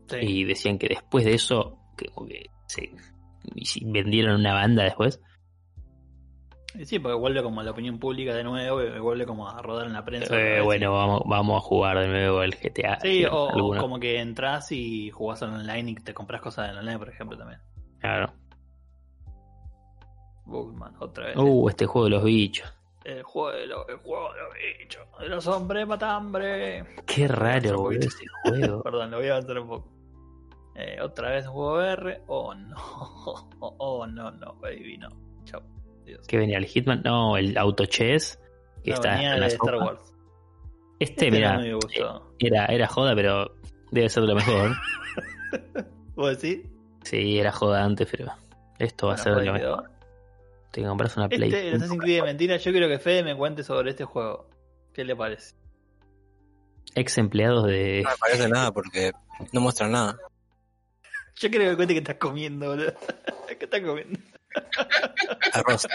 Sí. 0.08 0.16
y 0.20 0.44
decían 0.44 0.78
que 0.78 0.88
después 0.88 1.24
de 1.24 1.34
eso 1.34 1.78
que, 1.96 2.06
que 2.28 2.50
se 3.64 3.80
vendieron 3.84 4.40
una 4.40 4.54
banda 4.54 4.84
después. 4.84 5.20
Sí, 6.84 6.98
porque 6.98 7.16
vuelve 7.16 7.42
como 7.42 7.60
a 7.60 7.64
la 7.64 7.70
opinión 7.70 7.98
pública 7.98 8.34
de 8.34 8.44
nuevo 8.44 8.82
y 8.82 8.98
vuelve 9.00 9.24
como 9.24 9.48
a 9.48 9.62
rodar 9.62 9.86
en 9.86 9.94
la 9.94 10.04
prensa. 10.04 10.38
Eh, 10.38 10.60
bueno, 10.60 10.92
vamos, 10.92 11.22
vamos 11.24 11.56
a 11.56 11.60
jugar 11.60 11.98
de 12.00 12.08
nuevo 12.08 12.42
el 12.42 12.54
GTA. 12.54 13.00
Sí, 13.00 13.24
o, 13.30 13.48
como 13.78 13.98
que 13.98 14.20
entras 14.20 14.70
y 14.72 15.10
jugás 15.10 15.42
online 15.42 15.92
y 15.92 15.94
te 15.94 16.12
compras 16.12 16.42
cosas 16.42 16.70
en 16.70 16.76
online, 16.76 16.98
por 16.98 17.08
ejemplo, 17.08 17.38
también. 17.38 17.60
Claro. 18.00 18.32
Otra 20.48 21.26
vez. 21.26 21.36
Uh, 21.36 21.68
este 21.68 21.86
juego 21.86 22.04
de 22.04 22.10
los 22.10 22.24
bichos. 22.24 22.72
El 23.04 23.22
juego 23.22 23.50
de 23.56 23.66
los, 23.66 23.88
el 23.88 23.96
juego 23.98 24.32
de 24.32 24.40
los 24.40 24.48
bichos. 24.80 25.06
De 25.20 25.28
los 25.28 25.46
hombres 25.46 25.86
matambre. 25.86 26.84
Qué 27.06 27.28
raro, 27.28 27.78
boludo, 27.82 28.00
ese 28.06 28.24
juego. 28.42 28.82
Perdón, 28.84 29.10
lo 29.10 29.18
voy 29.18 29.28
a 29.28 29.32
avanzar 29.32 29.58
un 29.60 29.68
poco. 29.68 29.88
Eh, 30.74 30.98
otra 31.00 31.30
vez 31.30 31.46
un 31.46 31.52
juego 31.52 31.74
VR. 31.78 32.22
Oh 32.26 32.54
no. 32.54 32.76
Oh 33.60 34.06
no, 34.06 34.30
no, 34.30 34.54
baby, 34.60 34.98
no. 34.98 35.08
Chao. 35.44 35.62
Dios. 36.04 36.26
¿Qué 36.28 36.36
venía? 36.36 36.58
¿El 36.58 36.66
Hitman? 36.66 37.02
No, 37.04 37.36
el 37.36 37.56
Auto 37.58 37.86
Chess. 37.86 38.38
Que 38.84 38.90
No, 38.90 38.94
está 38.96 39.12
venía 39.14 39.34
en 39.34 39.40
la 39.40 39.46
de 39.46 39.52
Star 39.54 39.74
sopa. 39.74 39.84
Wars. 39.86 40.14
Este, 40.98 41.26
Este 41.26 41.30
mira, 41.30 41.58
no 41.58 41.74
gustó. 41.76 42.32
era, 42.38 42.66
era 42.66 42.86
joda, 42.86 43.14
pero 43.14 43.50
debe 43.90 44.08
ser 44.08 44.22
lo 44.24 44.34
mejor. 44.34 44.70
¿Vos 46.14 46.40
decís? 46.40 46.66
Sí, 47.02 47.38
era 47.38 47.52
joda 47.52 47.84
antes, 47.84 48.08
pero 48.10 48.32
esto 48.78 49.08
va 49.08 49.14
a 49.14 49.18
ser 49.18 49.44
lo 49.44 49.52
mejor. 49.52 49.90
Te 50.76 50.82
compras 50.82 51.16
una 51.16 51.26
Play. 51.26 51.48
Este, 51.48 51.74
Assassin's 51.74 51.98
Creed 52.02 52.16
de 52.16 52.22
mentira, 52.22 52.58
yo 52.58 52.70
quiero 52.70 52.86
que 52.86 52.98
Fede 52.98 53.22
me 53.22 53.34
cuente 53.34 53.64
sobre 53.64 53.92
este 53.92 54.04
juego. 54.04 54.50
¿Qué 54.92 55.04
le 55.04 55.16
parece? 55.16 55.54
Ex 56.94 57.16
empleados 57.16 57.64
de. 57.64 58.02
No 58.02 58.10
me 58.10 58.16
parece 58.18 58.48
nada 58.50 58.72
porque 58.72 59.12
no 59.52 59.62
muestra 59.62 59.88
nada. 59.88 60.18
Yo 61.36 61.48
quiero 61.48 61.64
que 61.64 61.70
me 61.70 61.76
cuente 61.76 61.94
qué 61.94 62.00
estás 62.00 62.16
comiendo, 62.16 62.68
boludo. 62.68 62.92
¿Qué 63.58 63.64
estás 63.64 63.80
comiendo? 63.80 64.20
Arroz. 65.54 65.88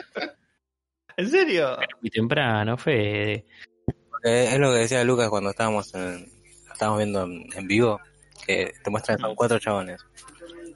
¿En 1.18 1.30
serio? 1.30 1.78
Muy 2.02 2.10
temprano, 2.10 2.76
Fede. 2.76 3.46
Porque 4.10 4.46
es 4.46 4.58
lo 4.58 4.72
que 4.72 4.80
decía 4.80 5.04
Lucas 5.04 5.30
cuando 5.30 5.52
estábamos 5.52 5.94
en, 5.94 6.28
estábamos 6.74 6.98
viendo 6.98 7.22
en, 7.26 7.46
en 7.54 7.68
vivo, 7.68 8.00
que 8.48 8.74
te 8.84 8.90
muestran 8.90 9.18
que 9.18 9.22
son 9.22 9.36
cuatro 9.36 9.60
chabones 9.60 10.04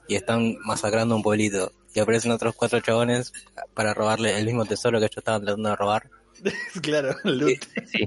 y 0.06 0.14
están 0.14 0.56
masacrando 0.64 1.16
un 1.16 1.22
pueblito 1.24 1.72
y 1.96 2.00
aparecen 2.00 2.30
otros 2.30 2.54
cuatro 2.54 2.78
chabones 2.80 3.32
para 3.74 3.94
robarle 3.94 4.36
el 4.38 4.44
mismo 4.44 4.66
tesoro 4.66 4.98
que 4.98 5.06
ellos 5.06 5.16
estaban 5.16 5.42
tratando 5.42 5.70
de 5.70 5.76
robar 5.76 6.10
claro, 6.82 7.16
loot. 7.24 7.58
Sí. 7.86 8.06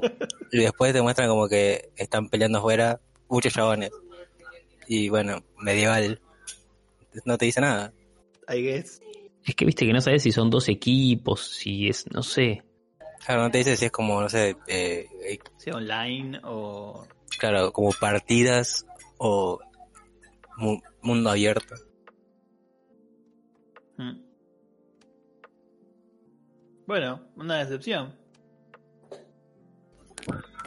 y 0.52 0.58
después 0.60 0.94
te 0.94 1.02
muestran 1.02 1.28
como 1.28 1.48
que 1.50 1.90
están 1.96 2.30
peleando 2.30 2.60
afuera 2.60 3.00
muchos 3.28 3.52
chabones 3.54 3.90
y 4.88 5.10
bueno, 5.10 5.44
medieval 5.58 6.22
no 7.26 7.38
te 7.38 7.46
dice 7.46 7.62
nada. 7.62 7.92
I 8.48 8.62
guess. 8.62 9.02
Es 9.46 9.56
que 9.56 9.66
viste 9.66 9.86
que 9.86 9.94
no 9.94 10.02
sabes 10.02 10.22
si 10.24 10.32
son 10.32 10.50
dos 10.52 10.68
equipos, 10.70 11.42
si 11.58 11.88
es. 11.90 12.06
No 12.12 12.22
sé. 12.24 12.64
Claro, 13.26 13.42
no 13.44 13.52
te 13.52 13.60
dice 13.60 13.76
si 13.78 13.86
es 13.86 13.92
como, 13.92 14.22
no 14.22 14.30
sé, 14.30 14.56
eh, 14.68 15.08
eh, 15.28 15.40
Sea 15.58 15.74
online 15.76 16.40
o. 16.44 17.08
claro, 17.40 17.72
como 17.72 17.92
partidas 17.92 18.86
o 19.18 19.60
mu- 20.58 20.82
mundo 21.02 21.30
abierto. 21.32 21.76
Mm. 24.00 24.18
Bueno, 26.88 27.22
una 27.36 27.58
decepción. 27.58 28.16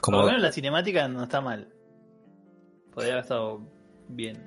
Por 0.03 0.15
lo 0.15 0.27
menos 0.27 0.43
la 0.43 0.53
cinemática 0.53 1.09
no 1.09 1.23
está 1.23 1.41
mal. 1.41 1.73
Podría 2.93 3.15
haber 3.15 3.23
estado 3.23 3.67
bien. 4.09 4.45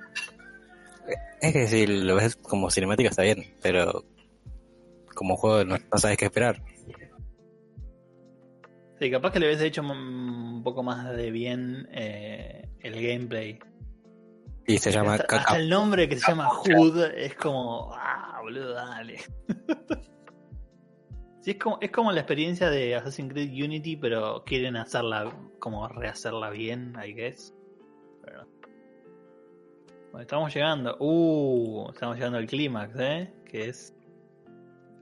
es 1.40 1.52
que 1.52 1.66
si 1.66 1.86
lo 1.86 2.14
ves 2.14 2.36
como 2.36 2.70
cinemática 2.70 3.10
está 3.10 3.22
bien, 3.22 3.44
pero 3.60 4.04
como 5.14 5.36
juego 5.36 5.64
no, 5.64 5.76
no 5.76 5.98
sabes 5.98 6.16
qué 6.16 6.26
esperar. 6.26 6.62
Sí, 9.00 9.10
capaz 9.10 9.32
que 9.32 9.40
le 9.40 9.46
hubiese 9.46 9.66
hecho 9.66 9.82
un 9.82 10.62
poco 10.62 10.84
más 10.84 11.14
de 11.16 11.30
bien 11.32 11.88
eh, 11.90 12.68
el 12.80 12.94
gameplay. 12.94 13.58
Y 14.68 14.78
se 14.78 14.92
llama 14.92 15.14
hasta, 15.14 15.38
hasta 15.38 15.56
el 15.56 15.68
nombre 15.68 16.08
que 16.08 16.18
se 16.18 16.28
llama 16.28 16.48
Hood 16.48 17.02
es 17.16 17.34
como. 17.34 17.92
Boludo, 18.46 18.74
dale. 18.74 19.16
sí, 21.40 21.50
es 21.50 21.56
como, 21.58 21.78
es 21.80 21.90
como 21.90 22.12
la 22.12 22.20
experiencia 22.20 22.70
de 22.70 22.94
Assassin's 22.94 23.32
Creed 23.32 23.50
Unity, 23.50 23.96
pero 23.96 24.44
quieren 24.44 24.76
hacerla, 24.76 25.36
como 25.58 25.88
rehacerla 25.88 26.50
bien, 26.50 26.94
I 27.04 27.12
guess. 27.12 27.52
Pero 28.22 28.42
no. 28.44 28.48
Bueno, 30.12 30.20
estamos 30.20 30.54
llegando. 30.54 30.96
Uh, 31.00 31.90
estamos 31.90 32.14
llegando 32.14 32.38
al 32.38 32.46
clímax, 32.46 32.94
¿eh? 33.00 33.34
Que 33.46 33.68
es. 33.70 33.96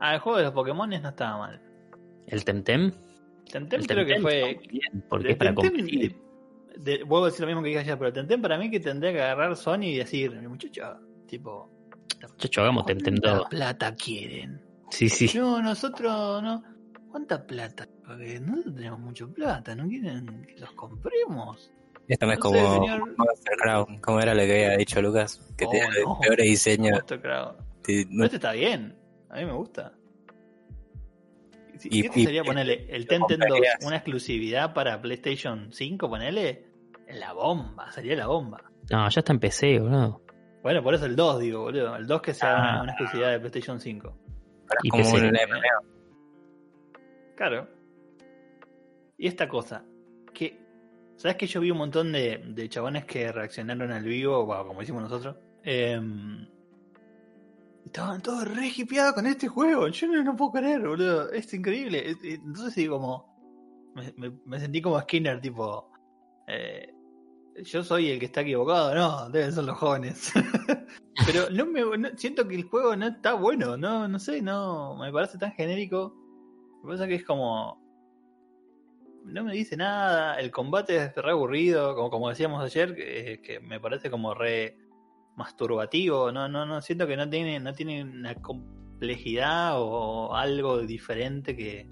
Ah, 0.00 0.14
el 0.14 0.20
juego 0.20 0.38
de 0.38 0.44
los 0.44 0.54
Pokémon 0.54 0.88
no 0.88 0.96
estaba 0.96 1.36
mal. 1.36 1.60
El 2.26 2.44
Temtem. 2.46 2.92
Temtem 3.52 3.80
el 3.82 3.86
creo 3.86 4.06
que 4.06 4.14
Temtem 4.14 4.22
fue. 4.22 4.58
bien, 4.70 5.04
porque 5.10 5.32
es 5.32 5.36
para 5.36 5.54
Temtem, 5.54 5.70
competir. 5.76 6.16
de- 6.78 7.04
vuelvo 7.04 7.24
a 7.26 7.28
decir 7.28 7.42
lo 7.42 7.48
mismo 7.48 7.62
que 7.62 7.68
dije 7.68 7.80
ayer, 7.80 7.98
pero 7.98 8.10
Temtem 8.10 8.40
para 8.40 8.56
mí 8.56 8.70
que 8.70 8.80
tendría 8.80 9.12
que 9.12 9.20
agarrar 9.20 9.54
Sony 9.54 9.82
y 9.82 9.98
decir, 9.98 10.32
muchacho, 10.48 10.96
tipo, 11.26 11.70
Chacho, 12.38 12.60
hagamos 12.62 12.84
¿cuánta 12.84 13.10
2. 13.34 13.48
plata 13.48 13.94
quieren? 13.94 14.60
Sí, 14.90 15.08
sí. 15.08 15.30
No, 15.38 15.60
nosotros 15.62 16.42
no. 16.42 16.62
¿Cuánta 17.10 17.46
plata? 17.46 17.86
Porque 18.06 18.40
nosotros 18.40 18.74
tenemos 18.74 18.98
mucho 19.00 19.32
plata, 19.32 19.74
¿no 19.74 19.86
quieren 19.88 20.44
que 20.46 20.58
los 20.60 20.72
compremos? 20.72 21.70
Esto 22.08 22.26
no 22.26 22.32
es 22.32 22.38
No 22.38 22.50
sé, 22.50 22.58
como 22.58 22.84
señor. 22.84 23.14
Monster 23.16 23.56
Crown, 23.56 23.98
como 24.00 24.20
era 24.20 24.34
lo 24.34 24.40
que 24.42 24.64
había 24.66 24.76
dicho 24.76 25.00
Lucas, 25.00 25.40
que 25.56 25.64
Oh, 25.64 25.70
tiene 25.70 25.86
no. 26.04 26.18
peores 26.20 26.44
diseños. 26.46 27.00
Pero 27.06 27.56
este 27.82 28.36
está 28.36 28.52
bien, 28.52 28.96
a 29.30 29.36
mí 29.36 29.44
me 29.46 29.52
gusta. 29.52 29.92
Si, 31.78 31.88
Y- 31.90 32.06
y- 32.14 32.24
sería 32.24 32.42
ponerle 32.44 32.86
el 32.88 33.02
lo 33.02 33.08
Temtem 33.08 33.38
2 33.40 33.48
comprarías. 33.48 33.84
una 33.86 33.96
exclusividad 33.96 34.74
para 34.74 35.00
PlayStation 35.00 35.68
5, 35.72 36.08
ponele, 36.08 36.66
en 37.06 37.20
la 37.20 37.32
bomba, 37.32 37.90
sería 37.92 38.16
la 38.16 38.26
bomba. 38.26 38.62
No, 38.90 39.08
ya 39.08 39.20
está 39.20 39.32
en 39.32 39.38
PC, 39.40 39.78
boludo. 39.80 40.20
Bueno, 40.64 40.82
por 40.82 40.94
eso 40.94 41.04
el 41.06 41.14
2, 41.14 41.38
digo, 41.40 41.60
boludo. 41.60 41.94
El 41.94 42.06
2 42.08 42.22
que 42.22 42.34
sea 42.34 42.56
Ah. 42.56 42.60
una, 42.72 42.82
una 42.82 42.92
exclusividad 42.92 43.30
de 43.30 43.38
PlayStation 43.38 43.78
5. 43.78 44.16
Y 44.82 44.88
como 44.88 45.02
PC. 45.04 45.16
un 45.18 45.26
MMO. 45.36 45.88
Claro. 47.36 47.68
Y 49.18 49.26
esta 49.28 49.48
cosa, 49.48 49.84
que. 50.32 50.58
¿Sabes 51.16 51.36
que 51.36 51.46
yo 51.46 51.60
vi 51.60 51.70
un 51.70 51.78
montón 51.78 52.10
de, 52.12 52.42
de 52.48 52.68
chabones 52.68 53.04
que 53.04 53.30
reaccionaron 53.30 53.92
al 53.92 54.02
vivo, 54.02 54.44
bueno, 54.46 54.66
como 54.66 54.82
hicimos 54.82 55.02
nosotros? 55.02 55.36
Em, 55.62 56.48
estaban 57.84 58.20
todos 58.20 58.52
re 58.52 58.66
hipeados 58.74 59.12
con 59.12 59.26
este 59.26 59.46
juego. 59.48 59.86
Yo 59.88 60.06
no, 60.08 60.22
no 60.24 60.34
puedo 60.34 60.52
creer, 60.52 60.80
boludo. 60.86 61.30
Es 61.30 61.52
increíble. 61.54 62.10
Es- 62.10 62.16
es- 62.24 62.34
Entonces, 62.40 62.72
sí, 62.74 62.88
como. 62.88 63.32
Me, 63.94 64.12
me- 64.16 64.38
me 64.46 64.58
sentí 64.58 64.80
como 64.82 64.98
Skinner, 65.00 65.40
tipo. 65.40 65.90
eh, 66.48 66.93
yo 67.62 67.84
soy 67.84 68.10
el 68.10 68.18
que 68.18 68.26
está 68.26 68.40
equivocado, 68.40 68.94
no, 68.94 69.30
deben 69.30 69.52
ser 69.52 69.64
los 69.64 69.78
jóvenes. 69.78 70.32
Pero 71.26 71.48
no 71.50 71.66
me 71.66 72.16
siento 72.16 72.46
que 72.48 72.56
el 72.56 72.64
juego 72.64 72.96
no 72.96 73.06
está 73.06 73.34
bueno, 73.34 73.76
no, 73.76 74.08
no 74.08 74.18
sé, 74.18 74.42
no, 74.42 74.96
me 74.96 75.12
parece 75.12 75.38
tan 75.38 75.52
genérico. 75.52 76.14
Me 76.82 76.90
pasa 76.92 77.06
que 77.06 77.14
es 77.14 77.24
como. 77.24 77.82
No 79.24 79.42
me 79.42 79.54
dice 79.54 79.76
nada, 79.76 80.38
el 80.38 80.50
combate 80.50 80.96
es 80.96 81.14
re 81.14 81.30
aburrido, 81.30 81.94
como, 81.94 82.10
como 82.10 82.28
decíamos 82.28 82.62
ayer, 82.62 82.94
que, 82.94 83.40
que 83.42 83.60
me 83.60 83.80
parece 83.80 84.10
como 84.10 84.34
re 84.34 84.76
masturbativo, 85.36 86.30
no, 86.30 86.48
no, 86.48 86.66
no, 86.66 86.80
siento 86.82 87.06
que 87.06 87.16
no 87.16 87.28
tiene, 87.28 87.58
no 87.58 87.72
tiene 87.72 88.02
una 88.02 88.34
complejidad 88.34 89.80
o 89.80 90.34
algo 90.34 90.82
diferente 90.82 91.56
que 91.56 91.80
eh, 91.80 91.88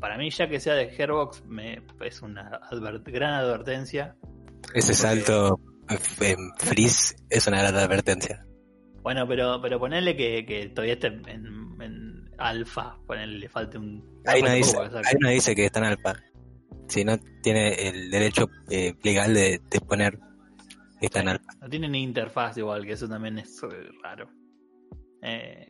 para 0.00 0.18
mí 0.18 0.30
ya 0.30 0.48
que 0.48 0.60
sea 0.60 0.74
de 0.74 0.90
Gearbox 0.90 1.44
me 1.46 1.82
es 2.00 2.22
una 2.22 2.60
gran 3.06 3.34
advertencia. 3.34 4.16
Ese 4.74 4.94
salto 4.94 5.60
en 5.88 5.98
Freeze 6.58 7.16
es 7.30 7.46
una 7.46 7.62
gran 7.62 7.76
advertencia. 7.76 8.44
Bueno, 9.02 9.26
pero, 9.28 9.60
pero 9.62 9.78
ponerle 9.78 10.16
que, 10.16 10.44
que 10.44 10.68
todavía 10.68 10.94
esté 10.94 11.06
en, 11.08 11.80
en 11.80 12.30
alfa, 12.38 12.98
ponerle 13.06 13.38
le 13.38 13.48
falte 13.48 13.78
un. 13.78 14.22
Ahí 14.26 14.42
no, 14.42 14.52
dice, 14.52 14.76
ahí 14.78 15.14
no 15.20 15.28
dice 15.28 15.54
que 15.54 15.66
está 15.66 15.78
en 15.78 15.86
alfa. 15.86 16.14
Si 16.88 17.04
no 17.04 17.18
tiene 17.42 17.88
el 17.88 18.10
derecho 18.10 18.48
eh, 18.70 18.94
legal 19.02 19.34
de, 19.34 19.60
de 19.70 19.80
poner 19.80 20.18
que 21.00 21.06
está 21.06 21.20
en 21.20 21.28
alfa. 21.28 21.52
No 21.60 21.68
tiene 21.68 21.88
ni 21.88 22.02
interfaz 22.02 22.56
igual, 22.58 22.84
que 22.84 22.92
eso 22.92 23.08
también 23.08 23.38
es 23.38 23.62
eh, 23.62 23.88
raro. 24.02 24.28
Eh, 25.22 25.68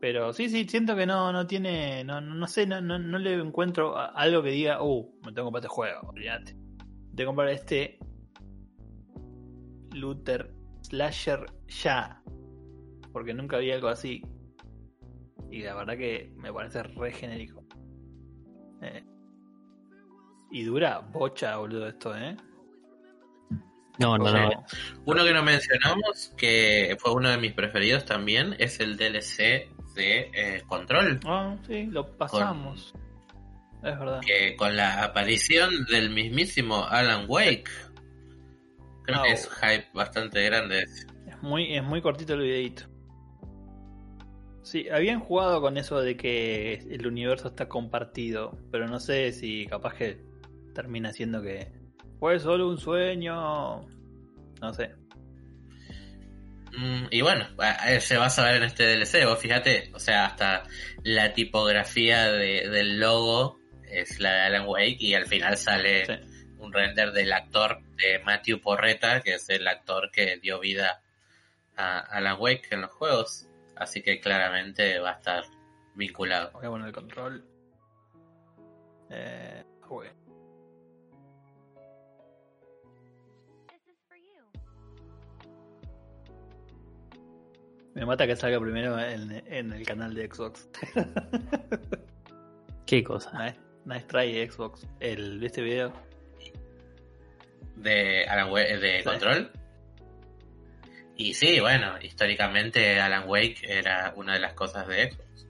pero 0.00 0.32
sí, 0.32 0.48
sí, 0.48 0.66
siento 0.66 0.96
que 0.96 1.04
no, 1.04 1.30
no 1.32 1.46
tiene, 1.46 2.02
no, 2.04 2.20
no 2.20 2.34
no 2.34 2.46
sé, 2.46 2.66
no, 2.66 2.80
no, 2.80 2.98
no 2.98 3.18
le 3.18 3.34
encuentro 3.34 3.96
algo 3.98 4.42
que 4.42 4.50
diga, 4.50 4.82
uh, 4.82 5.12
me 5.24 5.32
tengo 5.32 5.34
que 5.34 5.42
comprar 5.42 5.64
este 5.64 5.68
juego, 5.68 6.08
olvídate. 6.08 6.52
Tengo 6.52 7.16
que 7.16 7.24
comprar 7.26 7.48
este 7.50 7.98
Luther 9.92 10.54
Slasher 10.82 11.44
ya. 11.68 12.22
Porque 13.12 13.34
nunca 13.34 13.56
había 13.56 13.74
algo 13.74 13.88
así. 13.88 14.22
Y 15.50 15.62
la 15.62 15.74
verdad 15.74 15.98
que 15.98 16.32
me 16.36 16.52
parece 16.52 16.82
re 16.82 17.12
genérico. 17.12 17.64
Eh, 18.82 19.04
y 20.52 20.62
dura 20.62 21.00
bocha, 21.00 21.56
boludo, 21.56 21.88
esto, 21.88 22.16
¿eh? 22.16 22.36
No, 23.98 24.16
no, 24.16 24.32
no. 24.32 24.64
Uno 25.04 25.24
que 25.24 25.34
no 25.34 25.42
mencionamos, 25.42 26.32
que 26.38 26.96
fue 26.98 27.12
uno 27.12 27.28
de 27.28 27.36
mis 27.36 27.52
preferidos 27.52 28.06
también, 28.06 28.56
es 28.58 28.80
el 28.80 28.96
DLC 28.96 29.68
de 30.00 30.30
eh, 30.34 30.62
Control. 30.66 31.20
Ah, 31.24 31.56
sí, 31.66 31.86
lo 31.86 32.16
pasamos. 32.16 32.94
Es 33.82 33.98
verdad. 33.98 34.20
Que 34.26 34.56
con 34.56 34.76
la 34.76 35.04
aparición 35.04 35.84
del 35.86 36.10
mismísimo 36.10 36.84
Alan 36.84 37.24
Wake, 37.28 37.70
creo 39.02 39.18
Ah, 39.18 39.22
que 39.24 39.30
oh. 39.30 39.34
es 39.34 39.48
hype 39.48 39.86
bastante 39.94 40.44
grande. 40.44 40.84
Es 41.26 41.42
muy, 41.42 41.74
es 41.74 41.82
muy 41.82 42.02
cortito 42.02 42.34
el 42.34 42.40
videito. 42.40 42.84
Sí, 44.62 44.88
habían 44.90 45.20
jugado 45.20 45.60
con 45.60 45.78
eso 45.78 46.00
de 46.00 46.16
que 46.16 46.74
el 46.90 47.06
universo 47.06 47.48
está 47.48 47.68
compartido, 47.68 48.58
pero 48.70 48.86
no 48.86 49.00
sé 49.00 49.32
si 49.32 49.66
capaz 49.66 49.94
que 49.94 50.22
termina 50.74 51.12
siendo 51.12 51.42
que 51.42 51.72
fue 52.18 52.38
solo 52.38 52.68
un 52.68 52.78
sueño. 52.78 53.80
No 54.60 54.74
sé. 54.74 54.94
Mm, 56.76 57.06
y 57.10 57.20
bueno, 57.22 57.46
a- 57.58 58.00
se 58.00 58.16
va 58.16 58.26
a 58.26 58.30
saber 58.30 58.56
en 58.56 58.62
este 58.64 58.84
DLC. 58.84 59.24
Vos 59.26 59.38
fíjate, 59.38 59.90
o 59.94 59.98
sea, 59.98 60.26
hasta 60.26 60.64
la 61.02 61.32
tipografía 61.32 62.30
de- 62.30 62.68
del 62.68 63.00
logo 63.00 63.58
es 63.88 64.20
la 64.20 64.32
de 64.32 64.40
Alan 64.42 64.66
Wake 64.68 64.96
y 65.00 65.14
al 65.14 65.26
final 65.26 65.56
sale 65.56 66.06
Sí. 66.06 66.12
un 66.58 66.72
render 66.72 67.12
del 67.12 67.32
actor 67.32 67.80
de 67.96 68.20
Matthew 68.20 68.60
Porreta, 68.60 69.20
que 69.20 69.34
es 69.34 69.48
el 69.50 69.66
actor 69.66 70.10
que 70.12 70.36
dio 70.38 70.60
vida 70.60 71.02
a 71.76 71.98
Alan 71.98 72.36
Wake 72.38 72.68
en 72.70 72.82
los 72.82 72.90
juegos. 72.92 73.46
Así 73.76 74.02
que 74.02 74.20
claramente 74.20 74.98
va 75.00 75.10
a 75.10 75.14
estar 75.14 75.44
vinculado. 75.94 76.50
Ok, 76.54 76.66
bueno, 76.66 76.86
el 76.86 76.92
control. 76.92 77.44
Eh, 79.10 79.64
jugué. 79.82 80.12
Me 87.94 88.06
mata 88.06 88.26
que 88.26 88.36
salga 88.36 88.60
primero 88.60 88.98
en, 88.98 89.42
en 89.46 89.72
el 89.72 89.84
canal 89.86 90.14
de 90.14 90.28
Xbox. 90.32 90.68
¿Qué 92.86 93.02
cosa? 93.04 93.30
Nice, 93.44 93.58
nice 93.84 94.06
try 94.06 94.48
Xbox. 94.48 94.86
El, 95.00 95.38
¿Viste 95.40 95.62
video? 95.62 95.92
de 97.76 98.24
Alan 98.26 98.50
Wake, 98.52 98.76
de 98.78 98.98
Sí. 98.98 99.04
Control. 99.04 99.50
Y 101.16 101.32
sí, 101.34 101.60
bueno, 101.60 101.94
históricamente 102.02 103.00
Alan 103.00 103.26
Wake 103.28 103.60
era 103.66 104.12
una 104.16 104.34
de 104.34 104.40
las 104.40 104.52
cosas 104.52 104.86
de 104.86 105.10
Xbox. 105.10 105.46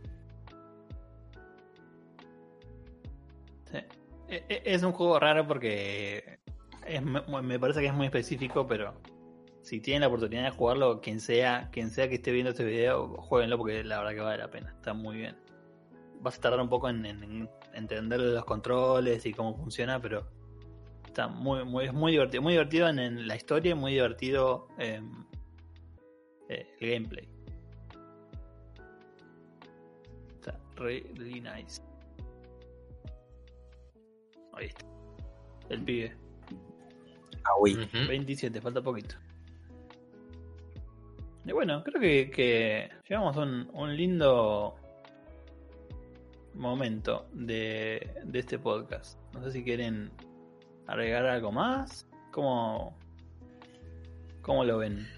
Sí. 3.72 3.78
E- 4.28 4.44
e- 4.48 4.62
Es 4.64 4.82
un 4.84 4.92
juego 4.92 5.18
raro 5.18 5.46
porque 5.46 6.38
es 6.86 7.02
me 7.02 7.58
parece 7.58 7.80
que 7.80 7.86
es 7.86 7.92
muy 7.94 8.06
específico, 8.06 8.66
pero 8.66 8.94
si 9.70 9.80
tienen 9.80 10.00
la 10.00 10.08
oportunidad 10.08 10.42
de 10.42 10.50
jugarlo, 10.50 11.00
quien 11.00 11.20
sea, 11.20 11.68
quien 11.70 11.90
sea 11.90 12.08
que 12.08 12.16
esté 12.16 12.32
viendo 12.32 12.50
este 12.50 12.64
video, 12.64 13.06
jueguenlo 13.18 13.56
porque 13.56 13.84
la 13.84 13.98
verdad 13.98 14.14
que 14.14 14.20
vale 14.20 14.38
la 14.38 14.50
pena. 14.50 14.70
Está 14.74 14.94
muy 14.94 15.16
bien. 15.16 15.36
vas 16.20 16.36
a 16.38 16.40
tardar 16.40 16.60
un 16.60 16.68
poco 16.68 16.88
en, 16.88 17.06
en- 17.06 17.22
en 17.22 17.48
entender 17.74 18.18
los 18.18 18.44
controles 18.44 19.24
y 19.26 19.32
cómo 19.32 19.56
funciona, 19.56 20.00
pero 20.02 20.26
está 21.06 21.28
muy, 21.28 21.64
muy, 21.64 21.84
es 21.84 21.92
muy 21.92 22.10
divertido. 22.10 22.42
Muy 22.42 22.52
divertido 22.54 22.88
en, 22.88 22.98
en 22.98 23.28
la 23.28 23.36
historia 23.36 23.70
y 23.70 23.74
muy 23.76 23.92
divertido 23.92 24.66
em, 24.76 25.24
eh, 26.48 26.66
el 26.80 26.90
gameplay. 26.90 27.28
Está 30.34 30.58
re- 30.76 31.06
really 31.14 31.40
nice. 31.40 31.80
Ahí 34.52 34.66
está. 34.66 34.84
El 35.68 35.82
pibe. 35.84 36.16
Ah, 37.44 37.56
Wii. 37.60 37.74
Ujú. 37.84 38.08
27, 38.08 38.60
falta 38.60 38.82
poquito. 38.82 39.14
Y 41.46 41.52
bueno, 41.52 41.82
creo 41.82 42.00
que, 42.00 42.30
que 42.30 42.88
llegamos 43.08 43.36
a 43.36 43.40
un, 43.40 43.70
un 43.72 43.96
lindo 43.96 44.76
momento 46.54 47.26
de, 47.32 48.14
de 48.24 48.38
este 48.38 48.58
podcast. 48.58 49.18
No 49.32 49.42
sé 49.44 49.52
si 49.52 49.64
quieren 49.64 50.10
agregar 50.86 51.26
algo 51.26 51.50
más. 51.52 52.06
¿Cómo, 52.30 52.96
cómo 54.42 54.64
lo 54.64 54.78
ven? 54.78 55.08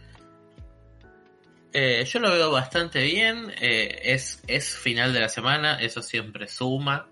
Eh, 1.73 2.05
yo 2.05 2.21
lo 2.21 2.31
veo 2.31 2.51
bastante 2.53 3.03
bien. 3.03 3.51
eh, 3.61 4.01
es, 4.05 4.43
es 4.47 4.77
final 4.77 5.13
de 5.13 5.21
la 5.21 5.29
semana, 5.29 5.81
eso 5.81 6.03
siempre 6.03 6.47
suma. 6.47 7.09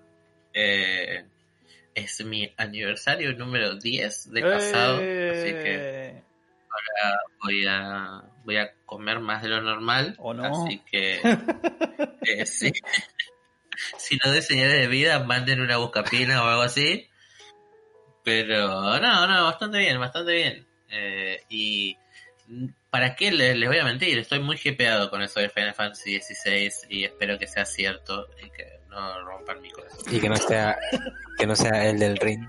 Eh, 0.52 1.24
es 1.94 2.24
mi 2.24 2.52
aniversario 2.56 3.32
número 3.36 3.76
10 3.76 4.30
de 4.32 4.40
casado, 4.42 4.96
así 4.96 5.02
que 5.02 5.76
Eh, 6.12 6.22
voy 7.42 7.66
a, 7.66 8.22
voy 8.44 8.56
a 8.56 8.72
comer 8.90 9.20
más 9.20 9.40
de 9.42 9.48
lo 9.48 9.62
normal. 9.62 10.16
¿O 10.18 10.34
no? 10.34 10.64
Así 10.64 10.78
que 10.90 11.20
eh, 12.22 12.44
sí. 12.44 12.72
si 13.96 14.16
no 14.16 14.32
doy 14.32 14.42
señales 14.42 14.80
de 14.80 14.88
vida, 14.88 15.20
manden 15.20 15.60
una 15.60 15.76
buscapina 15.76 16.42
o 16.42 16.48
algo 16.48 16.62
así. 16.62 17.08
Pero 18.24 18.68
no, 18.68 19.26
no, 19.28 19.44
bastante 19.44 19.78
bien, 19.78 19.98
bastante 20.00 20.32
bien. 20.32 20.66
Eh, 20.90 21.40
y 21.48 21.96
¿para 22.90 23.14
qué 23.14 23.30
les, 23.30 23.56
les 23.56 23.68
voy 23.68 23.78
a 23.78 23.84
mentir? 23.84 24.18
Estoy 24.18 24.40
muy 24.40 24.58
hipeado 24.62 25.08
con 25.08 25.22
eso 25.22 25.38
de 25.38 25.48
Final 25.48 25.72
Fantasy 25.72 26.20
XVI 26.20 26.72
y 26.88 27.04
espero 27.04 27.38
que 27.38 27.46
sea 27.46 27.64
cierto 27.64 28.28
y 28.44 28.50
que 28.50 28.80
no 28.88 29.24
rompan 29.24 29.62
mi 29.62 29.70
corazón. 29.70 30.00
Y 30.10 30.20
que 30.20 30.28
no 30.28 30.36
sea, 30.36 30.76
que 31.38 31.46
no 31.46 31.54
sea 31.54 31.88
el 31.88 31.98
del 32.00 32.16
ring. 32.16 32.44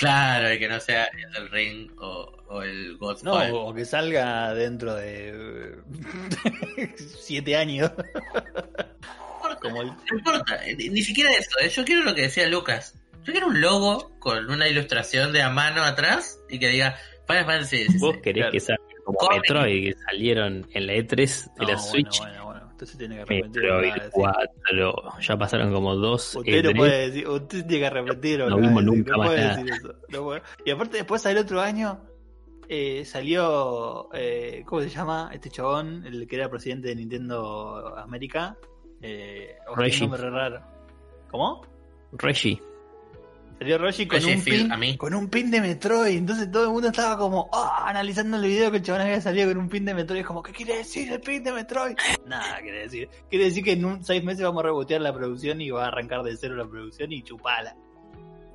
Claro, 0.00 0.52
y 0.52 0.58
que 0.58 0.66
no 0.68 0.80
sea 0.80 1.04
el 1.04 1.30
del 1.32 1.48
Ring 1.50 1.90
o, 2.00 2.32
o 2.48 2.62
el 2.62 2.92
no, 2.94 2.98
Godfall. 2.98 3.50
o 3.52 3.74
que 3.74 3.84
salga 3.84 4.52
dentro 4.54 4.94
de 4.96 5.76
7 7.20 7.56
años. 7.56 7.92
Como 9.60 9.82
el 9.82 9.88
No 9.88 9.96
importa, 10.18 10.58
ni, 10.76 11.02
siquiera 11.02 11.30
eso. 11.32 11.50
eh, 11.60 11.68
Yo 11.68 11.84
quiero 11.84 12.02
lo 12.02 12.14
que 12.14 12.22
decía 12.22 12.48
Lucas. 12.48 12.94
Yo 13.24 13.32
quiero 13.32 13.48
un 13.48 13.60
logo 13.60 14.18
con 14.18 14.50
una 14.50 14.66
ilustración 14.68 15.32
de 15.32 15.42
a 15.42 15.50
mano 15.50 15.84
atrás 15.84 16.40
y 16.48 16.58
que 16.58 16.68
diga 16.68 16.96
Final 17.28 17.44
Fantasy 17.44 17.84
XVI. 17.84 17.98
Vos 17.98 18.16
querés 18.22 18.40
claro. 18.42 18.52
que 18.52 18.60
salga 18.60 18.82
como. 19.04 19.18
Metroid 19.30 19.92
que 19.92 20.00
salieron 20.06 20.66
en 20.72 20.86
la 20.86 20.94
E3 20.94 21.08
de 21.08 21.50
No, 21.58 21.66
la 21.68 21.74
bueno, 21.74 21.78
Switch. 21.78 22.18
Bueno, 22.20 22.44
bueno, 22.46 22.49
usted 22.84 22.86
se 22.86 22.98
tiene 22.98 23.16
que 23.16 23.22
arrepentir. 23.22 23.62
Metroid 23.62 23.92
de 23.92 23.98
lo 23.98 24.04
que 24.04 24.10
4. 24.10 25.20
Ya 25.20 25.36
pasaron 25.36 25.72
como 25.72 25.94
dos 25.96 26.36
Usted 26.36 26.64
no 26.64 26.70
E3. 26.70 26.76
puede 26.76 27.06
decir, 27.10 27.28
usted 27.28 27.66
tiene 27.66 27.78
que 27.80 27.86
arrepentir. 27.86 28.38
No 28.40 28.56
que 28.56 28.62
vimos 28.62 28.84
nunca 28.84 29.12
no 29.12 29.18
más 29.18 29.26
puede 29.28 29.40
nada. 29.40 29.56
decir 29.56 29.72
eso. 29.74 29.94
no 30.08 30.22
puede. 30.24 30.42
Y 30.64 30.70
aparte 30.70 30.96
después 30.96 31.22
salió 31.22 31.42
otro 31.42 31.60
año, 31.60 32.00
eh, 32.68 33.04
salió, 33.04 34.08
eh, 34.14 34.62
¿cómo 34.66 34.80
se 34.82 34.88
llama? 34.88 35.30
Este 35.32 35.50
chabón, 35.50 36.04
el 36.06 36.26
que 36.26 36.36
era 36.36 36.48
presidente 36.48 36.88
de 36.88 36.94
Nintendo 36.96 37.94
América. 37.98 38.56
Eh, 39.02 39.56
tiene 39.56 39.70
un 39.72 39.76
Reggie. 39.78 40.00
nombre 40.08 40.30
raro. 40.30 40.60
¿Cómo? 41.30 41.62
Reggie. 42.12 42.60
Salió 43.60 43.76
Reggie 43.76 44.08
con 44.08 44.24
un 44.24 44.42
pin, 44.42 44.72
a 44.72 44.76
mí. 44.78 44.96
con 44.96 45.12
un 45.12 45.28
pin 45.28 45.50
de 45.50 45.60
Metroid. 45.60 46.16
Entonces 46.16 46.50
todo 46.50 46.64
el 46.64 46.70
mundo 46.70 46.88
estaba 46.88 47.18
como 47.18 47.50
ah, 47.52 47.84
analizando 47.88 48.38
el 48.38 48.44
video 48.44 48.70
que 48.70 48.78
el 48.78 48.82
chabón 48.82 49.02
había 49.02 49.20
salido 49.20 49.48
con 49.48 49.58
un 49.58 49.68
pin 49.68 49.84
de 49.84 49.92
Metroid. 49.92 50.24
Como, 50.24 50.42
¿qué 50.42 50.50
quiere 50.52 50.78
decir 50.78 51.12
el 51.12 51.20
pin 51.20 51.44
de 51.44 51.52
Metroid? 51.52 51.94
Nada 52.26 52.58
quiere 52.62 52.84
decir. 52.84 53.10
Quiere 53.28 53.44
decir 53.44 53.62
que 53.62 53.72
en 53.72 53.84
un 53.84 54.02
seis 54.02 54.24
meses 54.24 54.42
vamos 54.44 54.60
a 54.62 54.66
rebotear 54.68 55.02
la 55.02 55.12
producción 55.12 55.60
y 55.60 55.68
va 55.68 55.84
a 55.84 55.88
arrancar 55.88 56.22
de 56.22 56.34
cero 56.38 56.56
la 56.56 56.66
producción 56.66 57.12
y 57.12 57.22
chupala. 57.22 57.76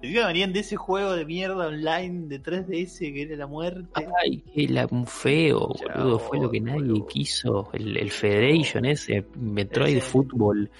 Encima 0.01 0.25
venían 0.25 0.53
de 0.53 0.61
ese 0.61 0.75
juego 0.75 1.13
de 1.13 1.23
mierda 1.23 1.67
online 1.67 2.27
de 2.27 2.41
3DS 2.41 2.97
que 3.13 3.21
era 3.21 3.35
la 3.35 3.47
muerte. 3.47 4.07
Ay, 4.23 4.43
qué 4.55 4.67
la, 4.67 4.87
un 4.89 5.05
feo, 5.05 5.71
Chao, 5.75 5.97
boludo. 5.99 6.19
Fue 6.19 6.39
lo 6.39 6.49
que 6.49 6.61
nadie 6.61 6.81
boludo. 6.81 7.05
quiso. 7.05 7.69
El, 7.73 7.95
el 7.95 8.09
Federation 8.09 8.85
ese, 8.85 9.23
Metroid 9.35 9.97
Ese. 9.97 10.07
Football. 10.07 10.71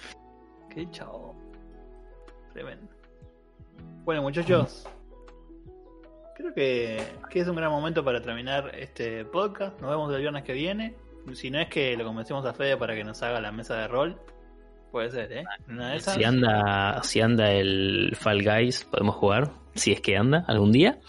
Qué 0.74 0.90
chavo. 0.90 1.25
Bueno, 4.06 4.22
muchachos. 4.22 4.88
Creo 6.36 6.54
que, 6.54 7.04
que 7.32 7.40
es 7.40 7.48
un 7.48 7.56
gran 7.56 7.72
momento 7.72 8.06
para 8.06 8.22
terminar 8.22 8.72
este 8.76 9.26
podcast. 9.26 9.82
Nos 9.82 9.90
vemos 9.90 10.14
el 10.14 10.22
viernes 10.22 10.44
que 10.44 10.54
viene. 10.54 10.96
Si 11.34 11.50
no 11.50 11.60
es 11.60 11.70
que 11.70 11.98
lo 11.98 12.06
convencemos 12.06 12.46
a 12.46 12.54
Fede 12.54 12.78
para 12.78 12.94
que 12.94 13.04
nos 13.04 13.24
haga 13.24 13.42
la 13.42 13.52
mesa 13.52 13.76
de 13.78 13.88
rol. 13.88 14.22
Puede 14.92 15.10
ser, 15.10 15.34
¿eh? 15.34 15.44
Una 15.68 15.90
de 15.90 15.98
esas. 15.98 16.14
Si 16.14 16.24
anda, 16.24 17.02
si 17.02 17.20
anda 17.20 17.52
el 17.52 18.16
Fall 18.16 18.44
Guys, 18.44 18.84
podemos 18.86 19.16
jugar. 19.16 19.52
Si 19.74 19.92
es 19.92 20.02
que 20.02 20.16
anda 20.16 20.46
algún 20.48 20.72
día. 20.72 21.00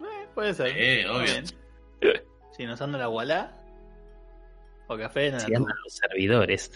Eh, 0.00 0.26
puede 0.34 0.52
ser. 0.52 0.76
Está 0.76 1.12
obvio. 1.12 1.22
bien. 1.22 1.44
Si 2.56 2.66
nos 2.66 2.82
anda 2.82 2.98
la 2.98 3.08
Wallah. 3.08 3.56
O 4.88 4.98
café 4.98 5.30
no 5.30 5.36
la 5.36 5.44
Si 5.44 5.54
andan 5.54 5.76
los 5.84 5.94
servidores. 5.94 6.72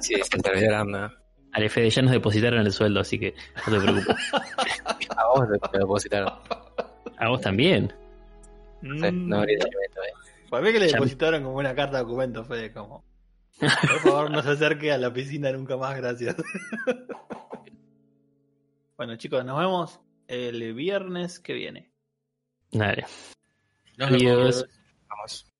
Sí, 0.00 0.14
es 0.14 0.30
que 0.30 0.36
el 0.36 0.42
servidor 0.44 0.74
anda. 0.74 1.12
Al 1.52 1.68
FD 1.68 1.88
ya 1.90 2.02
nos 2.02 2.12
depositaron 2.12 2.60
el 2.60 2.72
sueldo, 2.72 3.00
así 3.00 3.18
que 3.18 3.34
no 3.66 3.72
te 3.72 3.80
preocupes. 3.80 4.16
A 5.16 5.26
vos 5.28 5.48
te 5.72 5.78
depositaron. 5.78 6.32
A 7.18 7.28
vos 7.28 7.40
también. 7.40 7.92
No, 8.82 9.10
Mm. 9.10 9.28
no 9.28 9.36
ahorita 9.38 9.66
yo 9.66 9.78
meto. 9.80 10.00
Para 10.50 10.62
mí 10.64 10.72
que 10.72 10.78
le 10.78 10.86
Ya- 10.88 10.92
depositaron 10.94 11.42
como 11.42 11.56
una 11.56 11.74
carta 11.74 11.96
de 11.98 12.04
documento, 12.04 12.44
Fede, 12.44 12.72
como. 12.72 13.04
Por 13.60 13.98
favor, 14.00 14.30
no 14.30 14.40
se 14.42 14.50
acerque 14.50 14.92
a 14.92 14.98
la 14.98 15.12
piscina 15.12 15.50
nunca 15.50 15.76
más, 15.76 15.96
gracias. 15.96 16.36
bueno, 18.96 19.16
chicos, 19.16 19.44
nos 19.44 19.58
vemos 19.58 20.00
el 20.28 20.74
viernes 20.74 21.40
que 21.40 21.54
viene. 21.54 21.90
Dale. 22.70 23.04
Nos 23.96 24.10
vemos. 24.10 24.22
Adiós. 24.22 24.66
Vamos. 25.08 25.52